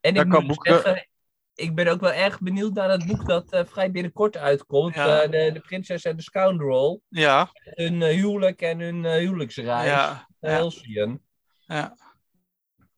En 0.00 0.14
ik 0.14 0.24
moet 0.26 0.46
boeken- 0.46 0.74
zeggen, 0.74 1.08
ik 1.54 1.74
ben 1.74 1.88
ook 1.88 2.00
wel 2.00 2.12
erg 2.12 2.40
benieuwd 2.40 2.74
naar 2.74 2.90
het 2.90 3.06
boek 3.06 3.26
dat 3.26 3.52
eh, 3.52 3.64
vrij 3.64 3.90
binnenkort 3.90 4.36
uitkomt. 4.36 4.94
Ja. 4.94 5.22
eh, 5.22 5.30
de, 5.30 5.52
de 5.52 5.60
Prinses 5.60 6.02
en 6.02 6.16
de 6.16 6.22
Scoundrel. 6.22 7.02
Ja, 7.08 7.50
Hun 7.62 8.02
eh, 8.02 8.14
huwelijk 8.14 8.60
en 8.62 8.78
hun 8.80 9.04
huwelijksreis. 9.06 9.86
ja, 9.88 10.26
naar 10.40 10.52
ja. 10.52 10.58
Halcyon. 10.58 11.22
ja. 11.58 11.96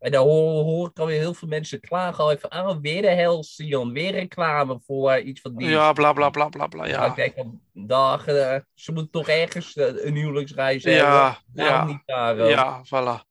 En 0.00 0.10
dan 0.12 0.26
hoor, 0.26 0.64
hoor 0.64 0.88
ik 0.88 0.98
alweer 0.98 1.18
heel 1.18 1.34
veel 1.34 1.48
mensen 1.48 1.80
klagen 1.80 2.24
al 2.24 2.30
even 2.32 2.50
aan. 2.50 2.80
Weer 2.80 3.02
de 3.02 3.22
Halcyon, 3.22 3.92
weer 3.92 4.10
reclame 4.12 4.80
voor 4.86 5.10
eh, 5.10 5.26
iets 5.26 5.40
van 5.40 5.56
die. 5.56 5.68
Ja, 5.68 5.92
bla 5.92 6.12
bla 6.12 6.30
bla 6.30 6.48
bla 6.48 6.66
bla. 6.66 6.86
Ja. 6.86 7.06
Ik 7.06 7.14
denk 7.14 7.34
van, 7.34 7.60
dag, 7.72 8.26
eh, 8.26 8.56
ze 8.74 8.92
moeten 8.92 9.10
toch 9.12 9.28
ergens 9.28 9.76
eh, 9.76 10.04
een 10.04 10.14
huwelijksreis 10.14 10.84
hebben. 10.84 11.02
ja, 11.02 11.38
Waarom 11.52 11.74
ja, 11.88 11.92
niet 11.92 12.02
daar? 12.04 12.48
ja, 12.48 12.84
voilà. 12.86 13.28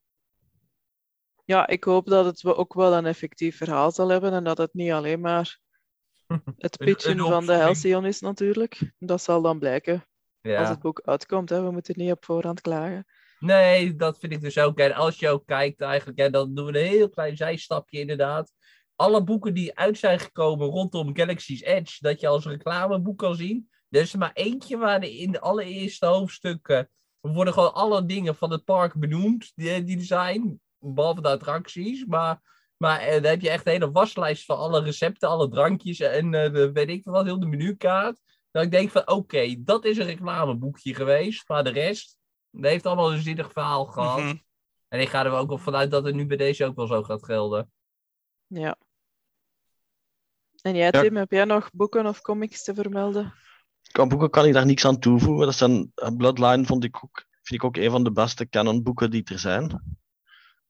Ja, 1.45 1.67
ik 1.67 1.84
hoop 1.84 2.07
dat 2.07 2.26
het 2.26 2.45
ook 2.45 2.74
wel 2.74 2.93
een 2.93 3.05
effectief 3.05 3.57
verhaal 3.57 3.91
zal 3.91 4.09
hebben 4.09 4.34
en 4.34 4.43
dat 4.43 4.57
het 4.57 4.74
niet 4.74 4.91
alleen 4.91 5.20
maar 5.20 5.59
het 6.57 6.78
pitchen 6.78 7.20
een 7.20 7.26
van 7.26 7.45
de. 7.45 7.53
Halcyon 7.53 8.05
is 8.05 8.20
natuurlijk. 8.20 8.93
Dat 8.99 9.22
zal 9.22 9.41
dan 9.41 9.59
blijken 9.59 10.05
Ja. 10.41 10.59
als 10.59 10.70
het 10.70 10.80
boek 10.80 11.01
uitkomt. 11.05 11.49
Hè. 11.49 11.63
We 11.63 11.72
moeten 11.72 11.93
niet 11.97 12.11
op 12.11 12.26
voorhand 12.26 12.61
klagen. 12.61 13.05
Nee, 13.39 13.95
dat 13.95 14.19
vind 14.19 14.31
ik 14.31 14.41
dus 14.41 14.57
ook. 14.57 14.79
En 14.79 14.93
als 14.93 15.19
je 15.19 15.29
ook 15.29 15.45
kijkt 15.45 15.81
eigenlijk, 15.81 16.31
dan 16.31 16.53
doen 16.53 16.65
we 16.65 16.79
een 16.79 16.85
heel 16.85 17.09
klein 17.09 17.37
zijstapje 17.37 17.99
inderdaad. 17.99 18.53
Alle 18.95 19.23
boeken 19.23 19.53
die 19.53 19.75
uit 19.77 19.97
zijn 19.97 20.19
gekomen 20.19 20.67
rondom 20.67 21.15
Galaxy's 21.15 21.61
Edge, 21.61 21.97
dat 21.99 22.19
je 22.19 22.27
als 22.27 22.45
reclameboek 22.45 23.17
kan 23.17 23.35
zien. 23.35 23.69
Er 23.89 24.01
is 24.01 24.13
er 24.13 24.19
maar 24.19 24.33
eentje 24.33 24.77
waar 24.77 25.03
in 25.03 25.31
de 25.31 25.39
allereerste 25.39 26.05
hoofdstukken 26.05 26.89
worden 27.19 27.53
gewoon 27.53 27.73
alle 27.73 28.05
dingen 28.05 28.35
van 28.35 28.51
het 28.51 28.63
park 28.63 28.93
benoemd 28.95 29.51
die, 29.55 29.83
die 29.83 29.97
er 29.97 30.03
zijn. 30.03 30.59
Behalve 30.79 31.21
de 31.21 31.27
attracties. 31.27 32.05
Maar, 32.05 32.41
maar 32.77 32.99
eh, 32.99 33.13
dan 33.13 33.31
heb 33.31 33.41
je 33.41 33.49
echt 33.49 33.65
een 33.65 33.71
hele 33.71 33.91
waslijst 33.91 34.45
van 34.45 34.57
alle 34.57 34.81
recepten, 34.81 35.29
alle 35.29 35.49
drankjes 35.49 35.99
en 35.99 36.31
de, 36.31 36.71
weet 36.71 36.89
ik 36.89 37.03
wat, 37.03 37.25
heel 37.25 37.39
de 37.39 37.45
menukaart. 37.45 38.19
Dat 38.51 38.63
ik 38.63 38.71
denk 38.71 38.89
van 38.89 39.07
oké, 39.07 39.55
dat 39.59 39.85
is 39.85 39.97
een 39.97 40.05
reclameboekje 40.05 40.95
geweest. 40.95 41.47
Maar 41.47 41.63
de 41.63 41.69
rest, 41.69 42.18
dat 42.52 42.72
heeft 42.72 42.86
allemaal 42.86 43.12
een 43.14 43.22
zinnig 43.22 43.52
verhaal 43.52 43.86
gehad. 43.86 44.20
Mhm. 44.20 44.36
En 44.88 45.00
ik 45.00 45.10
ga 45.10 45.26
er 45.26 45.32
ook 45.32 45.47
wel 45.47 45.58
vanuit 45.58 45.91
dat 45.91 46.04
het 46.04 46.16
nu 46.16 46.26
bij 46.26 46.38
deze 46.38 46.66
ook 46.66 46.76
wel 46.76 46.88
zo 46.88 47.04
gaat 47.04 47.26
gelden. 47.26 47.72
Ja. 48.47 48.78
En 50.62 50.76
jij, 50.76 50.89
Ja. 50.91 51.02
Tim, 51.02 51.16
heb 51.16 51.32
jij 51.32 51.45
nog 51.45 51.70
boeken 51.74 52.06
of 52.06 52.22
comics 52.22 52.64
te 52.64 52.74
vermelden? 52.74 53.34
Qua 53.91 54.08
boeken 54.08 54.30
kan 54.30 54.45
ik 54.45 54.54
daar 54.54 54.66
niks 54.66 54.86
aan 54.86 55.00
toevoegen. 55.00 55.45
Dat 55.45 55.56
zijn, 55.56 55.91
eh, 55.95 56.16
Bloodline 56.16 56.66
vond 56.66 56.84
ik 56.84 57.04
ook, 57.04 57.26
vind 57.41 57.62
ik 57.62 57.64
ook 57.64 57.78
een 57.78 57.91
van 57.91 58.04
de 58.04 58.12
beste 58.12 58.50
canonboeken 58.50 59.12
die 59.12 59.24
er 59.24 59.39
zijn. 59.39 59.97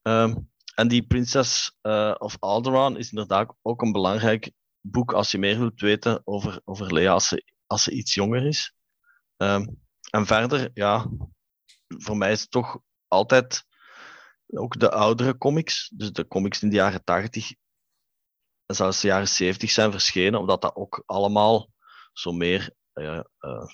Ehm, 0.02 0.36
en 0.74 0.88
die 0.88 1.06
Princess 1.06 1.76
eh, 1.80 2.14
of 2.18 2.36
Alderaan 2.38 2.96
is 2.96 3.10
inderdaad 3.10 3.54
ook 3.62 3.82
een 3.82 3.92
belangrijk 3.92 4.50
boek 4.80 5.12
als 5.12 5.30
je 5.30 5.38
meer 5.38 5.58
wilt 5.58 5.80
weten 5.80 6.20
over, 6.24 6.60
over 6.64 6.92
Lea 6.94 7.12
als 7.12 7.28
ze, 7.28 7.44
als 7.66 7.82
ze 7.82 7.90
iets 7.90 8.14
jonger 8.14 8.46
is. 8.46 8.74
Ehm, 9.36 9.66
en 10.10 10.26
verder, 10.26 10.70
ja, 10.74 11.10
voor 11.98 12.16
mij 12.16 12.32
is 12.32 12.40
het 12.40 12.50
toch 12.50 12.78
altijd 13.08 13.64
ook 14.46 14.78
de 14.78 14.90
oudere 14.90 15.38
comics, 15.38 15.90
dus 15.94 16.12
de 16.12 16.28
comics 16.28 16.62
in 16.62 16.68
de 16.68 16.76
jaren 16.76 17.04
80 17.04 17.52
en 18.66 18.74
zelfs 18.74 19.00
de 19.00 19.06
jaren 19.06 19.28
70 19.28 19.70
zijn 19.70 19.90
verschenen, 19.90 20.40
omdat 20.40 20.62
dat 20.62 20.74
ook 20.74 21.02
allemaal 21.06 21.70
zo 22.12 22.32
meer 22.32 22.74
eh, 22.92 23.20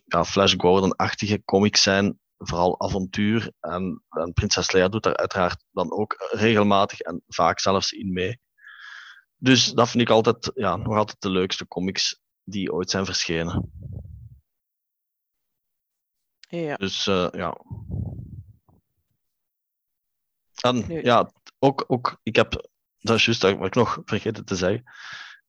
ja, 0.04 0.24
Flash 0.24 0.54
Gordon-achtige 0.56 1.44
comics 1.44 1.82
zijn, 1.82 2.20
vooral 2.36 2.80
avontuur. 2.80 3.52
En, 3.60 4.02
en 4.08 4.32
Prinses 4.32 4.72
Leia 4.72 4.88
doet 4.88 5.02
daar 5.02 5.16
uiteraard 5.16 5.64
dan 5.70 5.92
ook 5.92 6.28
regelmatig 6.30 7.00
en 7.00 7.22
vaak 7.26 7.60
zelfs 7.60 7.92
in 7.92 8.12
mee. 8.12 8.40
Dus 9.36 9.72
dat 9.72 9.88
vind 9.88 10.02
ik 10.02 10.10
altijd, 10.10 10.50
ja, 10.54 10.76
nog 10.76 10.96
altijd 10.96 11.20
de 11.20 11.30
leukste 11.30 11.68
comics 11.68 12.20
die 12.44 12.72
ooit 12.72 12.90
zijn 12.90 13.04
verschenen. 13.04 13.72
Ja. 16.48 16.76
Dus 16.76 17.06
eh, 17.06 17.28
ja. 17.32 17.56
En 20.60 20.84
Nu- 20.88 21.02
ja, 21.02 21.30
ook, 21.58 21.84
ook, 21.86 22.20
ik 22.22 22.36
heb, 22.36 22.68
dat 22.98 23.16
is 23.16 23.24
juist 23.24 23.42
wat 23.42 23.66
ik 23.66 23.74
nog 23.74 24.00
vergeten 24.04 24.44
te 24.44 24.56
zeggen, 24.56 24.82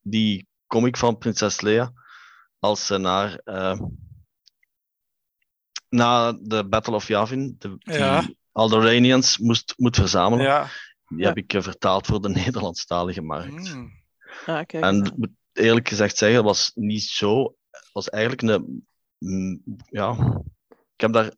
die 0.02 0.48
comic 0.68 0.98
van 0.98 1.18
Prinses 1.18 1.62
Leia, 1.62 1.92
als 2.60 2.86
ze 2.86 2.98
naar, 2.98 3.36
eh, 3.44 3.80
na 5.90 6.32
de 6.42 6.68
Battle 6.68 6.96
of 6.96 7.08
Yavin, 7.08 7.56
de, 7.60 7.76
Ja. 7.80 8.22
die 8.22 8.38
Alderaanians 8.52 9.38
moest, 9.38 9.74
moet 9.78 9.96
verzamelen. 9.96 10.46
Ja. 10.46 10.70
Die 11.08 11.20
Ja. 11.20 11.28
heb 11.28 11.38
ik 11.38 11.54
eh, 11.54 11.62
vertaald 11.62 12.06
voor 12.06 12.22
de 12.22 12.30
Nederlandstalige 12.46 13.22
markt. 13.22 13.76
Ah, 14.46 14.66
kijk. 14.66 14.72
En 14.84 15.06
ik 15.06 15.18
moet 15.18 15.30
eerlijk 15.54 15.88
gezegd 15.88 16.18
zeggen, 16.18 16.38
het 16.38 16.48
was 16.48 16.72
niet 16.76 17.04
zo. 17.04 17.56
Was 17.94 18.10
eigenlijk 18.10 18.42
een. 18.42 18.88
mm, 19.18 19.62
Ja, 19.90 20.42
ik 20.98 21.04
heb 21.04 21.14
daar 21.14 21.34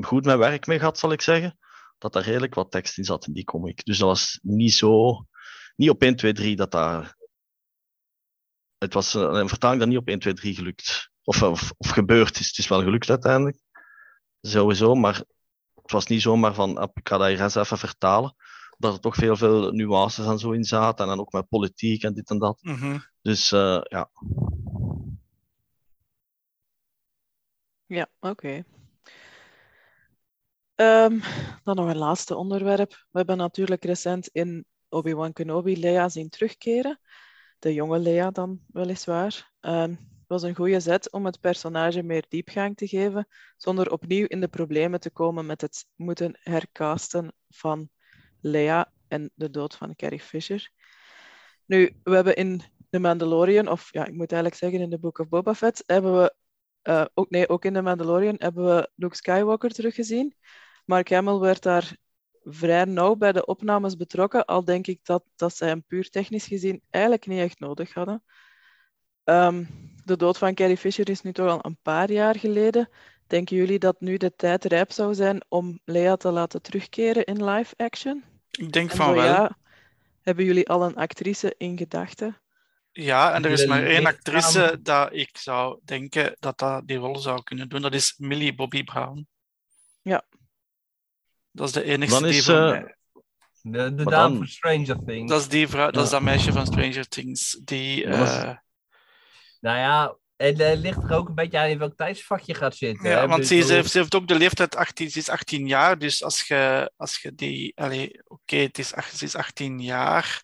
goed 0.00 0.24
mijn 0.24 0.38
werk 0.38 0.66
mee 0.66 0.78
gehad, 0.78 0.98
zal 0.98 1.12
ik 1.12 1.20
zeggen. 1.20 1.58
Dat 1.98 2.12
daar 2.12 2.22
redelijk 2.22 2.54
wat 2.54 2.70
tekst 2.70 2.98
in 2.98 3.04
zat 3.04 3.26
in 3.26 3.32
die 3.32 3.44
comic. 3.44 3.84
Dus 3.84 3.98
dat 3.98 4.08
was 4.08 4.38
niet 4.42 4.72
zo. 4.72 5.24
Niet 5.76 5.90
op 5.90 6.02
1, 6.02 6.16
2, 6.16 6.32
3 6.32 6.56
dat 6.56 6.70
daar. 6.70 7.16
Het 8.78 8.94
was 8.94 9.14
een, 9.14 9.34
een 9.34 9.48
vertaling 9.48 9.80
dat 9.80 9.88
niet 9.88 9.98
op 9.98 10.08
1, 10.08 10.18
2, 10.18 10.32
3 10.34 10.54
gelukt. 10.54 11.10
Of, 11.22 11.42
of, 11.42 11.72
of 11.76 11.90
gebeurd 11.90 12.38
is. 12.40 12.46
Het 12.46 12.58
is 12.58 12.68
wel 12.68 12.82
gelukt 12.82 13.10
uiteindelijk. 13.10 13.58
Sowieso, 14.40 14.94
maar 14.94 15.22
het 15.74 15.90
was 15.90 16.06
niet 16.06 16.22
zomaar 16.22 16.54
van. 16.54 16.76
"Ah, 16.78 16.88
Ik 16.94 17.08
ga 17.08 17.18
dat 17.18 17.28
hier 17.28 17.40
eens 17.40 17.54
even 17.54 17.78
vertalen. 17.78 18.34
Dat 18.78 18.94
er 18.94 19.00
toch 19.00 19.14
veel, 19.14 19.36
veel 19.36 19.70
nuances 19.72 20.26
en 20.26 20.38
zo 20.38 20.50
in 20.52 20.64
zaten. 20.64 21.04
En 21.04 21.10
dan 21.10 21.20
ook 21.20 21.32
met 21.32 21.48
politiek 21.48 22.02
en 22.02 22.14
dit 22.14 22.30
en 22.30 22.38
dat. 22.38 22.58
Mhm. 22.62 22.98
Dus 23.22 23.52
eh, 23.52 23.80
ja, 23.82 24.10
Ja, 27.86 28.08
oké. 28.20 28.64
Ehm, 30.74 31.18
dan 31.64 31.76
nog 31.76 31.88
een 31.88 31.96
laatste 31.96 32.36
onderwerp. 32.36 32.90
We 32.90 33.18
hebben 33.18 33.36
natuurlijk 33.36 33.84
recent 33.84 34.28
in 34.28 34.66
Obi-Wan 34.88 35.32
Kenobi 35.32 35.78
Leia 35.80 36.08
zien 36.08 36.28
terugkeren. 36.28 37.00
De 37.58 37.74
jonge 37.74 37.98
Leia 37.98 38.30
dan 38.30 38.60
weliswaar. 38.72 39.52
Ehm, 39.60 39.90
het 39.90 40.26
was 40.26 40.42
een 40.42 40.54
goede 40.54 40.80
zet 40.80 41.12
om 41.12 41.24
het 41.24 41.40
personage 41.40 42.02
meer 42.02 42.24
diepgang 42.28 42.76
te 42.76 42.86
geven, 42.86 43.28
zonder 43.56 43.92
opnieuw 43.92 44.26
in 44.26 44.40
de 44.40 44.48
problemen 44.48 45.00
te 45.00 45.10
komen 45.10 45.46
met 45.46 45.60
het 45.60 45.86
moeten 45.94 46.38
hercasten 46.42 47.32
van 47.48 47.88
Leia 48.40 48.92
en 49.08 49.30
de 49.34 49.50
dood 49.50 49.74
van 49.74 49.96
Carrie 49.96 50.20
Fisher. 50.20 50.70
Nu, 51.66 52.00
we 52.02 52.14
hebben 52.14 52.36
in 52.36 52.62
The 52.90 52.98
Mandalorian, 52.98 53.68
of 53.68 53.92
ja, 53.92 54.04
ik 54.06 54.14
moet 54.14 54.32
eigenlijk 54.32 54.54
zeggen 54.54 54.80
in 54.80 54.90
The 54.90 54.98
Book 54.98 55.18
of 55.18 55.28
Boba 55.28 55.54
Fett, 55.54 55.82
hebben 55.86 56.20
we 56.20 56.34
eh, 56.82 57.04
ook, 57.14 57.30
nee, 57.30 57.48
ook 57.48 57.64
in 57.64 57.72
The 57.72 57.82
Mandalorian 57.82 58.36
hebben 58.38 58.64
we 58.64 58.90
Luke 58.94 59.16
Skywalker 59.16 59.70
teruggezien. 59.70 60.36
Mark 60.84 61.10
Hamill 61.10 61.38
werd 61.38 61.62
daar 61.62 61.96
vrij 62.42 62.84
nauw 62.84 63.14
bij 63.14 63.32
de 63.32 63.46
opnames 63.46 63.96
betrokken, 63.96 64.44
al 64.44 64.64
denk 64.64 64.86
ik 64.86 65.00
dat, 65.02 65.24
dat 65.36 65.56
zij 65.56 65.68
hem 65.68 65.84
puur 65.84 66.10
technisch 66.10 66.46
gezien 66.46 66.82
eigenlijk 66.90 67.26
niet 67.26 67.40
echt 67.40 67.58
nodig 67.58 67.94
hadden. 67.94 68.22
Ehm, 69.24 69.64
de 70.04 70.16
dood 70.16 70.38
van 70.38 70.54
Carrie 70.54 70.76
Fisher 70.76 71.08
is 71.08 71.22
nu 71.22 71.32
toch 71.32 71.48
al 71.48 71.58
een 71.62 71.78
paar 71.82 72.10
jaar 72.10 72.38
geleden. 72.38 72.88
Denken 73.26 73.56
jullie 73.56 73.78
dat 73.78 74.00
nu 74.00 74.16
de 74.16 74.34
tijd 74.36 74.64
rijp 74.64 74.92
zou 74.92 75.14
zijn 75.14 75.44
om 75.48 75.80
Leia 75.84 76.16
te 76.16 76.30
laten 76.30 76.62
terugkeren 76.62 77.24
in 77.24 77.44
live 77.44 77.74
action? 77.76 78.24
Ik 78.50 78.72
denk 78.72 78.90
En 78.90 78.96
van 78.96 79.06
zo 79.06 79.14
wel. 79.14 79.24
ja, 79.24 79.56
hebben 80.20 80.44
jullie 80.44 80.68
al 80.68 80.84
een 80.84 80.96
actrice 80.96 81.54
in 81.58 81.78
gedachten? 81.78 82.38
Ja, 82.92 83.32
en 83.32 83.44
er 83.44 83.50
is 83.50 83.66
maar 83.66 83.84
één 83.84 84.06
actrice 84.06 84.78
dat 84.82 85.12
ik 85.12 85.36
zou 85.36 85.80
denken 85.84 86.36
dat 86.40 86.58
dat 86.58 86.86
die 86.86 86.96
rol 86.96 87.18
zou 87.18 87.42
kunnen 87.42 87.68
doen. 87.68 87.82
Dat 87.82 87.94
is 87.94 88.14
Millie 88.18 88.54
Bobby 88.54 88.84
Brown. 88.84 89.26
Ja. 90.02 90.24
Dat 91.54 91.66
is 91.66 91.72
de 91.72 91.82
enige 91.84 92.10
Dan 92.12 92.22
die 92.22 92.32
is, 92.32 92.44
voor 92.44 92.54
eh, 92.54 92.82
De, 93.62 93.94
de 93.94 94.04
dame 94.04 94.10
dan- 94.10 94.36
van 94.36 94.46
Stranger 94.46 94.98
Things. 95.06 95.30
Dat 95.30 95.40
is 95.40 95.48
die 95.48 95.68
vrouw, 95.68 95.90
dat 95.90 96.04
is 96.04 96.10
dat 96.10 96.22
meisje 96.22 96.52
van 96.52 96.66
Stranger 96.66 97.08
Things. 97.08 97.60
Die, 97.64 98.04
eh, 98.04 98.54
Nou 99.60 99.78
ja, 99.78 100.16
het 100.36 100.60
eh, 100.60 100.76
ligt 100.76 101.02
er 101.02 101.12
ook 101.16 101.28
een 101.28 101.34
beetje 101.34 101.58
aan 101.58 101.68
in 101.68 101.78
welk 101.78 101.96
tijdsvak 101.96 102.40
je 102.40 102.54
gaat 102.54 102.76
zitten. 102.76 103.10
ja, 103.10 103.20
hè. 103.20 103.26
want 103.28 103.46
ze, 103.46 103.56
is- 103.56 103.66
Bedoel- 103.66 103.82
ze 103.84 103.98
heeft 103.98 104.14
ook 104.14 104.28
de 104.28 104.34
leeftijd 104.38 104.76
18, 104.76 105.10
ze 105.10 105.18
is 105.18 105.28
18 105.28 105.66
jaar. 105.66 105.98
Dus 105.98 106.22
als 106.24 106.40
je, 106.46 106.92
als 106.96 107.18
je 107.22 107.34
die, 107.34 107.74
oké, 108.26 108.56
het 108.56 108.78
is, 108.78 108.88
ze 108.88 109.24
is 109.24 109.34
18 109.36 109.80
jaar. 109.80 110.42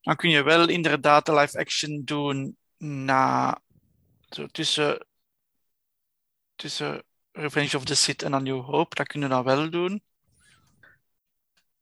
Dan 0.00 0.16
kun 0.16 0.30
je 0.30 0.42
wel 0.42 0.68
inderdaad 0.68 1.26
de 1.26 1.34
live 1.34 1.58
action 1.58 2.02
doen 2.04 2.56
na 2.78 3.60
zo 4.28 4.46
tussen, 4.46 5.06
tussen 6.54 7.02
Revenge 7.32 7.76
of 7.76 7.84
the 7.84 7.94
Sith 7.94 8.22
en 8.22 8.34
A 8.34 8.38
New 8.38 8.64
Hope. 8.64 8.94
Dat 8.94 9.06
kun 9.06 9.20
je 9.20 9.28
dan 9.28 9.44
wel 9.44 9.70
doen. 9.70 10.02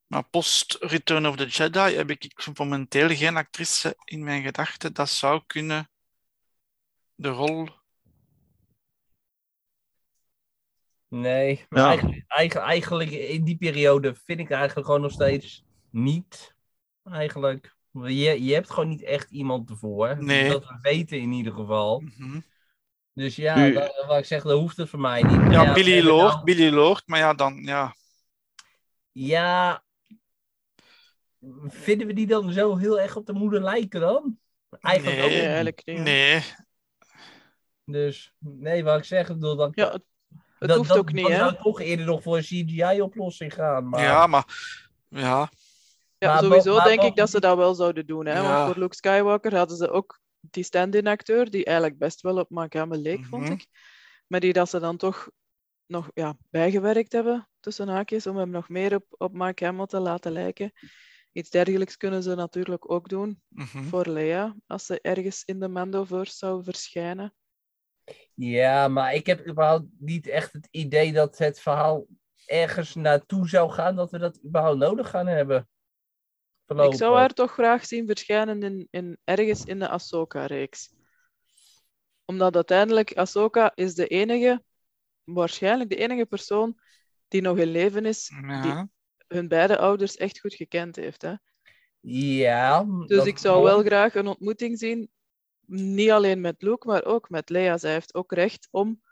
Maar 0.07 0.29
post 0.29 0.77
Return 0.81 1.27
of 1.27 1.37
the 1.37 1.47
Jedi 1.47 1.79
heb 1.97 2.11
ik 2.11 2.47
momenteel 2.59 3.09
geen 3.09 3.37
actrice 3.37 3.97
in 4.05 4.25
mijn 4.25 4.43
gedachten. 4.43 4.93
Dat 4.93 5.09
zou 5.09 5.43
kunnen 5.47 5.91
de 7.15 7.29
rol. 7.29 7.69
Nee, 11.09 11.67
maar 11.69 11.83
Ja. 11.83 11.89
eigenlijk, 11.89 12.25
eigenlijk, 12.27 12.69
eigenlijk 12.69 13.11
in 13.11 13.45
die 13.45 13.57
periode 13.57 14.15
vind 14.15 14.41
ik 14.41 14.51
eigenlijk 14.51 14.87
gewoon 14.87 15.03
nog 15.03 15.13
steeds 15.13 15.65
niet. 15.91 16.55
Eigenlijk. 17.05 17.75
Je, 17.93 18.45
je 18.45 18.55
hebt 18.55 18.71
gewoon 18.71 18.89
niet 18.89 19.03
echt 19.03 19.31
iemand 19.31 19.71
ervoor. 19.71 20.25
Nee. 20.25 20.51
Dat 20.51 20.67
we 20.67 20.79
weten 20.83 21.19
in 21.21 21.33
ieder 21.33 21.53
geval. 21.53 22.01
Mhm. 22.01 22.41
Dus 23.13 23.37
ja, 23.37 23.71
dat, 23.71 24.05
wat 24.07 24.19
ik 24.19 24.25
zeg, 24.25 24.43
dat 24.43 24.59
hoeft 24.59 24.77
het 24.77 24.89
voor 24.89 24.99
mij 25.01 25.23
niet. 25.23 25.53
Ja, 25.53 25.73
Billy 25.73 26.03
Lord, 26.03 26.33
nou- 26.33 26.45
Billy 26.45 26.71
Lord, 26.71 27.07
maar 27.07 27.19
ja, 27.19 27.35
dan 27.35 27.55
ja. 27.65 27.95
Ja. 29.13 29.85
Vinden 31.67 32.07
we 32.07 32.13
die 32.13 32.27
dan 32.27 32.53
zo 32.53 32.77
heel 32.77 33.01
erg 33.01 33.17
op 33.17 33.27
de 33.27 33.33
moeder 33.33 33.63
lijken 33.63 34.01
dan? 34.01 34.39
Eigenlijk 34.81 35.17
Nee. 35.17 35.27
ook 35.27 35.45
eigenlijk 35.45 35.83
niet. 35.85 35.99
Nee, 35.99 36.43
Dus 37.85 38.33
nee, 38.39 38.85
wat 38.85 38.99
ik 38.99 39.05
zeg, 39.05 39.29
ik 39.29 39.35
bedoel, 39.35 39.57
dat, 39.57 39.71
Ja, 39.75 39.93
het, 39.93 40.03
het 40.59 40.69
dat, 40.69 40.77
hoeft 40.77 40.89
dat- 40.89 40.99
ook 40.99 41.13
niet, 41.13 41.23
dan 41.23 41.33
hè? 41.33 41.39
zou 41.39 41.53
ik 41.53 41.61
toch 41.61 41.81
eerder 41.81 42.07
nog 42.07 42.23
voor 42.23 42.37
een 42.37 42.43
CGI-oplossing 42.43 43.55
gaan. 43.55 43.89
Maar... 43.89 44.03
ja, 44.03 44.27
maar 44.27 44.45
ja, 45.09 45.51
Ja, 46.19 46.33
Maar 46.33 46.43
sowieso 46.43 46.77
maar 46.77 46.85
denk 46.89 47.03
ik 47.03 47.17
dat 47.17 47.31
ze 47.31 47.41
dat 47.41 47.57
wel 47.57 47.75
zouden 47.75 48.07
doen. 48.07 48.27
Hè? 48.27 48.33
Ja. 48.33 48.43
Want 48.53 48.73
voor 48.73 48.83
Luke 48.83 48.95
Skywalker 48.95 49.57
hadden 49.57 49.77
ze 49.77 49.91
ook 49.91 50.21
die 50.41 50.65
stand-in 50.65 51.07
acteur, 51.07 51.51
die 51.51 51.65
eigenlijk 51.65 51.99
best 51.99 52.21
wel 52.21 52.39
op 52.39 52.51
Mark 52.51 52.75
Hamill 52.75 53.01
leek, 53.01 53.25
vond 53.25 53.43
Mhm. 53.43 53.53
ik. 53.53 53.67
Maar 54.27 54.41
die 54.41 54.53
dat 54.53 54.69
ze 54.71 54.81
dan 54.81 54.97
toch 54.97 55.29
nog 55.87 56.11
ja, 56.15 56.37
bijgewerkt 56.51 57.13
hebben, 57.13 57.49
tussen 57.61 57.89
haakjes, 57.89 58.27
om 58.27 58.37
hem 58.37 58.51
nog 58.51 58.69
meer 58.69 58.95
op, 58.95 59.05
op 59.09 59.33
Mark 59.33 59.61
Hamill 59.61 59.87
te 59.87 60.01
laten 60.01 60.33
lijken. 60.33 60.73
Iets 61.37 61.51
dergelijks 61.51 61.97
kunnen 61.97 62.23
ze 62.23 62.35
natuurlijk 62.35 62.91
ook 62.91 63.09
doen 63.09 63.43
mhm. 63.49 63.83
voor 63.83 64.09
Leia, 64.09 64.57
als 64.67 64.87
ze 64.87 65.01
ergens 65.01 65.45
in 65.45 65.61
de 65.61 65.69
Mandoverse 65.69 66.37
zou 66.37 66.65
verschijnen. 66.65 67.35
Ja, 68.35 68.89
maar 68.89 69.15
ik 69.15 69.27
heb 69.27 69.49
überhaupt 69.49 69.87
niet 69.99 70.27
echt 70.27 70.53
het 70.53 70.69
idee 70.71 71.13
dat 71.13 71.39
het 71.39 71.61
verhaal 71.61 72.07
ergens 72.47 72.95
naartoe 72.95 73.49
zou 73.49 73.71
gaan, 73.71 73.97
dat 73.97 74.11
we 74.11 74.19
dat 74.19 74.45
überhaupt 74.45 74.79
nodig 74.79 75.11
gaan 75.11 75.27
hebben. 75.27 75.69
Ik 76.67 76.95
zou 76.95 77.17
haar 77.17 77.33
toch 77.33 77.53
graag 77.53 77.87
zien 77.87 78.07
verschijnen 78.07 78.63
in, 78.63 78.89
in, 78.91 79.19
ergens 79.25 79.65
in 79.65 79.79
de 79.79 79.89
Ahsoka-reeks. 79.89 80.95
Omdat 82.25 82.55
uiteindelijk 82.55 83.17
Ahsoka 83.17 83.73
is 83.75 83.95
de 83.95 84.07
enige, 84.07 84.65
waarschijnlijk 85.25 85.91
de 85.91 85.97
enige 85.97 86.27
persoon 86.27 86.81
die 87.29 87.41
nog 87.41 87.59
in 87.59 87.71
leven 87.71 88.05
is, 88.05 88.33
Ja. 88.47 88.89
Hun 89.29 89.49
beide 89.49 89.79
ouders 89.79 90.17
echt 90.17 90.41
goed 90.41 90.55
gekend 90.55 90.97
heeft. 90.97 91.23
Hè? 91.23 91.33
Ja. 92.01 92.85
Dus 93.07 93.25
ik 93.25 93.39
zou 93.39 93.63
wel 93.63 93.83
graag 93.83 94.15
een 94.15 94.27
ontmoeting 94.27 94.79
zien, 94.79 95.11
niet 95.67 96.11
alleen 96.11 96.41
met 96.41 96.63
Luke, 96.63 96.87
maar 96.87 97.05
ook 97.05 97.31
met 97.31 97.49
Leia. 97.49 97.79
Zij 97.79 97.93
heeft 97.93 98.15
ook 98.15 98.33
recht 98.33 98.69
om 98.71 99.03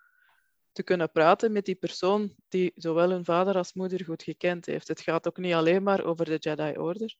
te 0.73 0.83
kunnen 0.83 1.11
praten 1.11 1.53
met 1.53 1.65
die 1.65 1.75
persoon 1.75 2.35
die 2.49 2.73
zowel 2.75 3.11
hun 3.11 3.25
vader 3.25 3.57
als 3.57 3.73
moeder 3.73 4.05
goed 4.05 4.23
gekend 4.23 4.67
heeft. 4.67 4.89
Het 4.89 5.01
gaat 5.01 5.27
ook 5.29 5.37
niet 5.39 5.55
alleen 5.55 5.83
maar 5.83 6.05
over 6.05 6.25
de 6.25 6.37
Jedi 6.37 6.79
Order. 6.79 7.15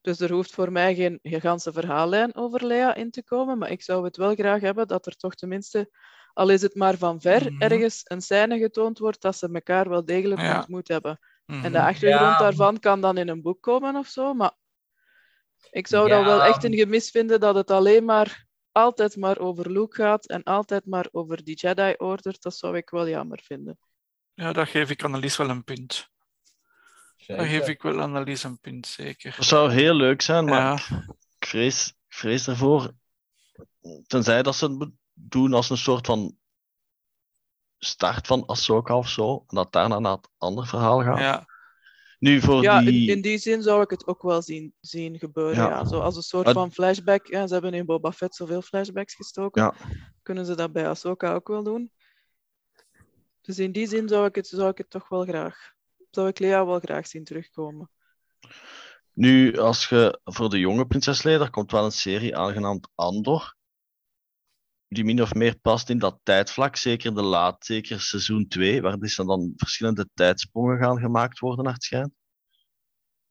Dus 0.00 0.20
er 0.20 0.32
hoeft 0.32 0.50
voor 0.50 0.72
mij 0.72 0.94
geen 0.94 1.18
gigantische 1.22 1.72
verhaallijn 1.72 2.34
over 2.34 2.64
Leia 2.66 2.94
in 2.94 3.10
te 3.10 3.22
komen, 3.24 3.58
maar 3.58 3.70
ik 3.70 3.82
zou 3.82 4.04
het 4.04 4.16
wel 4.16 4.34
graag 4.34 4.60
hebben 4.60 4.88
dat 4.88 5.06
er 5.06 5.16
toch 5.16 5.34
tenminste, 5.34 5.90
al 6.32 6.48
is 6.48 6.62
het 6.62 6.74
maar 6.74 6.96
van 6.96 7.20
ver, 7.20 7.52
Mhm. 7.52 7.62
ergens 7.62 8.00
een 8.04 8.20
scène 8.22 8.58
getoond 8.58 8.98
wordt 8.98 9.20
dat 9.20 9.36
ze 9.36 9.48
elkaar 9.52 9.88
wel 9.88 10.04
degelijk 10.04 10.40
Ja. 10.40 10.58
ontmoet 10.58 10.88
hebben. 10.88 11.18
Mhm. 11.48 11.64
En 11.64 11.72
de 11.72 11.82
achtergrond 11.82 12.30
Ja. 12.32 12.38
daarvan 12.38 12.78
kan 12.78 13.00
dan 13.00 13.16
in 13.16 13.28
een 13.28 13.42
boek 13.42 13.62
komen 13.62 13.96
of 13.96 14.06
zo. 14.06 14.34
Maar 14.34 14.52
ik 15.70 15.86
zou 15.86 16.08
dan 16.08 16.18
Ja. 16.18 16.24
wel 16.24 16.42
echt 16.42 16.64
een 16.64 16.74
gemis 16.74 17.10
vinden 17.10 17.40
dat 17.40 17.54
het 17.54 17.70
alleen 17.70 18.04
maar 18.04 18.46
altijd 18.72 19.16
maar 19.16 19.38
over 19.38 19.70
Luke 19.70 19.96
gaat 19.96 20.26
en 20.26 20.42
altijd 20.42 20.86
maar 20.86 21.08
over 21.12 21.44
die 21.44 21.54
Jedi 21.56 21.94
Order. 21.96 22.36
Dat 22.38 22.56
zou 22.56 22.76
ik 22.76 22.90
wel 22.90 23.08
jammer 23.08 23.40
vinden. 23.42 23.78
Ja, 24.34 24.52
daar 24.52 24.66
geef 24.66 24.90
ik 24.90 25.04
Annelies 25.04 25.36
wel 25.36 25.48
een 25.50 25.64
punt. 25.64 26.08
Daar 27.26 27.46
geef 27.46 27.68
ik 27.68 27.82
wel 27.82 28.00
Annelies 28.00 28.42
een 28.42 28.60
punt, 28.60 28.86
zeker. 28.86 29.34
Dat 29.36 29.44
zou 29.44 29.70
heel 29.72 29.94
leuk 29.94 30.22
zijn, 30.22 30.44
maar 30.44 30.86
Ja, 30.88 31.04
ik, 31.38 31.46
vrees, 31.46 31.88
ik 31.88 32.14
vrees 32.14 32.48
ervoor. 32.48 32.92
Tenzij 34.06 34.42
dat 34.42 34.56
ze 34.56 34.76
het 34.78 34.90
doen 35.12 35.52
als 35.54 35.70
een 35.70 35.76
soort 35.76 36.06
van 36.06 36.36
start 37.78 38.26
van 38.26 38.46
Ahsoka 38.46 38.96
of 38.96 39.08
zo. 39.08 39.44
En 39.46 39.56
dat 39.56 39.72
daarna 39.72 39.98
naar 39.98 40.12
het 40.16 40.28
andere 40.38 40.66
verhaal 40.66 41.02
gaat. 41.02 41.18
ja. 41.18 41.46
Nu 42.18 42.40
voor 42.40 42.62
Ja, 42.62 42.80
die... 42.80 43.08
in, 43.08 43.16
in 43.16 43.22
die 43.22 43.38
zin 43.38 43.62
zou 43.62 43.82
ik 43.82 43.90
het 43.90 44.06
ook 44.06 44.22
wel 44.22 44.42
zien, 44.42 44.74
zien 44.80 45.18
gebeuren. 45.18 45.54
Ja. 45.56 45.68
Ja. 45.68 45.84
Zo 45.84 46.00
als 46.00 46.16
een 46.16 46.22
soort 46.22 46.50
van 46.50 46.72
flashback. 46.72 47.26
Ja, 47.26 47.46
ze 47.46 47.52
hebben 47.52 47.74
in 47.74 47.86
Boba 47.86 48.12
Fett 48.12 48.34
zoveel 48.34 48.62
flashbacks 48.62 49.14
gestoken. 49.14 49.62
Ja. 49.62 49.74
Kunnen 50.22 50.46
ze 50.46 50.54
dat 50.54 50.72
bij 50.72 50.88
Ahsoka 50.88 51.34
ook 51.34 51.48
wel 51.48 51.62
doen? 51.62 51.92
Dus 53.42 53.58
in 53.58 53.72
die 53.72 53.86
zin 53.86 54.08
zou 54.08 54.26
ik 54.26 54.34
het, 54.34 54.46
zou 54.46 54.68
ik 54.70 54.78
het 54.78 54.90
toch 54.90 55.08
wel 55.08 55.24
graag... 55.24 55.56
Zou 56.10 56.28
ik 56.28 56.38
Lea 56.38 56.66
wel 56.66 56.78
graag 56.78 57.06
zien 57.06 57.24
terugkomen. 57.24 57.90
Nu, 59.12 59.58
als 59.58 59.88
je 59.88 60.20
voor 60.24 60.50
de 60.50 60.58
jonge 60.58 60.86
prinses 60.86 61.22
Leia, 61.22 61.40
er 61.40 61.50
komt 61.50 61.70
wel 61.70 61.84
een 61.84 61.90
serie 61.92 62.36
aangenaamd 62.36 62.88
Andor. 62.94 63.56
Die 64.88 65.04
min 65.04 65.22
of 65.22 65.34
meer 65.34 65.58
past 65.58 65.88
in 65.88 65.98
dat 65.98 66.20
tijdvlak, 66.22 66.76
zeker 66.76 67.14
de 67.14 67.22
laat, 67.22 67.64
zeker 67.64 68.00
seizoen 68.00 68.48
2, 68.48 68.82
waar 68.82 68.98
dus 68.98 69.16
dan 69.16 69.52
verschillende 69.56 70.08
tijdsprongen 70.14 70.78
gaan 70.78 70.98
gemaakt 70.98 71.38
worden, 71.38 71.64
naar 71.64 71.74
het 71.74 71.82
schijnt. 71.82 72.12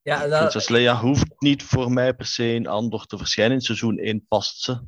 Ja, 0.01 0.25
nou, 0.25 0.37
Prinses 0.37 0.69
Leia 0.69 0.99
hoeft 0.99 1.33
niet 1.37 1.63
voor 1.63 1.91
mij 1.91 2.13
per 2.13 2.25
se 2.25 2.53
in 2.53 2.67
Andor 2.67 3.05
te 3.05 3.17
verschijnen. 3.17 3.55
In 3.55 3.61
seizoen 3.61 3.97
1 3.97 4.25
past 4.27 4.61
ze, 4.61 4.81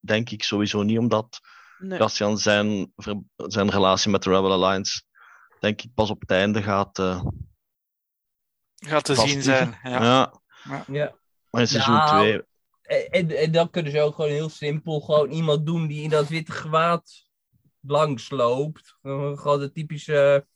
denk 0.00 0.30
ik 0.30 0.42
sowieso 0.42 0.82
niet, 0.82 0.98
omdat 0.98 1.40
Nee. 1.78 1.98
Cassian 1.98 2.38
zijn, 2.38 2.92
zijn 3.36 3.70
relatie 3.70 4.10
met 4.10 4.22
de 4.22 4.30
Rebel 4.30 4.52
Alliance, 4.52 5.02
denk 5.58 5.82
ik, 5.82 5.94
pas 5.94 6.10
op 6.10 6.20
het 6.20 6.30
einde 6.30 6.62
gaat 6.62 6.98
uh, 6.98 7.24
Gaat 8.74 9.04
te 9.04 9.14
zien 9.14 9.42
zijn. 9.42 9.78
Ja. 9.82 10.02
Ja. 10.64 10.84
ja. 10.86 11.14
Maar 11.50 11.60
in 11.60 11.68
seizoen 11.68 11.94
Nou, 11.94 12.10
2 12.10 12.42
En, 12.84 13.10
en, 13.10 13.30
en 13.30 13.52
dan 13.52 13.70
kunnen 13.70 13.92
ze 13.92 14.00
ook 14.00 14.14
gewoon 14.14 14.30
heel 14.30 14.48
simpel 14.48 15.00
gewoon 15.00 15.30
iemand 15.30 15.66
doen 15.66 15.86
die 15.86 16.02
in 16.02 16.10
dat 16.10 16.28
witte 16.28 16.52
gewaad 16.52 17.24
langs 17.80 18.30
loopt. 18.30 18.96
Eh, 19.02 19.38
Gewoon 19.38 19.60
de 19.60 19.72
typische 19.72 20.46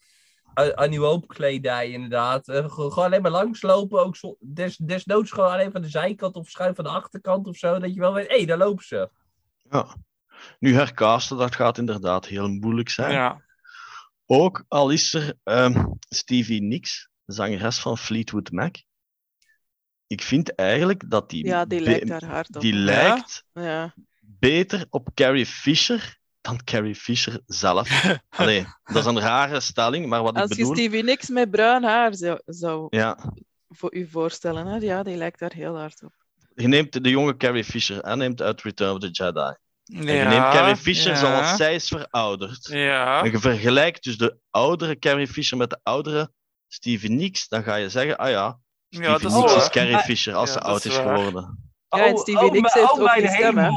uh, 0.55 0.69
Annie 0.69 1.27
kledij 1.27 1.91
inderdaad. 1.91 2.49
Eh, 2.49 2.71
Gewoon 2.71 2.93
alleen 2.93 3.23
maar 3.23 3.31
langslopen. 3.31 4.05
Ook 4.05 4.17
zo, 4.17 4.37
des, 4.41 4.77
desnoods 4.77 5.31
gewoon 5.31 5.51
alleen 5.51 5.73
van 5.73 5.83
de 5.83 5.89
zijkant 5.89 6.35
of 6.35 6.49
schuin 6.49 6.75
van 6.75 6.85
de 6.85 6.91
achterkant 6.91 7.47
of 7.47 7.57
zo. 7.57 7.79
Dat 7.79 7.95
je 7.95 8.01
wel 8.01 8.15
weet, 8.15 8.29
hé, 8.29 8.37
hey, 8.37 8.47
daar 8.47 8.59
lopen 8.59 8.85
ze. 8.85 9.11
Ja. 9.71 9.97
Nu 10.59 10.75
hercasten, 10.75 11.37
dat 11.37 11.55
gaat 11.55 11.79
inderdaad 11.79 12.27
heel 12.27 12.49
moeilijk 12.49 12.89
zijn. 12.89 13.13
Ja. 13.13 13.43
Ook 14.27 14.65
al 14.69 14.91
is 14.91 15.15
er 15.15 15.35
ehm, 15.43 15.87
Stevie 15.99 16.63
Nicks, 16.63 17.09
de 17.25 17.33
zangeres 17.33 17.79
van 17.79 17.99
Fleetwood 17.99 18.51
Mac. 18.51 18.77
Ik 20.09 20.23
vind 20.23 20.55
eigenlijk 20.55 21.11
dat 21.11 21.31
die, 21.31 21.47
Ja, 21.47 21.65
die 21.65 21.81
lijkt 21.81 22.07
daar 22.09 22.25
hard 22.25 22.57
op. 22.57 22.63
die 22.63 22.73
lijkt 22.73 23.45
Ja. 23.53 23.95
beter 24.21 24.87
op 24.91 25.09
Carrie 25.15 25.47
Fisher 25.47 26.17
dan 26.41 26.65
Carrie 26.65 26.95
Fisher 26.95 27.41
zelf. 27.47 27.89
Allee, 28.29 28.67
dat 28.85 28.97
is 28.97 29.05
een 29.05 29.21
rare 29.21 29.61
stelling, 29.61 30.07
maar 30.07 30.23
wat 30.23 30.37
ik 30.37 30.41
Als 30.43 30.51
je 30.51 30.57
bedoel... 30.57 30.75
Stevie 30.75 31.03
Nicks 31.05 31.29
met 31.29 31.51
bruin 31.51 31.83
haar 31.83 32.15
zou, 32.15 32.41
zou 32.45 32.87
Ja, 32.91 33.19
voor 33.69 33.95
u 33.95 34.09
voorstellen, 34.11 34.67
hè? 34.67 34.77
ja, 34.77 35.03
die 35.03 35.17
lijkt 35.17 35.39
daar 35.39 35.53
heel 35.53 35.77
hard 35.79 36.03
op. 36.03 36.13
je 36.55 36.69
neemt 36.69 37.05
de 37.05 37.11
jonge 37.11 37.37
Carrie 37.37 37.65
Fisher 37.65 38.01
en 38.01 38.19
neemt 38.19 38.43
uit 38.43 38.63
Return 38.63 38.93
of 38.93 38.99
the 38.99 39.09
Jedi. 39.11 39.41
En 39.41 40.03
je 40.03 40.13
Ja, 40.13 40.29
neemt 40.29 40.55
Carrie 40.55 40.77
Fisher 40.77 41.11
ja. 41.13 41.17
zoals 41.19 41.57
zij 41.57 41.75
is 41.75 41.89
verouderd. 41.89 42.67
Ja. 42.67 43.23
En 43.25 43.31
je 43.31 43.39
vergelijkt 43.39 44.05
dus 44.05 44.19
de 44.19 44.37
oudere 44.51 44.99
Carrie 44.99 45.29
Fisher 45.29 45.57
met 45.57 45.71
de 45.71 45.79
oudere 45.83 46.31
Stevie 46.69 47.11
Nicks, 47.11 47.49
dan 47.49 47.63
ga 47.63 47.75
je 47.75 47.89
zeggen, 47.89 48.17
ah 48.17 48.31
ja, 48.31 48.59
Ja, 48.89 49.13
dat 49.13 49.25
is 49.25 49.33
Nicks 49.35 49.55
is 49.55 49.59
waar. 49.59 49.71
Carrie 49.71 49.99
Fisher 49.99 50.35
als 50.35 50.49
Ja, 50.49 50.55
ze 50.55 50.61
oud 50.61 50.85
is 50.85 50.97
geworden. 50.97 51.63
Ja, 51.89 52.07
en 52.07 52.19
Stevie 52.19 52.51
Nicks 52.51 52.75
mijn- 52.75 52.87
heeft 52.87 52.99
ook 52.99 53.05
mijn 53.07 53.21
die 53.21 53.31
stem, 53.31 53.57
hè? 53.59 53.69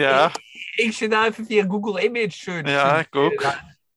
Ja. 0.00 0.26
ik, 0.26 0.72
ik 0.76 0.92
zit 0.92 1.10
nou 1.10 1.26
even 1.26 1.46
via 1.46 1.64
Google 1.68 2.04
Image 2.04 2.30
Search. 2.30 2.68
Ja, 2.70 2.98
ik 2.98 3.14
ook. 3.16 3.44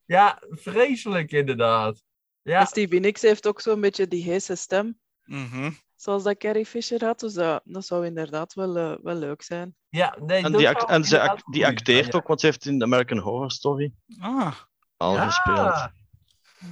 Ja, 0.05 0.39
vreselijk 0.49 1.31
inderdaad. 1.31 2.03
Ja, 2.41 2.59
En 2.59 2.67
Stevie 2.67 2.99
Nicks 2.99 3.21
heeft 3.21 3.47
ook 3.47 3.61
zo'n 3.61 3.81
beetje 3.81 4.07
die 4.07 4.23
heese 4.23 4.55
stem, 4.55 4.99
Mhm. 5.25 5.71
zoals 5.95 6.23
dat 6.23 6.37
Carrie 6.37 6.65
Fisher 6.65 7.05
had. 7.05 7.19
Dus 7.19 7.33
dat, 7.33 7.61
dat 7.63 7.85
zou 7.85 8.05
inderdaad 8.05 8.53
wel, 8.53 8.77
eh, 8.77 8.93
wel 9.03 9.15
leuk 9.15 9.41
zijn. 9.41 9.75
ja 9.89 10.15
nee, 10.25 10.43
En, 10.43 10.51
die, 10.51 10.69
act- 10.69 10.89
en 10.89 11.03
ze 11.03 11.19
act- 11.21 11.51
die 11.51 11.65
acteert 11.65 12.15
ook, 12.15 12.27
want 12.27 12.39
ze 12.39 12.45
heeft 12.45 12.65
in 12.65 12.77
de 12.79 12.85
American 12.85 13.17
Horror 13.17 13.51
Story 13.51 13.91
Ah, 14.19 14.53
al 14.97 15.13
Ja. 15.15 15.29
gespeeld. 15.29 15.89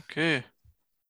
oké. 0.04 0.43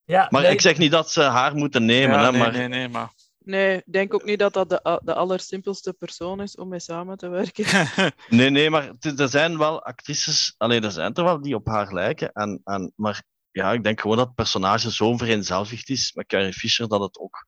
Ja, 0.10 0.28
Maar 0.30 0.42
nee, 0.42 0.52
ik 0.52 0.62
zeg 0.62 0.78
niet 0.78 0.92
dat 0.92 1.12
ze 1.12 1.22
haar 1.22 1.56
moeten 1.56 1.86
nemen, 1.86 2.18
Ja, 2.18 2.26
hè, 2.26 2.32
nee, 2.32 2.40
maar 2.42 2.52
nee, 2.52 2.68
nee, 2.68 2.88
maar... 2.88 3.12
Nee, 3.38 3.78
ik 3.78 3.94
denk 3.94 4.14
ook 4.14 4.24
niet 4.24 4.40
dat 4.40 4.54
dat 4.54 4.70
de, 4.70 5.02
de 5.04 5.14
allersimpelste 5.14 5.94
persoon 5.94 6.42
is 6.42 6.56
om 6.56 6.70
mee 6.70 6.80
samen 6.80 7.18
te 7.18 7.28
werken. 7.28 7.66
Nee, 8.30 8.50
nee, 8.50 8.70
maar 8.70 8.92
er 9.18 9.30
zijn 9.30 9.58
wel 9.58 9.84
actrices, 9.84 10.56
alleen 10.58 10.84
er 10.84 10.92
zijn 10.92 11.14
er 11.14 11.24
wel 11.24 11.42
die 11.42 11.56
op 11.56 11.68
haar 11.68 11.94
lijken. 11.94 12.32
En, 12.32 12.62
en, 12.64 12.94
maar 12.96 13.24
ja, 13.52 13.72
ik 13.72 13.84
denk 13.84 14.02
gewoon 14.02 14.18
dat 14.18 14.26
het 14.26 14.36
personage 14.36 14.92
zo 14.92 15.18
vereenzelvigd 15.18 15.90
is 15.90 16.14
met 16.14 16.28
Carrie 16.28 16.54
Fisher 16.54 16.88
dat 16.88 17.02
het 17.02 17.20
ook 17.20 17.46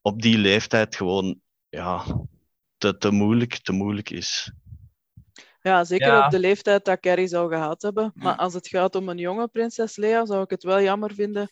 op 0.00 0.22
die 0.22 0.38
leeftijd 0.38 0.96
gewoon 0.96 1.40
ja, 1.68 2.04
te, 2.76 2.96
te, 2.96 3.10
moeilijk, 3.10 3.58
te 3.58 3.72
moeilijk 3.72 4.10
is. 4.10 4.52
Ja, 5.62 5.84
zeker 5.84 6.06
Ja. 6.06 6.24
op 6.24 6.30
de 6.30 6.38
leeftijd 6.38 6.84
dat 6.84 7.00
Carrie 7.00 7.28
zou 7.28 7.52
gehad 7.52 7.82
hebben. 7.82 8.12
Maar 8.14 8.36
als 8.36 8.54
het 8.54 8.68
gaat 8.68 8.94
om 8.94 9.08
een 9.08 9.18
jonge 9.18 9.48
prinses 9.48 9.96
Leia, 9.96 10.26
zou 10.26 10.42
ik 10.42 10.50
het 10.50 10.62
wel 10.62 10.80
jammer 10.80 11.14
vinden 11.14 11.50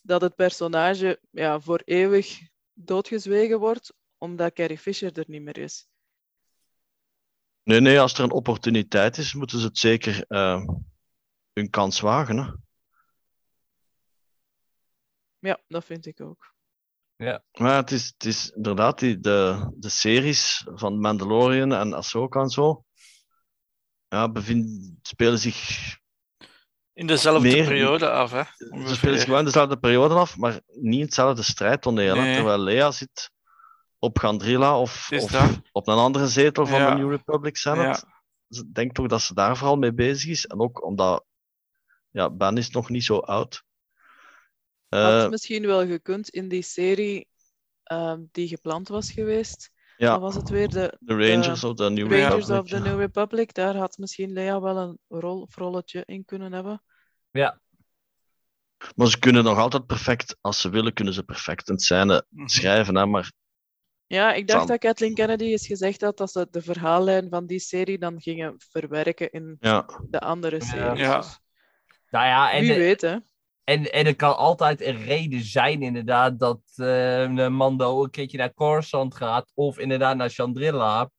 dat 0.00 0.20
het 0.20 0.34
personage 0.34 1.20
ja, 1.30 1.60
voor 1.60 1.82
eeuwig 1.84 2.40
doodgezwegen 2.72 3.58
wordt, 3.58 3.94
omdat 4.18 4.52
Carrie 4.52 4.78
Fisher 4.78 5.18
er 5.18 5.24
niet 5.26 5.42
meer 5.42 5.58
is. 5.58 5.86
Nee, 7.62 7.80
nee, 7.80 8.00
als 8.00 8.14
er 8.14 8.24
een 8.24 8.30
opportuniteit 8.30 9.16
is, 9.18 9.34
moeten 9.34 9.58
ze 9.58 9.66
het 9.66 9.78
zeker 9.78 10.24
eh, 10.26 10.64
hun 11.52 11.70
kans 11.70 12.00
wagen. 12.00 12.36
Hè? 12.36 12.52
Ja, 15.38 15.60
dat 15.68 15.84
vind 15.84 16.06
ik 16.06 16.20
ook. 16.20 16.54
Maar 17.52 17.76
het 17.76 17.90
is, 17.90 18.06
het 18.06 18.24
is 18.24 18.50
inderdaad 18.50 18.98
die, 18.98 19.20
de, 19.20 19.70
de 19.76 19.88
series 19.88 20.66
van 20.74 21.00
Mandalorian 21.00 21.72
en 21.72 21.92
Ahsoka 21.92 22.40
en 22.40 22.48
zo. 22.48 22.84
Ja, 24.08 24.30
bevind, 24.30 24.98
spelen 25.02 25.38
zich 25.38 25.98
In 27.00 27.06
dezelfde 27.06 27.48
Meer- 27.48 27.64
periode 27.66 28.10
af, 28.10 28.30
hè? 28.30 28.42
Ze 28.56 28.68
Ongeveer. 28.70 28.94
spelen 28.96 29.18
zich 29.18 29.28
wel 29.28 29.38
in 29.38 29.44
dezelfde 29.44 29.78
periode 29.78 30.14
af, 30.14 30.36
maar 30.36 30.60
niet 30.66 31.02
hetzelfde 31.04 31.42
strijdtoneel. 31.42 32.14
Nee. 32.14 32.34
Terwijl 32.34 32.58
Lea 32.58 32.90
zit 32.90 33.30
op 33.98 34.18
Gandrila 34.18 34.78
of, 34.80 35.08
of 35.12 35.60
op 35.72 35.88
een 35.88 35.94
andere 35.96 36.28
zetel 36.28 36.66
van 36.66 36.78
Ja. 36.80 36.90
de 36.90 36.96
New 37.02 37.10
Republic 37.10 37.56
Senate. 37.56 38.04
Dus 38.48 38.58
Ik 38.58 38.74
denk 38.74 38.92
toch 38.94 39.06
dat 39.06 39.20
ze 39.22 39.34
daar 39.34 39.56
vooral 39.56 39.76
mee 39.76 39.92
bezig 39.94 40.30
is. 40.30 40.46
En 40.46 40.60
ook 40.60 40.84
omdat 40.84 41.24
ja, 42.10 42.30
Ben 42.30 42.56
is 42.56 42.70
nog 42.70 42.88
niet 42.88 43.04
zo 43.04 43.18
oud. 43.18 43.62
Had 44.88 45.24
Eh, 45.24 45.28
misschien 45.28 45.66
wel 45.66 45.86
gekund 45.86 46.28
in 46.28 46.48
die 46.48 46.62
serie 46.62 47.28
ehm, 47.82 48.20
die 48.32 48.48
gepland 48.48 48.88
was 48.88 49.10
geweest. 49.12 49.69
Ja, 50.00 50.10
Wat 50.12 50.20
was 50.20 50.34
het 50.34 50.48
weer? 50.48 50.68
De 50.68 50.96
de 51.00 51.14
Rangers 51.30 51.64
of 51.64 51.74
the 51.74 51.90
New 51.90 52.12
Rangers 52.12 52.46
Republic. 52.46 52.60
of 52.60 52.68
the 52.68 52.78
New 52.88 52.98
Republic. 52.98 53.54
Daar 53.54 53.76
had 53.76 53.98
misschien 53.98 54.32
Leia 54.32 54.60
wel 54.60 54.76
een 54.76 54.98
rol, 55.08 55.40
of 55.40 55.56
rolletje 55.56 56.02
in 56.06 56.24
kunnen 56.24 56.52
hebben. 56.52 56.82
ja, 57.30 57.60
Maar 58.96 59.06
ze 59.06 59.18
kunnen 59.18 59.44
nog 59.44 59.58
altijd 59.58 59.86
perfect, 59.86 60.36
als 60.40 60.60
ze 60.60 60.68
willen, 60.70 60.92
kunnen 60.92 61.14
ze 61.14 61.22
perfect 61.22 61.68
een 61.68 61.78
scène 61.78 62.24
Mhm. 62.28 62.46
schrijven. 62.46 62.96
Hè? 62.96 63.06
Maar 63.06 63.32
Ja, 64.06 64.32
ik 64.32 64.46
dacht 64.46 64.68
dat 64.68 64.78
Kathleen 64.78 65.14
Kennedy 65.14 65.44
eens 65.44 65.66
gezegd 65.66 66.00
had 66.00 66.16
dat 66.16 66.30
ze 66.32 66.46
de 66.50 66.62
verhaallijn 66.62 67.28
van 67.28 67.46
die 67.46 67.58
serie 67.60 67.98
dan 67.98 68.20
gingen 68.20 68.54
verwerken 68.58 69.30
in 69.30 69.56
ja, 69.60 69.86
de 70.08 70.20
andere 70.20 70.62
series. 70.62 70.98
Ja. 71.00 71.16
Dus 71.16 71.38
nou 72.10 72.26
ja, 72.26 72.52
en, 72.52 72.60
wie 72.60 72.74
weet, 72.74 73.00
hè. 73.00 73.16
En, 73.70 73.92
en 73.92 74.06
er 74.06 74.16
kan 74.16 74.36
altijd 74.36 74.80
een 74.80 75.04
reden 75.04 75.42
zijn 75.42 75.82
inderdaad 75.82 76.38
dat 76.38 76.60
eh 76.76 77.48
Mando 77.48 78.04
een 78.04 78.10
keertje 78.10 78.38
naar 78.38 78.54
Coruscant 78.54 79.14
gaat 79.14 79.52
of 79.54 79.78
inderdaad 79.78 80.16
naar 80.16 80.30
Chandrilla. 80.30 81.10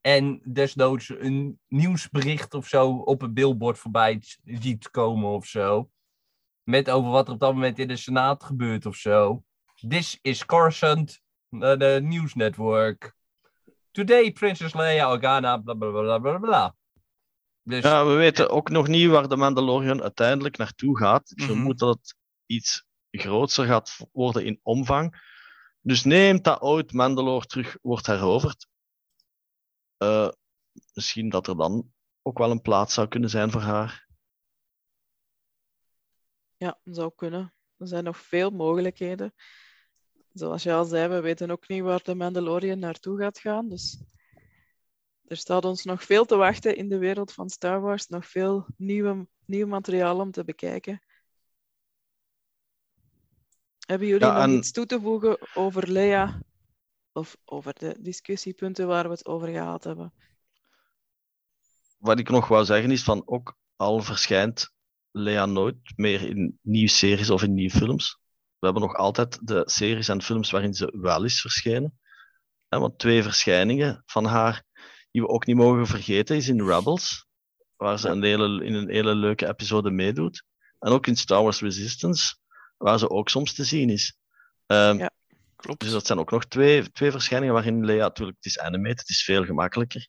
En 0.00 0.40
desnoods 0.44 1.08
een 1.08 1.58
nieuwsbericht 1.68 2.54
of 2.54 2.66
zo 2.66 2.90
op 2.90 3.22
een 3.22 3.34
billboard 3.34 3.78
voorbij 3.78 4.22
ziet 4.44 4.90
komen 4.90 5.30
of 5.30 5.46
zo. 5.46 5.90
Met 6.62 6.90
over 6.90 7.10
wat 7.10 7.26
er 7.26 7.32
op 7.32 7.40
dat 7.40 7.54
moment 7.54 7.78
in 7.78 7.88
de 7.88 7.96
Senaat 7.96 8.44
gebeurt 8.44 8.86
of 8.86 8.96
zo. 8.96 9.42
This 9.88 10.18
is 10.22 10.46
Coruscant, 10.46 11.20
uh, 11.50 11.72
the 11.72 12.00
news 12.02 12.34
network. 12.34 13.14
Today, 13.90 14.32
Princess 14.32 14.74
Leia 14.74 15.10
Organa, 15.12 15.56
bla 15.56 15.74
bla 15.74 15.90
bla 15.90 16.18
bla 16.18 16.38
bla. 16.38 16.74
Dus 17.62 17.82
ja, 17.82 18.06
we 18.06 18.12
weten 18.14 18.50
ook 18.50 18.68
nog 18.68 18.88
niet 18.88 19.08
waar 19.10 19.28
de 19.28 19.36
Mandalorian 19.36 20.02
uiteindelijk 20.02 20.56
naartoe 20.56 20.98
gaat. 20.98 21.30
Ik 21.30 21.36
Mhm. 21.38 21.46
vermoed 21.46 21.78
dat 21.78 21.96
het 21.96 22.14
iets 22.46 22.84
groter 23.10 23.66
gaat 23.66 23.96
worden 24.12 24.44
in 24.44 24.60
omvang. 24.62 25.28
Dus 25.80 26.04
neemt 26.04 26.44
dat 26.44 26.60
ooit 26.60 26.92
Mandalore 26.92 27.46
terug 27.46 27.78
wordt 27.82 28.06
heroverd. 28.06 28.66
Eh, 29.96 30.28
misschien 30.94 31.28
dat 31.28 31.46
er 31.46 31.56
dan 31.56 31.92
ook 32.22 32.38
wel 32.38 32.50
een 32.50 32.60
plaats 32.62 32.94
zou 32.94 33.08
kunnen 33.08 33.30
zijn 33.30 33.50
voor 33.50 33.60
haar. 33.60 34.08
Ja, 36.56 36.78
zou 36.84 37.12
kunnen. 37.14 37.54
Er 37.76 37.86
zijn 37.86 38.04
nog 38.04 38.18
veel 38.18 38.50
mogelijkheden. 38.50 39.34
Zoals 40.32 40.62
je 40.62 40.72
al 40.72 40.84
zei, 40.84 41.08
we 41.08 41.20
weten 41.20 41.50
ook 41.50 41.68
niet 41.68 41.82
waar 41.82 42.02
de 42.02 42.14
Mandalorian 42.14 42.78
naartoe 42.78 43.18
gaat 43.18 43.38
gaan. 43.38 43.68
Dus 43.68 44.02
er 45.30 45.36
staat 45.36 45.64
ons 45.64 45.84
nog 45.84 46.02
veel 46.04 46.24
te 46.24 46.36
wachten 46.36 46.76
in 46.76 46.88
de 46.88 46.98
wereld 46.98 47.32
van 47.32 47.48
Star 47.50 47.80
Wars. 47.80 48.06
Nog 48.06 48.26
veel 48.26 48.66
nieuwe, 48.76 49.26
nieuw 49.44 49.66
materiaal 49.66 50.18
om 50.20 50.30
te 50.30 50.44
bekijken. 50.44 51.02
Hebben 53.86 54.06
jullie 54.08 54.26
Ja, 54.26 54.32
nog 54.34 54.42
en- 54.42 54.50
iets 54.56 54.72
toe 54.72 54.86
te 54.86 55.00
voegen 55.00 55.38
over 55.54 55.90
Lea? 55.90 56.42
Of 57.12 57.36
over 57.44 57.74
de 57.78 57.96
discussiepunten 58.00 58.86
waar 58.86 59.04
we 59.04 59.10
het 59.10 59.26
over 59.26 59.48
gehad 59.48 59.84
hebben? 59.84 60.12
Wat 61.98 62.18
ik 62.18 62.28
nog 62.28 62.48
wou 62.48 62.64
zeggen 62.64 62.90
is 62.90 63.02
van 63.02 63.22
ook 63.26 63.56
al 63.76 64.00
verschijnt 64.00 64.72
Lea 65.10 65.46
nooit 65.46 65.92
meer 65.96 66.22
in 66.22 66.58
nieuwe 66.62 66.88
series 66.90 67.30
of 67.30 67.42
in 67.42 67.54
nieuwe 67.54 67.76
films. 67.76 68.18
We 68.58 68.66
hebben 68.66 68.82
nog 68.82 68.94
altijd 68.94 69.46
de 69.46 69.62
series 69.64 70.08
en 70.08 70.22
films 70.22 70.50
waarin 70.50 70.74
ze 70.74 70.98
wel 71.00 71.24
is 71.24 71.40
verschenen. 71.40 71.98
Hè, 72.68 72.78
want 72.78 72.98
twee 72.98 73.22
verschijningen 73.22 74.02
van 74.06 74.24
haar 74.24 74.64
die 75.10 75.22
we 75.22 75.28
ook 75.28 75.46
niet 75.46 75.56
mogen 75.56 75.86
vergeten 75.86 76.36
is 76.36 76.48
in 76.48 76.66
Rebels, 76.66 77.26
waar 77.76 77.98
ze 77.98 78.08
een 78.08 78.22
hele, 78.22 78.64
in 78.64 78.74
een 78.74 78.90
hele 78.90 79.14
leuke 79.14 79.48
episode 79.48 79.90
meedoet. 79.90 80.42
En 80.78 80.92
ook 80.92 81.06
in 81.06 81.16
Star 81.16 81.42
Wars 81.42 81.60
Resistance, 81.60 82.36
waar 82.76 82.98
ze 82.98 83.10
ook 83.10 83.28
soms 83.28 83.54
te 83.54 83.64
zien 83.64 83.90
is. 83.90 84.16
Ehm, 84.66 84.98
Ja. 84.98 85.10
Klopt. 85.56 85.80
Dus 85.80 85.90
dat 85.90 86.06
zijn 86.06 86.18
ook 86.18 86.30
nog 86.30 86.44
twee, 86.46 86.90
twee 86.90 87.10
verschijningen 87.10 87.54
waarin 87.54 87.84
Lea, 87.84 87.98
natuurlijk, 87.98 88.36
het 88.40 88.46
is 88.46 88.58
animated, 88.58 88.98
het 88.98 89.08
is 89.08 89.24
veel 89.24 89.44
gemakkelijker 89.44 90.08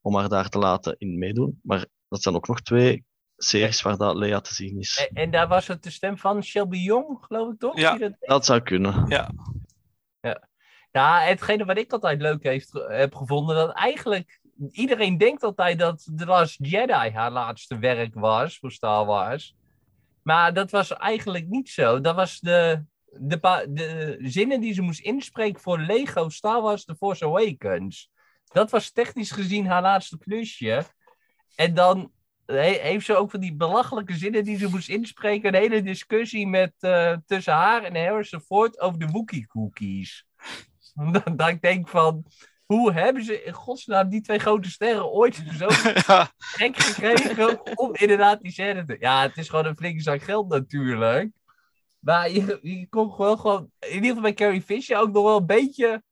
om 0.00 0.16
haar 0.16 0.28
daar 0.28 0.48
te 0.48 0.58
laten 0.58 0.94
in 0.98 1.18
meedoen. 1.18 1.60
Maar 1.62 1.86
dat 2.08 2.22
zijn 2.22 2.34
ook 2.34 2.48
nog 2.48 2.60
twee 2.60 3.04
series 3.36 3.82
waar 3.82 3.96
dat 3.96 4.16
Lea 4.16 4.40
te 4.40 4.54
zien 4.54 4.78
is. 4.78 5.06
En, 5.10 5.16
en 5.22 5.30
daar 5.30 5.48
was 5.48 5.66
het 5.66 5.82
de 5.82 5.90
stem 5.90 6.18
van 6.18 6.42
Shelby 6.44 6.76
Young, 6.78 7.18
geloof 7.20 7.52
ik 7.52 7.58
toch? 7.58 7.78
Ja. 7.78 7.98
Dat- 7.98 8.16
Dat 8.20 8.44
zou 8.44 8.60
kunnen. 8.60 9.04
Ja, 9.08 9.30
hetgene 11.02 11.64
wat 11.64 11.78
ik 11.78 11.92
altijd 11.92 12.20
leuk 12.20 12.42
heeft, 12.42 12.72
heb 12.72 13.14
gevonden, 13.14 13.56
dat 13.56 13.72
eigenlijk 13.72 14.40
iedereen 14.70 15.18
denkt 15.18 15.42
altijd 15.42 15.78
dat 15.78 16.10
The 16.16 16.26
Last 16.26 16.56
Jedi 16.58 17.10
haar 17.10 17.30
laatste 17.30 17.78
werk 17.78 18.14
was 18.14 18.58
voor 18.58 18.72
Star 18.72 19.06
Wars. 19.06 19.54
Maar 20.22 20.54
dat 20.54 20.70
was 20.70 20.92
eigenlijk 20.92 21.46
niet 21.48 21.68
zo. 21.68 22.00
Dat 22.00 22.14
was 22.14 22.40
de, 22.40 22.84
de, 23.10 23.38
de 23.68 24.18
zinnen 24.20 24.60
die 24.60 24.74
ze 24.74 24.82
moest 24.82 25.00
inspreken 25.00 25.60
voor 25.60 25.78
Lego 25.78 26.28
Star 26.28 26.62
Wars 26.62 26.84
The 26.84 26.96
Force 26.96 27.24
Awakens. 27.24 28.10
Dat 28.44 28.70
was 28.70 28.90
technisch 28.90 29.30
gezien 29.30 29.66
haar 29.66 29.82
laatste 29.82 30.18
klusje. 30.18 30.84
En 31.56 31.74
dan 31.74 32.12
he- 32.46 32.78
heeft 32.80 33.06
ze 33.06 33.16
ook 33.16 33.30
van 33.30 33.40
die 33.40 33.54
belachelijke 33.54 34.14
zinnen 34.16 34.44
die 34.44 34.58
ze 34.58 34.68
moest 34.68 34.88
inspreken. 34.88 35.54
Een 35.54 35.60
hele 35.60 35.82
discussie 35.82 36.46
met, 36.46 36.72
eh, 36.78 37.16
tussen 37.26 37.52
haar 37.52 37.82
en 37.82 38.06
Harrison 38.06 38.40
Ford 38.40 38.80
over 38.80 38.98
de 38.98 39.06
Wookiee 39.06 39.46
cookies. 39.46 40.26
Dat, 41.12 41.38
dat 41.38 41.48
ik 41.48 41.60
denk 41.60 41.88
van, 41.88 42.24
hoe 42.66 42.92
hebben 42.92 43.24
ze 43.24 43.42
in 43.42 43.52
godsnaam 43.52 44.08
die 44.08 44.20
twee 44.20 44.38
grote 44.38 44.70
sterren 44.70 45.10
ooit 45.10 45.44
zo 45.58 45.68
ja, 46.06 46.32
gek 46.36 46.76
gekregen 46.76 47.78
om 47.78 47.94
inderdaad 47.94 48.40
die 48.40 48.52
scène 48.52 48.84
te... 48.84 48.96
Ja, 49.00 49.22
het 49.22 49.36
is 49.36 49.48
gewoon 49.48 49.66
een 49.66 49.76
flinke 49.76 50.02
zak 50.02 50.22
geld 50.22 50.48
natuurlijk. 50.48 51.30
Maar 51.98 52.30
je, 52.30 52.58
je 52.62 52.88
kon 52.88 53.10
gewoon, 53.12 53.38
gewoon, 53.38 53.70
in 53.78 53.88
ieder 53.88 54.08
geval 54.08 54.22
bij 54.22 54.34
Carrie 54.34 54.62
Fisher 54.62 54.98
ook 54.98 55.12
nog 55.12 55.24
wel 55.24 55.36
een 55.36 55.46
beetje, 55.46 56.02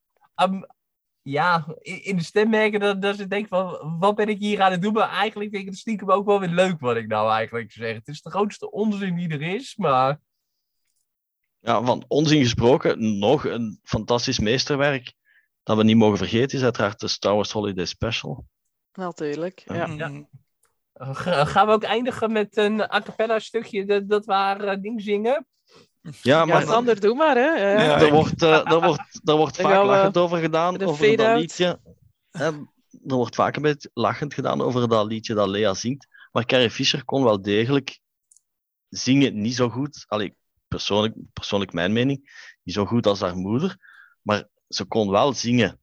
ja, 1.23 1.65
in, 1.79 2.05
in 2.05 2.17
de 2.17 2.23
stem 2.23 2.51
merken 2.51 2.81
dat, 2.81 3.03
dat 3.03 3.17
ze 3.17 3.27
denkt 3.27 3.49
van, 3.49 3.97
wat 3.99 4.15
ben 4.15 4.29
ik 4.29 4.39
hier 4.39 4.63
aan 4.63 4.71
het 4.71 4.83
doen? 4.83 4.93
Maar 4.93 5.09
eigenlijk 5.09 5.51
vind 5.51 5.63
ik 5.63 5.69
het 5.69 5.79
stiekem 5.79 6.11
ook 6.11 6.27
wel 6.27 6.41
weer 6.41 6.49
leuk 6.49 6.81
wat 6.81 6.97
ik 6.97 7.07
nou 7.07 7.33
eigenlijk 7.33 7.73
zeg. 7.73 7.95
Het 7.95 8.09
is 8.09 8.23
de 8.23 8.31
grootste 8.31 8.71
onzin 8.71 9.15
die 9.15 9.29
er 9.29 9.43
is, 9.43 9.77
maar 9.77 10.21
Ja, 11.65 11.85
van 11.85 12.05
onzin 12.09 12.43
gesproken, 12.43 13.19
nog 13.19 13.45
een 13.45 13.79
fantastisch 13.83 14.39
meesterwerk 14.39 15.13
dat 15.63 15.77
we 15.77 15.85
niet 15.85 15.97
mogen 15.97 16.19
vergeten 16.19 16.59
is 16.59 16.65
uiteraard 16.65 17.01
de 17.01 17.09
Star 17.09 17.35
Wars 17.35 17.53
Holiday 17.53 17.85
Special. 17.85 18.45
Natuurlijk. 18.93 19.63
Ja. 19.67 19.87
Ja. 19.87 20.27
Ga- 20.95 21.45
gaan 21.45 21.67
we 21.67 21.73
ook 21.73 21.83
eindigen 21.83 22.33
met 22.33 22.57
een 22.57 22.81
a 22.81 23.01
cappella 23.01 23.39
stukje 23.39 23.85
dat, 23.85 24.09
dat 24.09 24.25
we 24.25 24.33
haar 24.33 24.61
eh, 24.61 24.81
ding 24.81 25.03
zingen? 25.03 25.47
Ja, 26.23 26.45
maar 26.45 26.61
Ja, 26.61 26.67
Sander, 26.67 27.01
doe 27.01 27.15
maar. 27.15 27.37
Hè. 27.37 27.41
Ja, 27.47 27.69
ja. 27.69 27.83
Ja, 27.85 28.01
er, 28.01 28.13
wordt, 28.13 28.43
eh, 28.43 28.73
er, 28.73 28.81
wordt, 28.81 29.21
er 29.25 29.37
wordt 29.37 29.57
vaak 29.61 29.81
we 29.81 29.87
lachend 29.87 30.17
over 30.17 30.39
gedaan, 30.39 30.83
over 30.83 31.17
dat 31.17 31.39
liedje. 31.39 31.81
Hè, 32.31 32.45
er 32.45 33.15
wordt 33.15 33.35
vaak 33.35 33.57
een 33.57 33.63
beetje 33.63 33.91
lachend 33.95 34.35
gedaan 34.35 34.61
over 34.61 34.89
dat 34.89 35.07
liedje 35.07 35.35
dat 35.35 35.49
Lea 35.49 35.75
zingt. 35.75 36.07
Maar 36.33 36.45
Carrie 36.45 36.71
Fisher 36.71 37.05
kon 37.05 37.25
wel 37.25 37.43
degelijk 37.43 38.01
zingen, 38.89 39.41
niet 39.41 39.55
zo 39.55 39.69
goed. 39.69 40.05
Allee, 40.09 40.37
persoonlijk, 40.73 41.15
persoonlijk 41.33 41.73
mijn 41.73 41.93
mening, 41.93 42.19
niet 42.63 42.75
zo 42.75 42.85
goed 42.85 43.07
als 43.07 43.21
haar 43.21 43.37
moeder. 43.37 43.77
Maar 44.23 44.49
ze 44.69 44.85
kon 44.85 45.11
wel 45.11 45.33
zingen. 45.33 45.81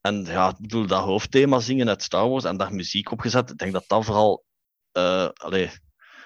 En 0.00 0.24
ja, 0.24 0.48
ik 0.48 0.58
bedoel, 0.58 0.86
dat 0.86 1.04
hoofdthema 1.04 1.60
zingen 1.60 1.88
uit 1.88 2.02
Star 2.02 2.28
Wars 2.28 2.44
en 2.44 2.56
daar 2.56 2.74
muziek 2.74 3.10
op 3.10 3.20
gezet. 3.20 3.50
Ik 3.50 3.58
denk 3.58 3.72
dat 3.72 3.84
dat 3.86 4.04
vooral, 4.04 4.44
eh, 4.92 5.28
allee, 5.28 5.70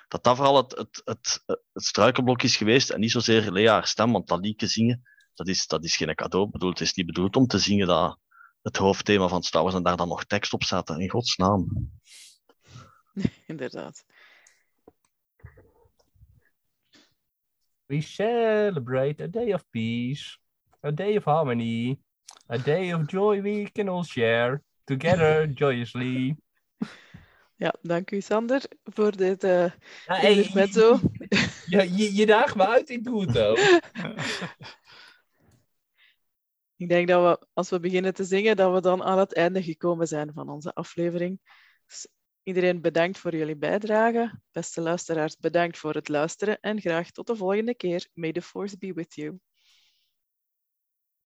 dat 0.08 0.22
dat 0.24 0.36
vooral 0.36 0.56
het, 0.56 0.76
het, 0.76 1.02
het, 1.04 1.42
het 1.46 1.84
struikelblok 1.84 2.42
is 2.42 2.56
geweest. 2.56 2.90
En 2.90 3.00
niet 3.00 3.10
zozeer 3.10 3.52
Lea 3.52 3.72
haar 3.72 3.86
stem, 3.86 4.12
want 4.12 4.28
dat 4.28 4.40
liedje 4.40 4.66
zingen, 4.66 5.02
dat 5.34 5.48
is, 5.48 5.66
dat 5.66 5.84
is 5.84 5.96
geen 5.96 6.14
cadeau. 6.14 6.46
Ik 6.46 6.52
bedoel, 6.52 6.70
het 6.70 6.80
is 6.80 6.94
niet 6.94 7.06
bedoeld 7.06 7.36
om 7.36 7.46
te 7.46 7.58
zingen 7.58 7.86
dat 7.86 8.18
het 8.62 8.76
hoofdthema 8.76 9.28
van 9.28 9.42
Star 9.42 9.62
Wars 9.62 9.74
en 9.74 9.82
daar 9.82 9.96
dan 9.96 10.08
nog 10.08 10.24
tekst 10.24 10.52
op 10.52 10.64
zetten. 10.64 11.00
In 11.00 11.10
godsnaam. 11.10 11.90
Inderdaad. 13.46 14.04
We 17.88 18.02
celebrate 18.02 19.18
a 19.22 19.28
day 19.28 19.52
of 19.52 19.64
peace, 19.70 20.38
a 20.82 20.92
day 20.92 21.16
of 21.16 21.24
harmony, 21.24 21.98
a 22.50 22.58
day 22.58 22.90
of 22.90 23.06
joy 23.06 23.40
we 23.40 23.70
can 23.72 23.88
all 23.88 24.04
share 24.04 24.62
together 24.86 25.46
joyously. 25.60 26.36
Ja, 27.56 27.74
dank 27.82 28.10
u 28.10 28.20
Sander 28.20 28.62
voor 28.84 29.16
dit 29.16 29.44
eh 29.44 29.70
Ja, 30.06 30.14
hey, 30.14 30.32
intermezzo. 30.32 30.98
je, 31.66 31.96
je, 31.96 32.14
je 32.14 32.26
daagt 32.26 32.54
me 32.54 32.66
uit, 32.66 32.90
ik 32.90 33.04
doe 33.04 33.20
het 33.20 33.38
ook. 33.38 33.58
Ik 36.76 36.88
denk 36.88 37.08
dat 37.08 37.38
we, 37.38 37.46
als 37.52 37.70
we 37.70 37.80
beginnen 37.80 38.14
te 38.14 38.24
zingen, 38.24 38.56
dat 38.56 38.74
we 38.74 38.80
dan 38.80 39.02
aan 39.02 39.18
het 39.18 39.34
einde 39.34 39.62
gekomen 39.62 40.08
zijn 40.08 40.32
van 40.32 40.48
onze 40.48 40.74
aflevering. 40.74 41.40
Iedereen 42.48 42.80
bedankt 42.80 43.18
voor 43.18 43.36
jullie 43.36 43.56
bijdrage. 43.56 44.40
Beste 44.52 44.80
luisteraars, 44.80 45.36
bedankt 45.36 45.78
voor 45.78 45.94
het 45.94 46.08
luisteren 46.08 46.60
en 46.60 46.80
graag 46.80 47.10
tot 47.10 47.26
de 47.26 47.36
volgende 47.36 47.74
keer. 47.74 48.08
May 48.14 48.32
the 48.32 48.42
force 48.42 48.76
be 48.78 48.92
with 48.92 49.14
you. 49.14 49.38